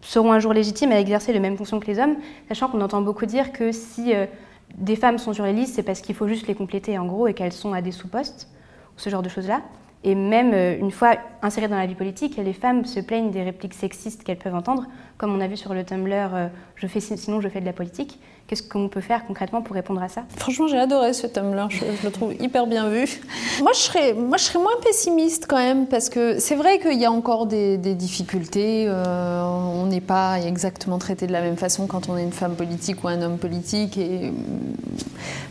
seront 0.00 0.32
un 0.32 0.38
jour 0.38 0.52
légitimes 0.52 0.92
à 0.92 1.00
exercer 1.00 1.32
les 1.32 1.40
mêmes 1.40 1.56
fonctions 1.56 1.80
que 1.80 1.86
les 1.86 1.98
hommes, 1.98 2.16
sachant 2.48 2.68
qu'on 2.68 2.80
entend 2.80 3.02
beaucoup 3.02 3.26
dire 3.26 3.52
que 3.52 3.72
si 3.72 4.14
euh, 4.14 4.26
des 4.76 4.96
femmes 4.96 5.18
sont 5.18 5.32
sur 5.32 5.44
les 5.44 5.52
listes, 5.52 5.74
c'est 5.74 5.82
parce 5.82 6.00
qu'il 6.00 6.14
faut 6.14 6.28
juste 6.28 6.46
les 6.46 6.54
compléter 6.54 6.98
en 6.98 7.06
gros 7.06 7.26
et 7.26 7.34
qu'elles 7.34 7.52
sont 7.52 7.72
à 7.72 7.82
des 7.82 7.92
sous-postes, 7.92 8.48
ce 8.96 9.10
genre 9.10 9.22
de 9.22 9.28
choses-là. 9.28 9.60
Et 10.02 10.14
même 10.14 10.52
euh, 10.54 10.78
une 10.78 10.90
fois 10.90 11.16
insérées 11.42 11.68
dans 11.68 11.76
la 11.76 11.86
vie 11.86 11.94
politique, 11.94 12.36
les 12.38 12.52
femmes 12.54 12.86
se 12.86 13.00
plaignent 13.00 13.30
des 13.30 13.42
répliques 13.42 13.74
sexistes 13.74 14.24
qu'elles 14.24 14.38
peuvent 14.38 14.54
entendre, 14.54 14.86
comme 15.18 15.34
on 15.34 15.40
a 15.40 15.46
vu 15.46 15.56
sur 15.56 15.74
le 15.74 15.84
Tumblr 15.84 16.34
euh, 16.34 16.48
je 16.76 16.86
fais, 16.86 17.00
Sinon 17.00 17.40
je 17.40 17.48
fais 17.48 17.60
de 17.60 17.66
la 17.66 17.74
politique. 17.74 18.18
Qu'est-ce 18.50 18.64
qu'on 18.64 18.88
peut 18.88 19.00
faire 19.00 19.24
concrètement 19.28 19.62
pour 19.62 19.76
répondre 19.76 20.02
à 20.02 20.08
ça? 20.08 20.24
Franchement, 20.36 20.66
j'ai 20.66 20.76
adoré 20.76 21.12
ce 21.12 21.28
Tumblr, 21.28 21.68
je, 21.70 21.84
je, 22.00 22.04
le 22.04 22.10
trouve 22.10 22.34
hyper 22.34 22.66
bien 22.66 22.88
vu. 22.88 23.06
Moi 23.62 23.70
je, 23.72 23.78
serais, 23.78 24.12
moi, 24.12 24.38
je 24.38 24.42
serais 24.42 24.58
moins 24.58 24.74
pessimiste 24.82 25.46
quand 25.48 25.58
même, 25.58 25.86
parce 25.86 26.08
que 26.08 26.40
c'est 26.40 26.56
vrai 26.56 26.80
qu'il 26.80 26.98
y 26.98 27.04
a 27.04 27.12
encore 27.12 27.46
des, 27.46 27.78
difficultés. 27.78 28.86
Euh, 28.88 29.44
on 29.44 29.86
n'est 29.86 30.00
pas 30.00 30.40
exactement 30.40 30.98
traité 30.98 31.28
de 31.28 31.32
la 31.32 31.42
même 31.42 31.56
façon 31.56 31.86
quand 31.86 32.08
on 32.08 32.16
est 32.16 32.24
une 32.24 32.32
femme 32.32 32.56
politique 32.56 33.04
ou 33.04 33.08
un 33.08 33.22
homme 33.22 33.38
politique. 33.38 33.96
Et 33.96 34.32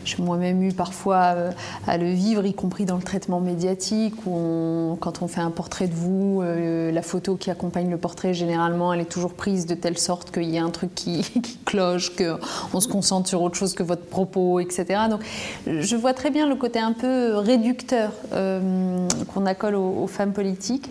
j'ai 0.04 0.22
moi-même 0.22 0.62
eu 0.62 0.72
parfois 0.74 1.32
euh, 1.36 1.52
à 1.86 1.96
le 1.96 2.10
vivre, 2.10 2.44
y 2.44 2.52
compris 2.52 2.84
dans 2.84 2.96
le 2.96 3.02
traitement 3.02 3.40
médiatique, 3.40 4.26
où 4.26 4.98
quand 5.00 5.22
on 5.22 5.26
fait 5.26 5.40
un 5.40 5.50
portrait 5.50 5.88
de 5.88 5.94
vous, 5.94 6.42
euh, 6.42 6.92
la 6.92 7.02
photo 7.02 7.36
qui 7.36 7.50
accompagne 7.50 7.88
le 7.88 7.96
portrait, 7.96 8.34
généralement, 8.34 8.92
elle 8.92 9.00
est 9.00 9.10
toujours 9.10 9.32
prise 9.32 9.64
de 9.64 9.74
telle 9.74 9.96
sorte 9.96 10.30
qu'il 10.32 10.50
y 10.50 10.58
a 10.58 10.64
un 10.64 10.70
truc 10.70 10.94
qui, 10.94 11.22
qui 11.42 11.56
cloche, 11.64 12.12
qu'on 12.14 12.80
se 12.80 12.89
concentre 12.90 13.28
sur 13.28 13.40
autre 13.42 13.56
chose 13.56 13.74
que 13.74 13.82
votre 13.82 14.04
propos, 14.04 14.60
etc. 14.60 14.84
Donc 15.08 15.20
je 15.66 15.96
vois 15.96 16.12
très 16.12 16.30
bien 16.30 16.46
le 16.46 16.56
côté 16.56 16.78
un 16.78 16.92
peu 16.92 17.36
réducteur 17.36 18.12
euh, 18.32 19.08
qu'on 19.32 19.46
accole 19.46 19.76
aux, 19.76 20.06
femmes 20.06 20.32
politiques. 20.32 20.90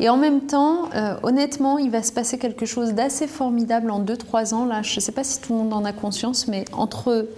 Et 0.00 0.08
en 0.08 0.16
même 0.16 0.42
temps, 0.42 0.88
euh, 0.94 1.14
honnêtement, 1.22 1.78
il 1.78 1.90
va 1.90 2.02
se 2.02 2.12
passer 2.12 2.38
quelque 2.38 2.66
chose 2.66 2.94
d'assez 2.94 3.26
formidable 3.26 3.90
en 3.90 4.02
2-3 4.02 4.54
ans. 4.54 4.64
Là, 4.64 4.82
je 4.82 4.96
ne 4.96 5.00
sais 5.00 5.12
pas 5.12 5.22
si 5.22 5.40
tout 5.40 5.52
le 5.52 5.60
monde 5.60 5.72
en 5.72 5.84
a 5.84 5.92
conscience, 5.92 6.48
mais 6.48 6.64
entre 6.72 7.28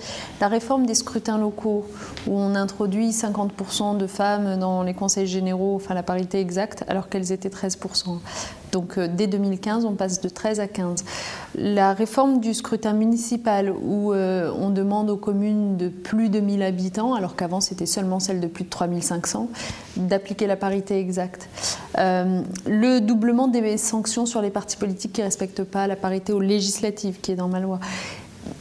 la 0.41 0.49
réforme 0.49 0.87
des 0.87 0.95
scrutins 0.95 1.39
locaux, 1.39 1.85
où 2.27 2.39
on 2.39 2.55
introduit 2.55 3.11
50% 3.11 3.99
de 3.99 4.07
femmes 4.07 4.59
dans 4.59 4.83
les 4.83 4.95
conseils 4.95 5.27
généraux, 5.27 5.75
enfin 5.77 5.95
la 5.95 6.03
parité 6.03 6.41
exacte, 6.41 6.85
alors 6.89 7.09
qu'elles 7.09 7.33
étaient 7.33 7.49
13%. 7.49 8.19
Donc 8.73 8.99
euh, 8.99 9.09
dès 9.09 9.27
2015, 9.27 9.85
on 9.85 9.95
passe 9.95 10.21
de 10.21 10.29
13 10.29 10.61
à 10.61 10.67
15. 10.67 11.05
La 11.55 11.93
réforme 11.93 12.41
du 12.41 12.55
scrutin 12.55 12.93
municipal, 12.93 13.71
où 13.71 14.13
euh, 14.13 14.53
on 14.59 14.71
demande 14.71 15.11
aux 15.11 15.17
communes 15.17 15.77
de 15.77 15.89
plus 15.89 16.29
de 16.29 16.41
1000 16.41 16.63
habitants, 16.63 17.15
alors 17.15 17.37
qu'avant 17.37 17.61
c'était 17.61 17.87
seulement 17.87 18.21
celles 18.21 18.41
de 18.41 18.47
plus 18.47 18.65
de 18.65 18.71
3500, 18.71 19.49
d'appliquer 19.97 20.47
la 20.47 20.57
parité 20.57 20.99
exacte. 20.99 21.49
Euh, 21.99 22.43
le 22.67 23.01
doublement 23.01 23.49
des 23.49 23.79
sanctions 23.79 24.27
sur 24.27 24.43
les 24.43 24.51
partis 24.51 24.77
politiques 24.77 25.15
qui 25.15 25.21
ne 25.21 25.27
respectent 25.27 25.65
pas 25.65 25.87
la 25.87 25.97
parité 25.97 26.33
aux 26.33 26.41
législatives, 26.41 27.21
qui 27.21 27.33
est 27.33 27.37
dans 27.37 27.49
ma 27.49 27.61
loi 27.61 27.81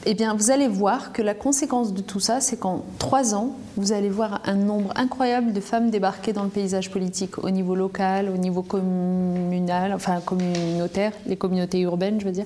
eh 0.06 0.14
bien, 0.14 0.36
vous 0.36 0.52
allez 0.52 0.68
voir 0.68 1.14
que 1.14 1.22
la 1.22 1.34
conséquence 1.34 1.94
de 1.94 2.02
tout 2.02 2.20
ça, 2.20 2.42
c'est 2.42 2.58
qu'en 2.58 2.84
trois 3.00 3.34
ans, 3.34 3.56
vous 3.78 3.92
allez 3.92 4.10
voir 4.10 4.42
un 4.46 4.56
nombre 4.56 4.92
incroyable 4.96 5.54
de 5.54 5.60
femmes 5.60 5.90
débarquer 5.90 6.34
dans 6.34 6.44
le 6.44 6.50
paysage 6.50 6.92
politique, 6.92 7.44
au 7.44 7.50
niveau 7.50 7.76
local, 7.76 8.30
au 8.30 8.38
niveau 8.38 8.62
communal, 8.62 9.94
enfin 9.94 10.22
communautaire, 10.22 11.12
les 11.26 11.38
communautés 11.38 11.80
urbaines, 11.82 12.20
je 12.20 12.26
veux 12.26 12.32
dire, 12.32 12.46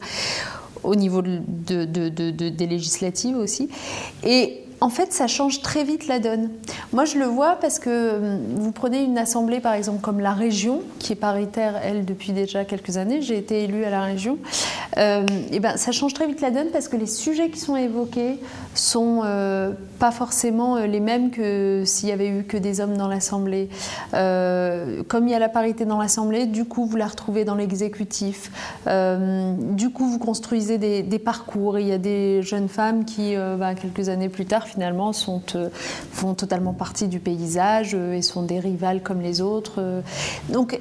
au 0.83 0.95
niveau 0.95 1.21
de, 1.21 2.49
des 2.49 2.67
législatives 2.67 3.37
aussi. 3.37 3.69
Et 4.23 4.63
en 4.81 4.89
fait, 4.89 5.11
ça 5.11 5.27
change 5.27 5.61
très 5.61 5.83
vite 5.83 6.07
la 6.07 6.19
donne. 6.19 6.49
Moi, 6.93 7.05
je 7.05 7.17
le 7.17 7.25
vois 7.25 7.57
parce 7.59 7.79
que 7.79 8.15
hum, 8.15 8.39
vous 8.55 8.71
prenez 8.71 9.03
une 9.03 9.17
assemblée, 9.17 9.59
par 9.59 9.73
exemple, 9.73 10.01
comme 10.01 10.19
la 10.19 10.33
région, 10.33 10.81
qui 10.99 11.13
est 11.13 11.17
paritaire, 11.17 11.79
elle, 11.83 12.05
depuis 12.05 12.31
déjà 12.31 12.65
quelques 12.65 12.97
années. 12.97 13.21
J'ai 13.21 13.37
été 13.37 13.63
élue 13.63 13.83
à 13.83 13.89
la 13.89 14.03
région. 14.03 14.37
euh, 14.97 15.25
et 15.51 15.59
ben, 15.59 15.77
ça 15.77 15.91
change 15.91 16.13
très 16.13 16.27
vite 16.27 16.41
la 16.41 16.51
donne 16.51 16.69
parce 16.71 16.87
que 16.87 16.95
les 16.95 17.05
sujets 17.05 17.49
qui 17.49 17.59
sont 17.59 17.75
évoqués 17.75 18.39
sont 18.73 19.21
euh, 19.23 19.71
pas 19.99 20.11
forcément 20.11 20.77
euh, 20.77 20.87
les 20.87 20.99
mêmes 20.99 21.31
que 21.31 21.83
s'il 21.85 22.09
y 22.09 22.11
avait 22.11 22.29
eu 22.29 22.43
que 22.43 22.57
des 22.57 22.81
hommes 22.81 22.97
dans 22.97 23.07
l'Assemblée. 23.07 23.69
comme 24.11 25.27
il 25.27 25.31
y 25.31 25.35
a 25.35 25.39
la 25.39 25.49
parité 25.49 25.85
dans 25.85 25.99
l'Assemblée, 25.99 26.45
du 26.45 26.65
coup, 26.65 26.85
vous 26.85 26.97
la 26.97 27.07
retrouvez 27.07 27.45
dans 27.45 27.55
l'exécutif. 27.55 28.51
du 28.85 29.89
coup, 29.89 30.05
vous 30.05 30.19
construisez 30.19 30.77
des, 30.77 31.19
parcours. 31.19 31.79
Il 31.79 31.87
y 31.87 31.91
a 31.91 31.97
des 31.97 32.41
jeunes 32.41 32.69
femmes 32.69 33.05
qui, 33.05 33.35
ben, 33.35 33.75
quelques 33.75 34.09
années 34.09 34.29
plus 34.29 34.45
tard, 34.45 34.67
finalement, 34.69 35.13
sont, 35.13 35.41
font 36.11 36.33
totalement 36.33 36.73
partie 36.73 37.07
du 37.07 37.19
paysage 37.19 37.93
et 37.93 38.21
sont 38.21 38.43
des 38.43 38.59
rivales 38.59 39.01
comme 39.01 39.21
les 39.21 39.41
autres. 39.41 40.01
Donc, 40.49 40.79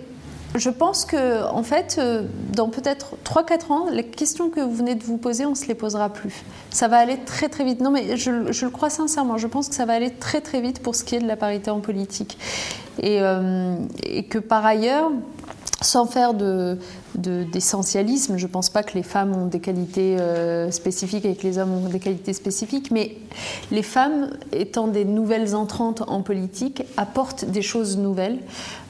je 0.54 0.70
pense 0.70 1.04
que, 1.04 1.44
en 1.44 1.62
fait, 1.62 1.96
euh, 1.98 2.22
dans 2.52 2.68
peut-être 2.68 3.16
3-4 3.24 3.72
ans, 3.72 3.86
les 3.90 4.04
questions 4.04 4.48
que 4.48 4.60
vous 4.60 4.74
venez 4.74 4.94
de 4.94 5.04
vous 5.04 5.18
poser, 5.18 5.44
on 5.44 5.50
ne 5.50 5.54
se 5.54 5.66
les 5.66 5.74
posera 5.74 6.08
plus. 6.08 6.44
Ça 6.70 6.88
va 6.88 6.98
aller 6.98 7.18
très 7.18 7.48
très 7.48 7.64
vite. 7.64 7.80
Non, 7.80 7.90
mais 7.90 8.16
je, 8.16 8.30
le 8.30 8.70
crois 8.70 8.90
sincèrement. 8.90 9.36
Je 9.36 9.46
pense 9.46 9.68
que 9.68 9.74
ça 9.74 9.84
va 9.84 9.92
aller 9.92 10.10
très 10.10 10.40
très 10.40 10.60
vite 10.60 10.80
pour 10.82 10.94
ce 10.94 11.04
qui 11.04 11.16
est 11.16 11.20
de 11.20 11.26
la 11.26 11.36
parité 11.36 11.70
en 11.70 11.80
politique. 11.80 12.38
Et, 13.00 13.18
euh, 13.20 13.76
et 14.02 14.24
que 14.24 14.38
par 14.38 14.64
ailleurs, 14.64 15.10
sans 15.82 16.06
faire 16.06 16.34
de, 16.34 16.78
d'essentialisme. 17.18 18.36
je 18.36 18.46
ne 18.46 18.50
pense 18.50 18.70
pas 18.70 18.82
que 18.82 18.94
les 18.94 19.02
femmes 19.02 19.34
ont 19.34 19.46
des 19.46 19.60
qualités 19.60 20.18
euh, 20.18 20.70
spécifiques 20.70 21.24
et 21.24 21.34
que 21.34 21.42
les 21.42 21.58
hommes 21.58 21.72
ont 21.72 21.88
des 21.88 21.98
qualités 21.98 22.32
spécifiques, 22.32 22.90
mais 22.90 23.16
les 23.70 23.82
femmes, 23.82 24.30
étant 24.52 24.88
des 24.88 25.04
nouvelles 25.04 25.54
entrantes 25.54 26.02
en 26.06 26.22
politique, 26.22 26.82
apportent 26.96 27.44
des 27.44 27.62
choses 27.62 27.98
nouvelles 27.98 28.38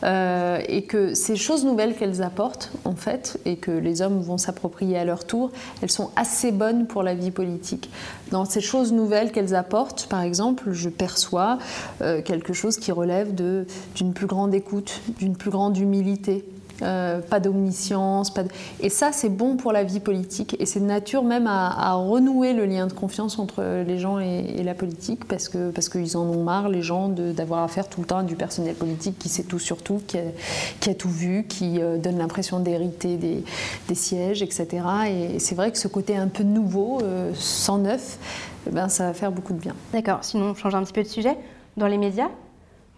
euh, 0.04 0.60
et 0.68 0.82
que 0.82 1.14
ces 1.14 1.36
choses 1.36 1.64
nouvelles 1.64 1.96
qu'elles 1.96 2.22
apportent, 2.22 2.70
en 2.84 2.94
fait, 2.94 3.38
et 3.44 3.56
que 3.56 3.70
les 3.70 4.02
hommes 4.02 4.20
vont 4.20 4.38
s'approprier 4.38 4.98
à 4.98 5.04
leur 5.04 5.24
tour, 5.24 5.50
elles 5.82 5.90
sont 5.90 6.10
assez 6.16 6.52
bonnes 6.52 6.86
pour 6.86 7.02
la 7.02 7.14
vie 7.14 7.30
politique. 7.30 7.90
Dans 8.30 8.44
ces 8.44 8.60
choses 8.60 8.92
nouvelles 8.92 9.32
qu'elles 9.32 9.54
apportent, 9.54 10.06
par 10.06 10.22
exemple, 10.22 10.72
je 10.72 10.88
perçois 10.88 11.58
euh, 12.02 12.22
quelque 12.22 12.52
chose 12.52 12.76
qui 12.76 12.92
relève 12.92 13.34
d'une 13.34 14.12
plus 14.14 14.26
grande 14.26 14.54
écoute, 14.54 15.00
d'une 15.18 15.36
plus 15.36 15.50
grande 15.50 15.76
humilité. 15.78 16.44
Euh, 16.82 17.20
pas 17.20 17.40
d'omniscience. 17.40 18.32
Et 18.80 18.88
ça, 18.88 19.10
c'est 19.12 19.28
bon 19.28 19.56
pour 19.56 19.72
la 19.72 19.82
vie 19.82 19.98
politique. 19.98 20.56
Et 20.60 20.66
c'est 20.66 20.78
de 20.78 20.84
nature 20.84 21.24
même 21.24 21.48
à, 21.48 21.94
renouer 21.94 22.52
le 22.52 22.66
lien 22.66 22.86
de 22.86 22.92
confiance 22.92 23.38
entre 23.38 23.82
les 23.84 23.98
gens 23.98 24.20
et, 24.20 24.62
la 24.62 24.74
politique, 24.74 25.24
parce 25.24 25.48
qu'ils 25.48 25.72
parce 25.74 26.14
en 26.14 26.20
ont 26.20 26.42
marre, 26.42 26.68
les 26.68 26.82
gens, 26.82 27.08
d'avoir 27.08 27.64
affaire 27.64 27.88
tout 27.88 28.00
le 28.00 28.06
temps 28.06 28.18
à 28.18 28.22
du 28.22 28.36
personnel 28.36 28.74
politique 28.74 29.18
qui 29.18 29.28
sait 29.28 29.42
tout 29.42 29.58
sur 29.58 29.82
tout, 29.82 30.00
qui 30.06 30.18
a, 30.18 30.94
tout 30.94 31.08
vu, 31.08 31.44
qui 31.48 31.80
euh, 31.80 31.96
donne 31.98 32.18
l'impression 32.18 32.60
d'hériter 32.60 33.16
des, 33.16 33.42
des, 33.88 33.94
sièges, 33.94 34.42
etc. 34.42 34.66
Et 35.08 35.38
c'est 35.38 35.54
vrai 35.54 35.72
que 35.72 35.78
ce 35.78 35.88
côté 35.88 36.16
un 36.16 36.28
peu 36.28 36.44
nouveau, 36.44 37.00
euh, 37.02 37.32
sans 37.34 37.78
neuf, 37.78 38.18
eh 38.66 38.70
ben, 38.70 38.88
ça 38.88 39.06
va 39.06 39.14
faire 39.14 39.32
beaucoup 39.32 39.52
de 39.52 39.58
bien. 39.58 39.74
D'accord. 39.92 40.18
Sinon, 40.22 40.50
on 40.50 40.54
change 40.54 40.74
un 40.74 40.82
petit 40.82 40.92
peu 40.92 41.02
de 41.02 41.08
sujet. 41.08 41.36
Dans 41.76 41.86
les 41.86 41.98
médias, 41.98 42.28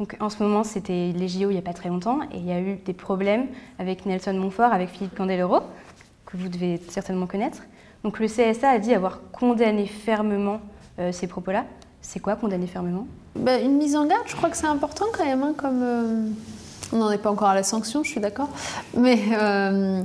donc, 0.01 0.17
en 0.19 0.31
ce 0.31 0.43
moment, 0.43 0.65
c'était 0.65 1.13
les 1.15 1.29
JO 1.29 1.51
il 1.51 1.53
n'y 1.53 1.59
a 1.59 1.63
pas 1.63 1.75
très 1.75 1.91
longtemps, 1.91 2.21
et 2.33 2.39
il 2.39 2.47
y 2.47 2.53
a 2.53 2.59
eu 2.59 2.77
des 2.87 2.95
problèmes 2.95 3.49
avec 3.79 4.07
Nelson 4.07 4.33
Montfort, 4.33 4.73
avec 4.73 4.89
Philippe 4.89 5.15
Candeloro, 5.15 5.61
que 6.25 6.39
vous 6.39 6.49
devez 6.49 6.81
certainement 6.89 7.27
connaître. 7.27 7.59
Donc 8.03 8.19
le 8.19 8.27
CSA 8.27 8.71
a 8.71 8.79
dit 8.79 8.95
avoir 8.95 9.21
condamné 9.31 9.87
fermement 9.87 10.61
euh, 10.99 11.13
ces 11.13 11.27
propos-là. 11.27 11.67
C'est 12.01 12.19
quoi 12.19 12.37
condamner 12.37 12.67
fermement? 12.67 13.07
Ben, 13.37 13.63
Une 13.63 13.77
mise 13.77 13.95
en 13.95 14.07
garde, 14.07 14.23
je 14.25 14.35
crois 14.37 14.49
que 14.49 14.57
c'est 14.57 14.67
important 14.67 15.05
quand 15.13 15.27
même, 15.27 15.43
hein, 15.43 15.53
comme... 15.55 15.83
Euh, 15.83 16.29
on 16.95 16.97
n'en 16.97 17.11
est 17.11 17.19
pas 17.19 17.31
encore 17.31 17.49
à 17.49 17.55
la 17.55 17.63
sanction, 17.63 18.03
je 18.03 18.09
suis 18.09 18.21
d'accord. 18.21 18.49
Mais, 18.97 19.21
euh, 19.39 20.03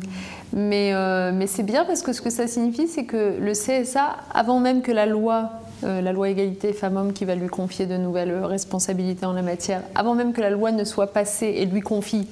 mais, 0.51 1.47
c'est 1.47 1.63
bien 1.63 1.85
parce 1.85 2.01
que 2.01 2.11
ce 2.11 2.21
que 2.21 2.29
ça 2.29 2.47
signifie, 2.47 2.89
c'est 2.89 3.05
que 3.05 3.37
le 3.39 3.53
CSA, 3.53 4.17
avant 4.33 4.59
même 4.59 4.81
que 4.81 4.91
la 4.91 5.05
loi 5.05 5.51
la 5.83 6.13
loi 6.13 6.29
égalité 6.29 6.73
femmes-hommes 6.73 7.13
qui 7.13 7.25
va 7.25 7.35
lui 7.35 7.47
confier 7.47 7.85
de 7.85 7.97
nouvelles 7.97 8.43
responsabilités 8.43 9.25
en 9.25 9.33
la 9.33 9.41
matière, 9.41 9.81
avant 9.93 10.15
même 10.15 10.33
que 10.33 10.41
la 10.41 10.49
loi 10.49 10.71
ne 10.71 10.83
soit 10.83 11.13
passée 11.13 11.55
et 11.57 11.65
lui 11.65 11.81
confie 11.81 12.27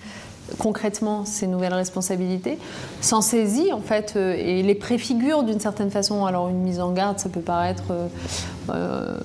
concrètement 0.58 1.26
ces 1.26 1.48
nouvelles 1.48 1.74
responsabilités, 1.74 2.58
s'en 3.02 3.22
saisit 3.22 3.74
en 3.74 3.80
fait 3.80 4.14
euh, 4.16 4.36
et 4.38 4.64
les 4.64 4.76
préfigure 4.76 5.44
d'une 5.44 5.60
certaine 5.60 5.92
façon. 5.92 6.26
Alors 6.26 6.50
une 6.50 6.62
mise 6.62 6.80
en 6.80 6.92
garde, 6.92 7.20
ça 7.20 7.30
peut 7.30 7.42
paraître, 7.42 7.84
euh, 7.92 8.08
euh, 8.70 9.18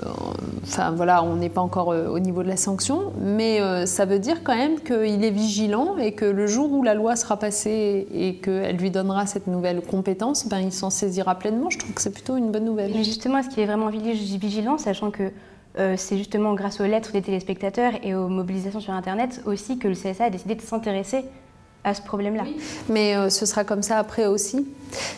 enfin 0.62 0.91
voilà, 0.91 1.22
on 1.22 1.37
n'est 1.37 1.49
pas 1.49 1.61
encore 1.61 1.89
au 1.89 2.18
niveau 2.18 2.43
de 2.43 2.49
la 2.49 2.57
sanction, 2.57 3.12
mais 3.20 3.61
ça 3.87 4.05
veut 4.05 4.18
dire 4.18 4.43
quand 4.43 4.57
même 4.57 4.81
qu'il 4.81 5.24
est 5.24 5.31
vigilant 5.31 5.97
et 5.97 6.12
que 6.12 6.24
le 6.24 6.47
jour 6.47 6.72
où 6.72 6.83
la 6.83 6.95
loi 6.95 7.16
sera 7.16 7.37
passée 7.37 8.07
et 8.12 8.37
qu'elle 8.37 8.76
lui 8.76 8.91
donnera 8.91 9.26
cette 9.26 9.47
nouvelle 9.47 9.81
compétence, 9.81 10.49
ben, 10.49 10.59
il 10.59 10.72
s'en 10.72 10.91
saisira 10.91 11.37
pleinement. 11.37 11.70
Je 11.70 11.79
trouve 11.79 11.93
que 11.93 12.03
c'est 12.03 12.12
plutôt 12.12 12.37
une 12.37 12.51
bonne 12.51 12.64
nouvelle. 12.64 12.93
Mais 12.93 13.05
justement, 13.05 13.39
est-ce 13.39 13.49
qu'il 13.49 13.62
est 13.62 13.66
vraiment 13.66 13.89
vigilant, 13.89 14.79
sachant 14.79 15.11
que 15.11 15.31
euh, 15.79 15.95
c'est 15.97 16.18
justement 16.18 16.55
grâce 16.55 16.81
aux 16.81 16.87
lettres 16.87 17.12
des 17.12 17.22
téléspectateurs 17.22 17.93
et 18.03 18.14
aux 18.14 18.29
mobilisations 18.29 18.81
sur 18.81 18.93
Internet 18.93 19.43
aussi 19.47 19.79
que 19.79 19.89
le 19.89 19.95
CSA 19.95 20.24
a 20.24 20.31
décidé 20.31 20.55
de 20.55 20.62
s'intéresser 20.62 21.24
à 21.85 21.95
ce 21.95 22.03
problème-là. 22.03 22.45
Mais 22.89 23.16
euh, 23.16 23.31
ce 23.31 23.47
sera 23.47 23.64
comme 23.64 23.83
ça 23.83 23.99
après 23.99 24.26
aussi. 24.26 24.66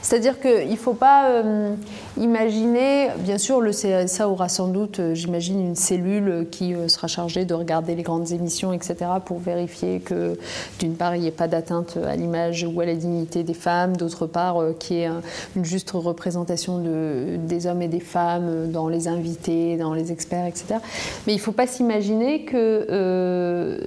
C'est-à-dire 0.03 0.41
qu'il 0.41 0.69
ne 0.69 0.77
faut 0.77 0.95
pas 0.95 1.29
euh, 1.29 1.75
imaginer, 2.19 3.09
bien 3.19 3.39
sûr, 3.39 3.61
le 3.61 3.71
CSA 3.71 4.29
aura 4.29 4.49
sans 4.49 4.67
doute, 4.67 4.99
euh, 4.99 5.15
j'imagine, 5.15 5.61
une 5.61 5.77
cellule 5.77 6.49
qui 6.51 6.75
sera 6.89 7.07
chargée 7.07 7.45
de 7.45 7.55
regarder 7.55 7.95
les 7.95 8.03
grandes 8.03 8.33
émissions, 8.33 8.73
etc., 8.73 8.97
pour 9.25 9.39
vérifier 9.39 10.01
que, 10.01 10.37
d'une 10.81 10.97
part, 10.97 11.15
il 11.15 11.23
n'y 11.23 11.29
ait 11.29 11.33
pas 11.33 11.47
d'atteinte 11.47 11.99
à 12.05 12.17
l'image 12.17 12.67
ou 12.69 12.81
à 12.81 12.85
la 12.85 12.95
dignité 12.95 13.45
des 13.45 13.55
femmes, 13.55 13.97
d'autre 13.97 14.27
part, 14.27 14.57
qu'il 14.81 14.97
y 14.97 15.01
ait 15.03 15.11
une 15.55 15.65
juste 15.65 15.93
représentation 15.93 16.79
de, 16.79 17.37
des 17.39 17.69
hommes 17.69 17.83
et 17.83 17.89
des 17.89 18.01
femmes 18.01 18.73
dans 18.73 18.89
les 18.89 19.07
invités, 19.07 19.77
dans 19.77 19.95
les 19.95 20.11
experts, 20.11 20.47
etc. 20.47 20.81
Mais 21.27 21.33
il 21.33 21.37
ne 21.37 21.43
faut 21.43 21.53
pas 21.53 21.69
s'imaginer 21.69 22.45
que 22.45 22.87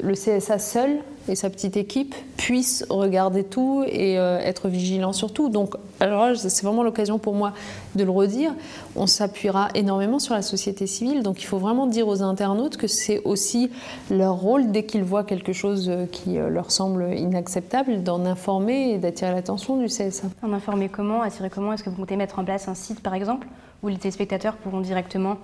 le 0.02 0.14
CSA 0.14 0.60
seul 0.60 1.02
et 1.28 1.36
sa 1.36 1.50
petite 1.50 1.78
équipe 1.78 2.16
puissent 2.38 2.86
regarder 2.90 3.44
tout 3.44 3.84
et 3.88 4.18
euh, 4.18 4.40
être 4.40 4.68
vigilants 4.68 5.14
sur 5.14 5.32
tout. 5.32 5.50
Donc, 5.50 5.76
alors 6.00 6.36
c'est 6.36 6.64
vraiment 6.64 6.84
l'occasion 6.84 7.18
pour 7.18 7.34
moi 7.34 7.54
de 7.96 8.04
le 8.04 8.12
redire. 8.12 8.54
On 8.96 9.08
s'appuiera 9.08 9.70
énormément 9.76 10.20
sur 10.20 10.34
la 10.34 10.42
société 10.42 10.88
civile. 10.88 11.24
Donc, 11.24 11.42
il 11.42 11.46
faut 11.46 11.58
vraiment 11.58 11.88
dire 11.88 12.08
aux 12.08 12.22
internautes 12.22 12.78
que 12.78 12.88
c'est 12.88 13.22
aussi 13.24 13.72
leur 14.12 14.36
rôle, 14.36 14.72
dès 14.72 14.84
qu'ils 14.84 15.04
voient 15.04 15.24
quelque 15.24 15.54
chose 15.54 15.90
euh, 15.90 16.06
qui 16.06 16.38
euh, 16.38 16.50
leur 16.50 16.72
semble 16.72 17.14
inacceptable, 17.16 18.04
d'en 18.04 18.26
informer 18.26 18.92
et 18.92 18.98
d'attirer 18.98 19.32
l'attention 19.32 19.78
du 19.78 19.86
CSA. 19.86 20.28
En 20.42 20.52
informer 20.54 20.90
comment 20.90 21.22
Attirer 21.22 21.50
comment? 21.50 21.74
Est-ce 21.74 21.84
que 21.84 21.90
vous 21.90 21.96
comptez 21.96 22.18
mettre 22.18 22.40
en 22.40 22.44
place 22.44 22.68
un 22.68 22.76
site, 22.76 23.00
par 23.00 23.14
exemple, 23.14 23.48
où 23.82 23.88
les 23.88 23.98
téléspectateurs 23.98 24.56
pourront 24.56 24.82
directement 24.82 25.38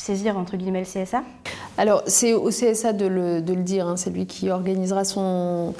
saisir 0.00 0.38
entre 0.38 0.56
guillemets 0.56 0.80
le 0.80 0.86
CSA 0.86 1.22
Alors 1.76 2.02
c'est 2.06 2.32
au 2.32 2.48
CSA 2.48 2.94
de 2.94 3.06
le, 3.06 3.40
dire, 3.40 3.86
hein. 3.86 3.96
c'est 3.96 4.10
lui 4.10 4.26
qui 4.26 4.50
organisera 4.50 5.04
son, 5.04 5.74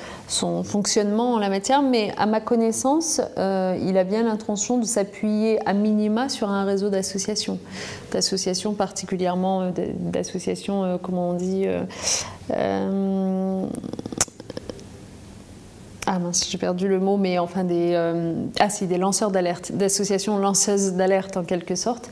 fonctionnement 0.65 1.35
en 1.35 1.39
la 1.39 1.49
matière, 1.49 1.83
mais 1.83 2.13
à 2.19 2.27
ma 2.27 2.41
connaissance, 2.41 3.21
euh, 3.39 3.79
il 3.83 3.97
a 3.97 4.05
bien 4.05 4.23
l'intention 4.23 4.79
de 4.79 4.85
s'appuyer 4.85 5.59
à 5.67 5.73
minima 5.73 6.29
sur 6.29 6.51
un 6.51 6.65
réseau 6.65 6.91
d'associations, 6.91 7.59
d'associations 8.13 8.75
particulièrement, 8.75 9.63
euh, 9.63 9.71
d'associations, 9.99 10.85
euh, 10.85 10.97
comment 11.03 11.31
on 11.31 11.35
dit, 11.35 11.67
ah 16.13 16.19
mince, 16.19 16.51
j'ai 16.51 16.59
perdu 16.59 16.89
le 16.89 16.99
mot, 16.99 17.17
mais 17.17 17.39
enfin 17.39 17.63
des, 17.63 17.93
euh, 17.95 18.35
ah, 18.59 18.67
des 18.81 18.99
lanceurs 18.99 19.31
d'alerte, 19.31 19.71
d'associations 19.71 20.39
lanceuses 20.39 20.95
d'alerte 20.95 21.37
en 21.37 21.45
quelque 21.45 21.77
sorte, 21.77 22.11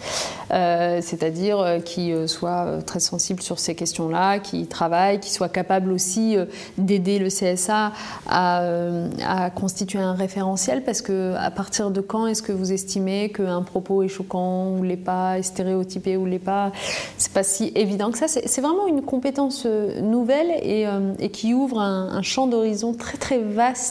euh, 0.52 1.00
c'est-à-dire 1.02 1.58
euh, 1.58 1.80
qui 1.80 2.12
soient 2.28 2.78
très 2.86 3.00
sensibles 3.00 3.42
sur 3.42 3.58
ces 3.58 3.74
questions-là, 3.74 4.38
qui 4.38 4.68
travaillent, 4.68 5.18
qui 5.18 5.32
soient 5.32 5.48
capables 5.48 5.90
aussi 5.90 6.36
d'aider 6.76 7.18
le 7.18 7.26
CSA 7.26 7.90
à, 8.28 9.50
constituer 9.56 9.98
un 9.98 10.14
référentiel, 10.14 10.84
parce 10.84 11.02
que 11.02 11.34
à 11.34 11.50
partir 11.50 11.90
de 11.90 12.00
quand 12.00 12.28
est-ce 12.28 12.42
que 12.42 12.52
vous 12.52 12.72
estimez 12.72 13.32
qu'un 13.32 13.62
propos 13.62 14.04
est 14.04 14.08
choquant 14.08 14.76
ou 14.76 14.84
l'est 14.84 14.96
pas, 14.96 15.40
est 15.40 15.42
stéréotypé 15.42 16.16
ou 16.16 16.24
l'est 16.24 16.38
pas, 16.38 16.70
c'est 17.16 17.32
pas 17.32 17.42
si 17.42 17.72
évident 17.74 18.12
que 18.12 18.18
ça. 18.18 18.28
C'est 18.28 18.60
vraiment 18.60 18.86
une 18.86 19.02
compétence 19.02 19.66
nouvelle 19.66 20.52
et, 20.62 20.86
qui 21.30 21.52
ouvre 21.52 21.80
un, 21.80 22.10
un 22.10 22.22
champ 22.22 22.46
d'horizon 22.46 22.94
très 22.94 23.18
très 23.18 23.38
vaste 23.38 23.87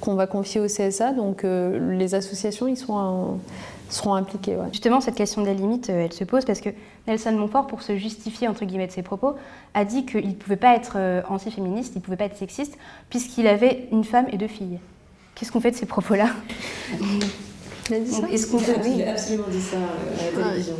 qu'on 0.00 0.14
va 0.14 0.26
confier 0.26 0.60
au 0.60 0.66
CSA. 0.66 1.12
Donc 1.12 1.44
euh, 1.44 1.94
les 1.96 2.14
associations 2.14 2.68
ils 2.68 2.76
sont, 2.76 3.38
seront 3.88 4.14
impliquées. 4.14 4.56
Justement, 4.72 5.00
cette 5.00 5.14
question 5.14 5.42
des 5.42 5.54
limites, 5.54 5.90
euh, 5.90 6.04
elle 6.04 6.12
se 6.12 6.24
pose 6.24 6.44
parce 6.44 6.60
que 6.60 6.70
Nelson 7.06 7.32
Montfort, 7.32 7.66
pour 7.66 7.82
se 7.82 7.96
justifier 7.96 8.48
entre 8.48 8.64
guillemets 8.64 8.86
de 8.86 8.92
ses 8.92 9.02
propos, 9.02 9.34
a 9.74 9.84
dit 9.84 10.06
qu'il 10.06 10.28
ne 10.28 10.34
pouvait 10.34 10.56
pas 10.56 10.74
être 10.74 10.94
euh, 10.96 11.22
antiféministe, 11.28 11.92
il 11.94 11.98
ne 11.98 12.02
pouvait 12.02 12.16
pas 12.16 12.24
être 12.24 12.36
sexiste, 12.36 12.76
puisqu'il 13.10 13.46
avait 13.46 13.88
une 13.92 14.04
femme 14.04 14.26
et 14.32 14.36
deux 14.36 14.48
filles. 14.48 14.78
Qu'est-ce 15.34 15.52
qu'on 15.52 15.60
fait 15.60 15.70
de 15.70 15.76
ces 15.76 15.86
propos-là? 15.86 16.28
Est-ce 17.92 18.50
qu'on 18.50 18.58
peut... 18.58 18.72
Il 18.84 19.02
a 19.04 19.12
absolument 19.12 19.46
dit 19.48 19.60
ça 19.60 19.76
à 19.76 20.40
la 20.40 20.50
télévision. 20.50 20.74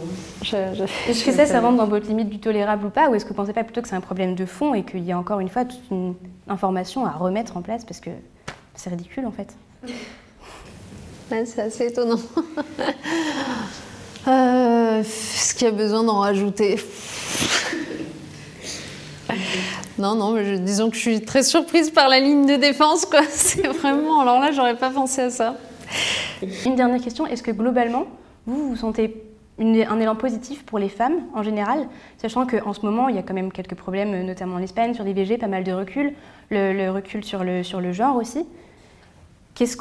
Est-ce 1.09 1.25
que 1.25 1.33
ça, 1.33 1.47
ça 1.47 1.61
rentre 1.61 1.77
dans 1.77 1.87
votre 1.87 2.09
limite 2.09 2.29
du 2.29 2.41
tolérable 2.41 2.87
ou 2.87 2.91
pas? 2.91 3.09
Ou 3.09 3.15
est-ce 3.15 3.25
que 3.25 3.29
vous 3.29 3.35
ne 3.35 3.39
pensez 3.45 3.53
pas 3.53 3.63
plutôt 3.63 3.81
que 3.81 3.89
c'est 3.89 3.95
un 3.95 4.01
problème 4.01 4.35
de 4.35 4.45
fond 4.45 4.75
et 4.75 4.83
qu'il 4.83 5.05
y 5.05 5.13
a 5.13 5.19
encore 5.19 5.39
une 5.39 5.49
fois 5.49 5.65
toute 5.65 5.83
une 5.91 6.15
information 6.49 7.07
à 7.07 7.11
remettre 7.11 7.57
en 7.57 7.63
place 7.63 7.85
Parce 7.85 8.01
que 8.01 8.11
c'est 8.77 8.91
ridicule 8.91 9.27
en 9.27 9.33
fait. 9.33 9.53
c'est 11.47 11.61
assez 11.63 11.87
étonnant. 11.87 12.21
Euh, 14.29 15.03
Est-ce 15.03 15.55
qu'il 15.55 15.69
y 15.69 15.71
a 15.71 15.73
besoin 15.73 16.03
d'en 16.03 16.19
rajouter 16.19 16.81
Non, 19.99 20.15
non, 20.17 20.33
mais 20.33 20.45
je, 20.45 20.55
disons 20.57 20.91
que 20.91 20.97
je 20.97 21.01
suis 21.01 21.21
très 21.21 21.43
surprise 21.45 21.91
par 21.91 22.09
la 22.09 22.19
ligne 22.21 22.45
de 22.47 22.57
défense, 22.57 23.07
quoi. 23.07 23.21
C'est 23.31 23.67
vraiment. 23.69 24.21
Alors 24.21 24.41
là, 24.41 24.51
j'aurais 24.53 24.77
pas 24.77 24.91
pensé 24.91 25.23
à 25.23 25.31
ça. 25.31 25.57
Une 26.65 26.75
dernière 26.77 27.01
question 27.01 27.27
est-ce 27.27 27.43
que 27.43 27.51
globalement, 27.53 28.07
vous 28.47 28.71
vous 28.71 28.77
sentez 28.77 29.23
une- 29.59 29.87
un 29.89 30.01
élan 30.01 30.17
positif 30.17 30.65
pour 30.67 30.79
les 30.79 30.89
femmes 30.89 31.19
en 31.35 31.43
général, 31.43 31.87
sachant 32.19 32.47
qu'en 32.47 32.73
ce 32.73 32.81
moment, 32.85 33.09
il 33.09 33.17
y 33.17 33.19
a 33.19 33.23
quand 33.23 33.35
même 33.35 33.53
quelques 33.53 33.75
problèmes, 33.77 34.27
notamment 34.27 34.57
en 34.57 34.63
Espagne, 34.63 34.93
sur 34.93 35.05
l'IVG, 35.05 35.39
pas 35.39 35.47
mal 35.47 35.63
de 35.65 35.73
recul, 35.73 36.13
le, 36.51 36.73
le 36.73 36.91
recul 36.91 37.25
sur 37.25 37.45
le, 37.45 37.63
sur 37.63 37.81
le 37.81 37.93
genre 37.93 38.17
aussi. 38.17 38.45
Est-ce 39.61 39.77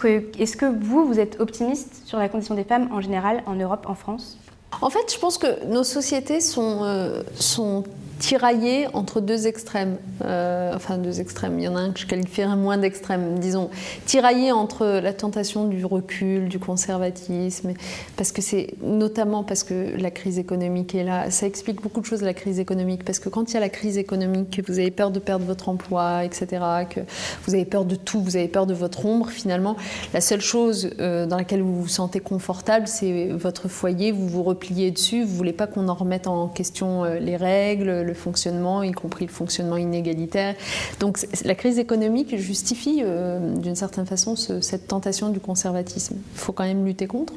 que 0.57 0.65
vous, 0.65 1.05
vous 1.05 1.19
êtes 1.19 1.39
optimiste 1.39 2.01
sur 2.05 2.17
la 2.17 2.30
condition 2.30 2.55
des 2.55 2.63
femmes 2.63 2.89
en 2.91 3.01
général 3.01 3.43
en 3.45 3.55
Europe, 3.55 3.86
en 3.88 3.95
France? 3.95 4.38
En 4.82 4.89
fait, 4.89 5.13
je 5.13 5.19
pense 5.19 5.38
que 5.38 5.65
nos 5.65 5.84
sociétés 5.84 6.41
sont, 6.41 6.80
euh, 6.84 7.23
sont 7.36 7.84
tiraillées 8.20 8.88
entre 8.93 9.22
deux 9.22 9.47
extrêmes. 9.47 9.97
Euh, 10.24 10.74
enfin, 10.76 10.97
deux 10.97 11.20
extrêmes. 11.20 11.59
Il 11.59 11.63
y 11.63 11.68
en 11.68 11.76
a 11.76 11.80
un 11.80 11.91
que 11.91 11.99
je 11.99 12.05
qualifierais 12.05 12.55
moins 12.55 12.78
d'extrême. 12.78 13.39
Disons, 13.39 13.70
tiraillées 14.05 14.51
entre 14.51 14.86
la 14.86 15.13
tentation 15.13 15.68
du 15.68 15.86
recul, 15.86 16.47
du 16.47 16.59
conservatisme, 16.59 17.74
parce 18.16 18.32
que 18.32 18.41
c'est 18.41 18.76
notamment 18.82 19.43
parce 19.43 19.63
que 19.63 19.97
la 19.97 20.11
crise 20.11 20.39
économique 20.39 20.95
est 20.95 21.03
là. 21.03 21.32
Ça 21.32 21.45
explique 21.45 21.82
beaucoup 21.82 22.01
de 22.01 22.05
choses, 22.05 22.22
la 22.22 22.34
crise 22.34 22.59
économique, 22.59 23.03
parce 23.03 23.20
que 23.20 23.30
quand 23.30 23.51
il 23.51 23.55
y 23.55 23.57
a 23.57 23.61
la 23.61 23.70
crise 23.70 23.97
économique, 23.97 24.61
que 24.63 24.72
vous 24.72 24.80
avez 24.80 24.91
peur 24.91 25.11
de 25.11 25.20
perdre 25.20 25.45
votre 25.45 25.70
emploi, 25.70 26.24
etc., 26.24 26.63
que 26.89 27.01
vous 27.45 27.53
avez 27.53 27.66
peur 27.66 27.86
de 27.86 27.95
tout, 27.95 28.22
vous 28.22 28.36
avez 28.36 28.47
peur 28.47 28.66
de 28.66 28.74
votre 28.74 29.05
ombre, 29.05 29.30
finalement, 29.30 29.76
la 30.13 30.22
seule 30.22 30.41
chose 30.41 30.91
euh, 30.99 31.26
dans 31.26 31.38
laquelle 31.38 31.61
vous 31.61 31.82
vous 31.82 31.88
sentez 31.88 32.20
confortable, 32.20 32.88
c'est 32.88 33.28
votre 33.28 33.68
foyer, 33.68 34.11
vous 34.11 34.28
vous 34.28 34.43
repliez 34.43 34.91
dessus, 34.91 35.24
vous 35.24 35.36
voulez 35.36 35.53
pas 35.53 35.68
qu'on 35.68 35.88
en 35.88 35.93
remette 35.93 36.28
en 36.28 36.47
question 36.47 37.03
euh, 37.03 37.20
les 37.20 37.38
règles, 37.38 38.05
le 38.06 38.14
fonctionnement, 38.14 38.84
y 38.84 38.91
compris 38.91 39.26
le 39.26 39.32
fonctionnement 39.32 39.78
inégalitaire. 39.78 40.56
Donc 40.99 41.20
la 41.43 41.56
crise 41.56 41.80
économique 41.80 42.38
justifie 42.38 43.01
euh, 43.03 43.56
d'une 43.56 43.76
certaine 43.76 44.06
façon 44.06 44.36
ce- 44.36 44.62
cette 44.62 44.88
tentation 44.88 45.30
du 45.30 45.39
conservatisme. 45.39 46.16
Il 46.34 46.39
faut 46.39 46.53
quand 46.53 46.64
même 46.64 46.86
lutter 46.86 47.08
contre, 47.08 47.34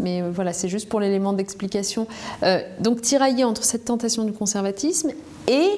mais, 0.00 0.22
euh, 0.22 0.30
voilà, 0.32 0.52
c'est 0.52 0.68
juste 0.68 0.88
pour 0.88 1.00
l'élément 1.00 1.32
d'explication. 1.32 2.06
Euh, 2.42 2.60
donc 2.80 3.02
tirailler 3.02 3.44
entre 3.44 3.64
cette 3.64 3.84
tentation 3.84 4.24
du 4.24 4.32
conservatisme 4.32 5.10
et 5.48 5.68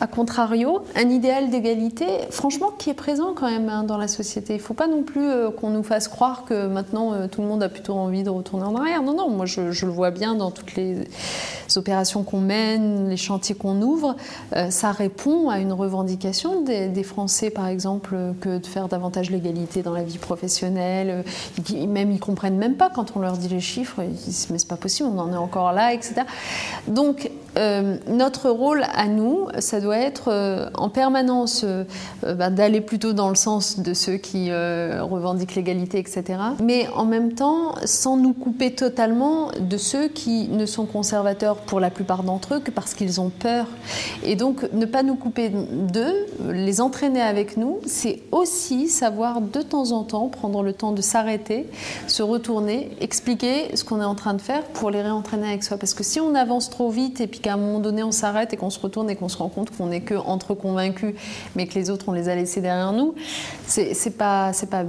a 0.00 0.06
contrario, 0.06 0.82
un 0.94 1.08
idéal 1.08 1.48
d'égalité, 1.48 2.06
franchement, 2.30 2.70
qui 2.76 2.90
est 2.90 2.94
présent 2.94 3.32
quand 3.34 3.50
même 3.50 3.68
hein, 3.68 3.82
dans 3.82 3.96
la 3.96 4.08
société. 4.08 4.54
Il 4.54 4.58
ne 4.58 4.62
faut 4.62 4.74
pas 4.74 4.88
non 4.88 5.02
plus 5.02 5.26
euh, 5.26 5.50
qu'on 5.50 5.70
nous 5.70 5.82
fasse 5.82 6.08
croire 6.08 6.44
que 6.44 6.66
maintenant 6.66 7.14
euh, 7.14 7.28
tout 7.28 7.40
le 7.40 7.48
monde 7.48 7.62
a 7.62 7.68
plutôt 7.68 7.94
envie 7.94 8.22
de 8.22 8.28
retourner 8.30 8.64
en 8.64 8.76
arrière. 8.76 9.02
Non, 9.02 9.14
non, 9.14 9.30
moi 9.30 9.46
je, 9.46 9.60
le 9.62 9.92
vois 9.92 10.10
bien 10.10 10.34
dans 10.34 10.50
toutes 10.50 10.74
les 10.74 11.08
opérations 11.76 12.24
qu'on 12.24 12.40
mène, 12.40 13.08
les 13.08 13.16
chantiers 13.16 13.54
qu'on 13.54 13.80
ouvre. 13.80 14.16
Euh, 14.54 14.70
ça 14.70 14.92
répond 14.92 15.48
à 15.48 15.60
une 15.60 15.72
revendication 15.72 16.60
des, 16.62 17.02
Français, 17.02 17.50
par 17.50 17.68
exemple, 17.68 18.16
que 18.40 18.58
de 18.58 18.66
faire 18.66 18.88
davantage 18.88 19.30
l'égalité 19.30 19.82
dans 19.82 19.92
la 19.92 20.02
vie 20.02 20.18
professionnelle. 20.18 21.24
Ils- 21.70 21.88
même 21.88 22.10
ils 22.10 22.20
comprennent 22.20 22.56
même 22.56 22.74
pas 22.74 22.90
quand 22.90 23.16
on 23.16 23.20
leur 23.20 23.36
dit 23.36 23.48
les 23.48 23.60
chiffres. 23.60 24.02
Ils 24.02 24.12
disent 24.12 24.48
mais 24.50 24.58
c'est 24.58 24.68
pas 24.68 24.76
possible, 24.76 25.08
on 25.14 25.18
en 25.18 25.32
est 25.32 25.36
encore 25.36 25.72
là, 25.72 25.94
etc. 25.94 26.22
Donc 26.88 27.30
euh, 27.56 27.96
notre 28.08 28.50
rôle 28.50 28.84
à 28.94 29.06
nous, 29.06 29.48
ça 29.58 29.80
doit 29.80 29.96
être 29.96 30.28
euh, 30.28 30.68
en 30.74 30.88
permanence 30.88 31.62
euh, 31.64 31.84
bah, 32.22 32.50
d'aller 32.50 32.80
plutôt 32.80 33.12
dans 33.12 33.28
le 33.28 33.34
sens 33.34 33.80
de 33.80 33.94
ceux 33.94 34.16
qui 34.16 34.50
revendiquent 34.50 35.54
l'égalité, 35.54 35.98
etc. 35.98 36.24
Mais 36.62 36.88
en 36.94 37.04
même 37.04 37.32
temps, 37.32 37.74
sans 37.84 38.16
nous 38.16 38.32
couper 38.32 38.72
totalement 38.72 39.50
de 39.58 39.76
ceux 39.76 40.08
qui 40.08 40.48
ne 40.48 40.66
sont 40.66 40.86
conservateurs 40.86 41.56
pour 41.56 41.80
la 41.80 41.90
plupart 41.90 42.22
d'entre 42.22 42.54
eux 42.54 42.60
que 42.60 42.70
parce 42.70 42.94
qu'ils 42.94 43.20
ont 43.20 43.30
peur. 43.30 43.66
Et 44.22 44.36
donc, 44.36 44.68
ne 44.72 44.84
pas 44.84 45.02
nous 45.02 45.16
couper 45.16 45.50
d'eux, 45.50 46.26
les 46.50 46.80
entraîner 46.80 47.22
avec 47.22 47.56
nous, 47.56 47.78
c'est 47.86 48.22
aussi 48.32 48.88
savoir 48.88 49.40
de 49.40 49.62
temps 49.62 49.92
en 49.92 50.04
temps 50.04 50.28
prendre 50.28 50.62
le 50.62 50.72
temps 50.72 50.92
de 50.92 51.02
s'arrêter, 51.02 51.68
se 52.06 52.22
retourner, 52.22 52.90
expliquer 53.00 53.74
ce 53.76 53.84
qu'on 53.84 54.00
est 54.00 54.04
en 54.04 54.14
train 54.14 54.34
de 54.34 54.40
faire 54.40 54.62
pour 54.64 54.90
les 54.90 55.02
réentraîner 55.02 55.48
avec 55.48 55.64
soi. 55.64 55.76
Parce 55.76 55.94
que 55.94 56.04
si 56.04 56.20
on 56.20 56.34
avance 56.34 56.70
trop 56.70 56.90
vite 56.90 57.20
et 57.20 57.26
puis 57.26 57.40
qu'à 57.46 57.54
un 57.54 57.58
moment 57.58 57.78
donné 57.78 58.02
on 58.02 58.10
s'arrête 58.10 58.52
et 58.52 58.56
qu'on 58.56 58.70
se 58.70 58.80
retourne 58.80 59.08
et 59.08 59.14
qu'on 59.14 59.28
se 59.28 59.38
rend 59.38 59.48
compte 59.48 59.70
qu'on 59.70 59.86
n'est 59.86 60.00
que 60.00 60.16
entre 60.16 60.54
convaincus, 60.54 61.14
mais 61.54 61.68
que 61.68 61.74
les 61.76 61.90
autres 61.90 62.08
on 62.08 62.12
les 62.12 62.28
a 62.28 62.34
laissés 62.34 62.60
derrière 62.60 62.92
nous, 62.92 63.14
c'est 63.68 64.18
pas 64.18 64.50
pas 64.68 64.84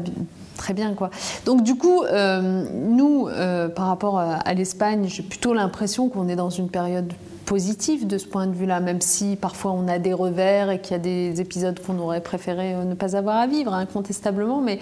très 0.57 0.73
bien 0.73 0.95
quoi. 0.95 1.11
Donc 1.45 1.61
du 1.61 1.75
coup, 1.75 2.01
euh, 2.01 2.65
nous 2.73 3.27
euh, 3.27 3.69
par 3.69 3.85
rapport 3.85 4.17
à 4.17 4.53
l'Espagne, 4.55 5.05
j'ai 5.07 5.21
plutôt 5.21 5.53
l'impression 5.53 6.09
qu'on 6.09 6.27
est 6.29 6.35
dans 6.35 6.49
une 6.49 6.69
période 6.69 7.13
positive 7.47 8.05
de 8.05 8.17
ce 8.17 8.27
point 8.27 8.45
de 8.45 8.53
vue-là, 8.53 8.81
même 8.81 8.99
si 8.99 9.37
parfois 9.37 9.71
on 9.71 9.87
a 9.87 9.99
des 9.99 10.13
revers 10.13 10.69
et 10.69 10.81
qu'il 10.81 10.91
y 10.91 10.95
a 10.95 10.99
des 10.99 11.39
épisodes 11.39 11.79
qu'on 11.79 11.97
aurait 11.97 12.21
préféré 12.21 12.75
euh, 12.75 12.83
ne 12.83 12.93
pas 12.93 13.15
avoir 13.15 13.37
à 13.37 13.47
vivre, 13.47 13.73
incontestablement, 13.73 14.61
mais 14.61 14.79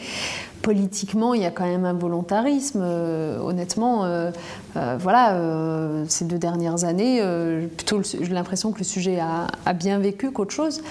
politiquement, 0.64 1.36
il 1.36 1.44
y 1.44 1.46
a 1.46 1.52
quand 1.52 1.68
même 1.68 1.86
un 1.86 1.94
volontarisme. 1.94 2.82
Euh, 2.84 3.38
honnêtement, 3.40 4.06
euh, 4.06 4.32
voilà, 4.74 5.40
ces 6.08 6.26
deux 6.26 6.40
dernières 6.40 6.84
années, 6.86 7.22
plutôt 7.78 8.02
j'ai 8.04 8.34
l'impression 8.34 8.72
que 8.72 8.80
le 8.80 8.84
sujet 8.84 9.20
a, 9.20 9.46
a 9.66 9.74
bien 9.74 10.00
vécu 10.00 10.32
qu'autre 10.32 10.54
chose. 10.54 10.82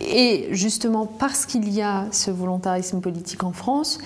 Et 0.00 0.48
justement, 0.52 1.06
parce 1.06 1.44
qu'il 1.44 1.68
y 1.68 1.82
a 1.82 2.06
ce 2.12 2.30
volontarisme 2.30 3.00
politique 3.00 3.42
en 3.42 3.52
France, 3.52 3.98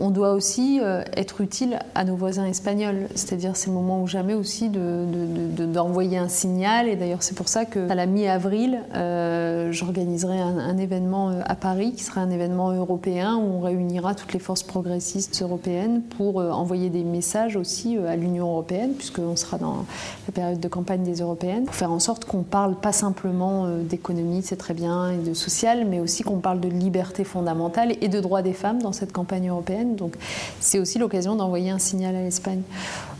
on 0.00 0.10
doit 0.10 0.32
aussi 0.32 0.80
euh, 0.82 1.02
être 1.16 1.40
utile 1.40 1.78
à 1.94 2.04
nos 2.04 2.16
voisins 2.16 2.44
espagnols, 2.46 3.08
c'est-à-dire 3.14 3.56
ces 3.56 3.70
moments 3.70 4.02
où 4.02 4.06
jamais 4.06 4.34
aussi 4.34 4.68
de- 4.68 5.04
de- 5.06 5.64
de- 5.64 5.72
d'envoyer 5.72 6.18
un 6.18 6.28
signal. 6.28 6.88
Et 6.88 6.96
d'ailleurs, 6.96 7.22
c'est 7.22 7.36
pour 7.36 7.48
ça 7.48 7.64
que 7.64 7.88
à 7.90 7.94
la 7.94 8.06
mi-avril, 8.06 8.80
euh, 8.94 9.72
j'organiserai 9.72 10.38
un, 10.40 10.76
événement 10.78 11.30
euh, 11.30 11.40
à 11.46 11.54
Paris 11.56 11.92
qui 11.92 12.04
sera 12.04 12.20
un 12.20 12.30
événement 12.30 12.70
européen 12.70 13.36
où 13.36 13.56
on 13.56 13.60
réunira 13.60 14.14
toutes 14.14 14.32
les 14.32 14.38
forces 14.38 14.62
progressistes 14.62 15.42
européennes 15.42 16.02
pour 16.16 16.36
envoyer 16.36 16.90
des 16.90 17.02
messages 17.04 17.56
aussi 17.56 17.96
à 17.98 18.16
l'Union 18.16 18.46
européenne, 18.48 18.92
puisqu'on 18.96 19.34
sera 19.36 19.58
dans 19.58 19.84
la 20.28 20.32
période 20.32 20.60
de 20.60 20.68
campagne 20.68 21.02
des 21.02 21.20
européennes, 21.20 21.64
pour 21.64 21.74
faire 21.74 21.90
en 21.90 21.98
sorte 21.98 22.24
qu'on 22.24 22.42
parle 22.42 22.76
pas 22.76 22.92
simplement 22.92 23.66
d'économie, 23.82 24.42
c'est 24.42 24.56
très 24.56 24.74
bien, 24.74 25.10
et 25.10 25.16
de 25.16 25.34
social, 25.34 25.86
mais 25.88 26.00
aussi 26.00 26.22
qu'on 26.22 26.38
parle 26.38 26.60
de 26.60 26.68
liberté 26.68 27.24
fondamentale 27.24 27.92
et 28.00 28.08
de 28.08 28.20
droits 28.20 28.42
des 28.42 28.52
femmes 28.52 28.80
dans 28.82 28.92
cette 28.92 29.12
campagne 29.12 29.48
européenne. 29.48 29.87
Donc 29.96 30.14
c'est 30.60 30.78
aussi 30.78 30.98
l'occasion 30.98 31.36
d'envoyer 31.36 31.70
un 31.70 31.78
signal 31.78 32.14
à 32.16 32.22
l'Espagne. 32.22 32.62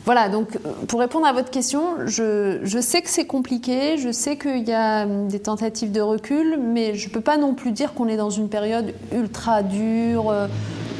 Voilà, 0.04 0.28
donc 0.28 0.56
euh, 0.56 0.72
pour 0.86 1.00
répondre 1.00 1.26
à 1.26 1.32
votre 1.32 1.50
question, 1.50 1.82
je, 2.06 2.60
je 2.62 2.78
sais 2.78 3.02
que 3.02 3.10
c'est 3.10 3.26
compliqué, 3.26 3.98
je 3.98 4.10
sais 4.10 4.38
qu'il 4.38 4.66
y 4.66 4.72
a 4.72 5.04
hum, 5.04 5.28
des 5.28 5.40
tentatives 5.40 5.92
de 5.92 6.00
recul, 6.00 6.58
mais 6.58 6.94
je 6.94 7.08
ne 7.08 7.12
peux 7.12 7.20
pas 7.20 7.36
non 7.36 7.54
plus 7.54 7.72
dire 7.72 7.92
qu'on 7.92 8.08
est 8.08 8.16
dans 8.16 8.30
une 8.30 8.48
période 8.48 8.94
ultra 9.12 9.62
dure. 9.62 10.30
Euh, 10.30 10.46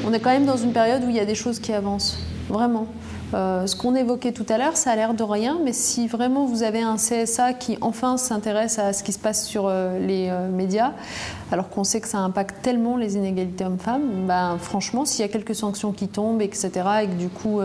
On 0.06 0.12
est 0.12 0.20
quand 0.20 0.30
même 0.30 0.46
dans 0.46 0.56
une 0.56 0.72
période 0.72 1.02
où 1.04 1.08
il 1.08 1.16
y 1.16 1.20
a 1.20 1.24
des 1.24 1.34
choses 1.34 1.58
qui 1.58 1.72
avancent, 1.72 2.18
vraiment. 2.48 2.86
Euh, 3.34 3.66
ce 3.66 3.76
qu'on 3.76 3.94
évoquait 3.94 4.32
tout 4.32 4.46
à 4.48 4.58
l'heure, 4.58 4.76
ça 4.76 4.90
a 4.90 4.96
l'air 4.96 5.14
de 5.14 5.22
rien, 5.22 5.58
mais 5.62 5.72
si 5.72 6.08
vraiment 6.08 6.46
vous 6.46 6.62
avez 6.62 6.80
un 6.80 6.96
CSA 6.96 7.52
qui 7.52 7.76
enfin 7.80 8.16
s'intéresse 8.16 8.78
à 8.78 8.92
ce 8.92 9.02
qui 9.02 9.12
se 9.12 9.18
passe 9.18 9.46
sur 9.46 9.66
euh, 9.66 9.98
les 9.98 10.28
euh, 10.30 10.48
médias, 10.48 10.92
alors 11.52 11.68
qu'on 11.68 11.84
sait 11.84 12.00
que 12.00 12.08
ça 12.08 12.18
impacte 12.18 12.62
tellement 12.62 12.96
les 12.96 13.16
inégalités 13.16 13.64
hommes-femmes, 13.64 14.26
ben, 14.26 14.56
franchement, 14.58 15.04
s'il 15.04 15.20
y 15.20 15.24
a 15.24 15.28
quelques 15.28 15.54
sanctions 15.54 15.92
qui 15.92 16.08
tombent, 16.08 16.42
etc., 16.42 16.70
et 17.02 17.06
que 17.06 17.14
du 17.14 17.28
coup, 17.28 17.60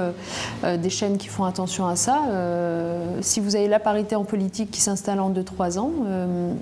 des 0.64 0.90
chaînes 0.90 1.18
qui 1.18 1.28
font 1.28 1.44
attention 1.44 1.86
à 1.86 1.98
ça, 1.98 2.22
si 3.20 3.42
vous 3.42 3.58
avez 3.58 3.68
la 3.68 3.80
parité 3.80 4.16
en 4.16 4.24
politique 4.24 4.72
qui 4.72 4.80
s'installe 4.80 5.20
en 5.20 5.32
2-3 5.32 5.80
ans, 5.80 5.92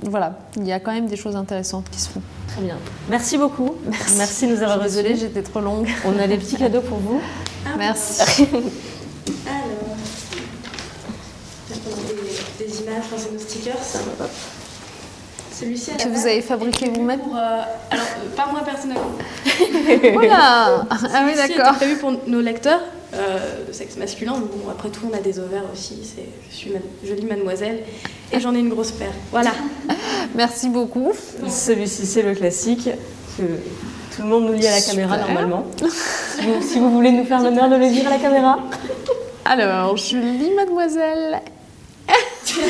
voilà, 0.02 0.40
il 0.58 0.66
y 0.66 0.72
a 0.72 0.80
quand 0.80 0.92
même 0.92 1.06
des 1.06 1.16
choses 1.16 1.36
intéressantes 1.36 1.86
qui 1.92 2.00
se 2.00 2.10
font. 2.10 2.22
Très 2.48 2.62
bien. 2.62 2.78
Merci 3.08 3.38
beaucoup. 3.38 3.76
Merci, 4.18 4.48
de 4.48 4.56
nous 4.56 4.64
avoir 4.64 4.80
désolée, 4.80 5.12
reçus. 5.12 5.22
j'étais 5.22 5.44
trop 5.44 5.62
longue. 5.62 5.88
On 6.06 6.18
a 6.18 6.26
des 6.26 6.38
petits 6.38 6.56
cadeaux 6.56 6.82
pour 6.82 6.98
vous. 6.98 7.22
Merci. 7.78 8.48
Des, 12.60 12.66
des 12.66 12.82
images, 12.82 12.98
enfin, 13.00 13.16
c'est 13.18 13.32
nos 13.34 13.40
stickers. 13.40 13.76
Celui-ci 15.58 15.92
Que 15.98 16.08
vous 16.10 16.26
avez 16.26 16.42
fabriqué 16.42 16.90
vous-même 16.90 17.20
pour, 17.20 17.36
euh, 17.36 17.40
alors, 17.92 18.06
euh, 18.26 18.36
pas 18.36 18.48
moi 18.52 18.62
personnellement. 18.66 19.12
Oula 20.18 20.86
Ah 20.90 21.24
oui, 21.26 21.34
Celui-ci 21.36 21.56
d'accord. 21.58 21.76
était 21.76 21.86
prévu 21.86 21.96
pour 21.98 22.14
nos 22.28 22.42
lecteurs 22.42 22.80
euh, 23.14 23.68
de 23.68 23.72
sexe 23.74 23.96
masculin. 23.98 24.34
mais 24.40 24.46
Bon, 24.64 24.70
après 24.72 24.90
tout, 24.90 25.02
on 25.12 25.16
a 25.16 25.20
des 25.22 25.38
ovaires 25.40 25.66
aussi. 25.72 26.00
C'est, 26.04 26.26
je 26.50 26.56
suis 26.56 26.72
ma- 26.72 27.08
jolie 27.08 27.26
mademoiselle 27.26 27.84
et 28.32 28.40
j'en 28.40 28.56
ai 28.56 28.60
une 28.60 28.70
grosse 28.70 28.92
paire. 28.92 29.12
Voilà. 29.32 29.52
Merci 30.36 30.70
beaucoup. 30.70 31.12
Celui-ci, 31.48 32.06
c'est 32.08 32.24
le 32.24 32.34
classique. 32.34 32.90
que 33.38 33.44
tout 34.16 34.24
le 34.24 34.28
monde 34.30 34.46
nous 34.46 34.54
lit 34.54 34.66
à 34.68 34.72
la 34.72 34.82
caméra 34.82 35.18
normalement. 35.18 35.66
Si 35.78 36.42
vous, 36.46 36.62
si 36.62 36.80
vous 36.80 36.90
voulez 36.90 37.12
nous 37.12 37.26
faire 37.26 37.42
l'honneur 37.42 37.70
de 37.70 37.76
le 37.76 37.86
lire 37.86 38.08
à 38.08 38.12
la 38.12 38.18
caméra. 38.18 38.58
Alors, 39.46 39.96
je 39.98 40.18
lis 40.18 40.52
mademoiselle. 40.56 41.42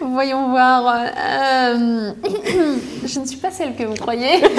Voyons 0.00 0.50
voir. 0.50 0.94
euh, 1.16 2.12
je 3.04 3.20
ne 3.20 3.26
suis 3.26 3.36
pas 3.38 3.50
celle 3.50 3.74
que 3.74 3.84
vous 3.84 3.94
croyez. 3.94 4.42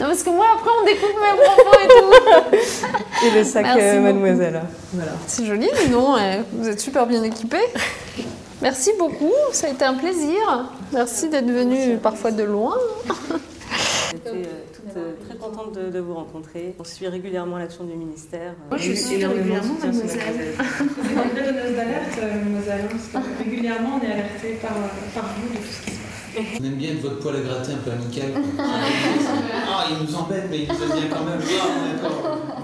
Non, 0.00 0.06
parce 0.08 0.22
que 0.22 0.30
moi, 0.30 0.46
après, 0.54 0.70
on 0.80 0.84
découpe 0.84 1.16
mes 1.20 1.34
propos 1.42 1.76
et 1.84 1.88
tout. 1.88 2.12
Et 3.26 3.30
le 3.38 3.44
sac 3.44 3.66
euh, 3.76 4.00
mademoiselle. 4.00 4.62
Voilà. 4.92 5.12
C'est 5.26 5.44
joli, 5.46 5.68
donc. 5.90 6.16
euh, 6.18 6.42
Vous 6.52 6.68
êtes 6.68 6.80
super 6.80 7.06
bien 7.06 7.22
équipés. 7.22 7.64
Merci 8.62 8.90
beaucoup, 8.98 9.32
ça 9.52 9.66
a 9.68 9.70
été 9.70 9.84
un 9.84 9.94
plaisir. 9.94 10.66
Merci 10.92 11.28
d'être 11.28 11.50
venu 11.50 11.98
parfois 11.98 12.30
de 12.30 12.42
loin. 12.42 12.74
J'étais 14.12 14.28
euh, 14.28 14.42
toute 14.74 14.96
euh, 14.96 15.12
très 15.26 15.36
contente 15.38 15.74
de, 15.74 15.90
de 15.90 15.98
vous 15.98 16.12
rencontrer. 16.14 16.74
On 16.78 16.84
suit 16.84 17.08
régulièrement 17.08 17.56
l'action 17.56 17.84
du 17.84 17.94
ministère. 17.94 18.54
Moi, 18.68 18.78
je 18.78 18.90
Et 18.90 18.96
suis 18.96 19.24
régulièrement, 19.24 19.74
mademoiselle. 19.80 20.54
d'alerte, 21.76 22.18
euh, 22.20 22.38
mademoiselle, 22.44 22.80
hein, 22.84 22.96
parce 23.12 23.24
que 23.24 23.44
régulièrement 23.44 24.00
on 24.00 24.04
est 24.06 24.12
alerté 24.12 24.58
par, 24.60 24.72
euh, 24.72 24.88
par 25.14 25.24
vous 25.36 25.48
de 25.48 25.56
tout 25.56 25.62
ce 25.64 25.84
qui 25.84 25.90
se 25.92 25.96
passe. 25.96 26.60
On 26.60 26.64
aime 26.64 26.74
bien 26.74 26.90
être 26.92 27.00
votre 27.00 27.20
poil 27.20 27.36
à 27.36 27.40
gratter 27.40 27.72
un 27.72 27.76
peu 27.76 27.90
amical. 27.90 28.32
ah, 28.58 29.84
il 29.90 30.06
nous 30.06 30.14
embête, 30.14 30.44
mais 30.50 30.60
il 30.60 30.68
nous 30.68 30.74
aime 30.74 31.00
bien 31.00 31.08
quand 31.10 31.24
même. 31.24 31.40
Ah, 31.40 32.02
d'accord. 32.02 32.61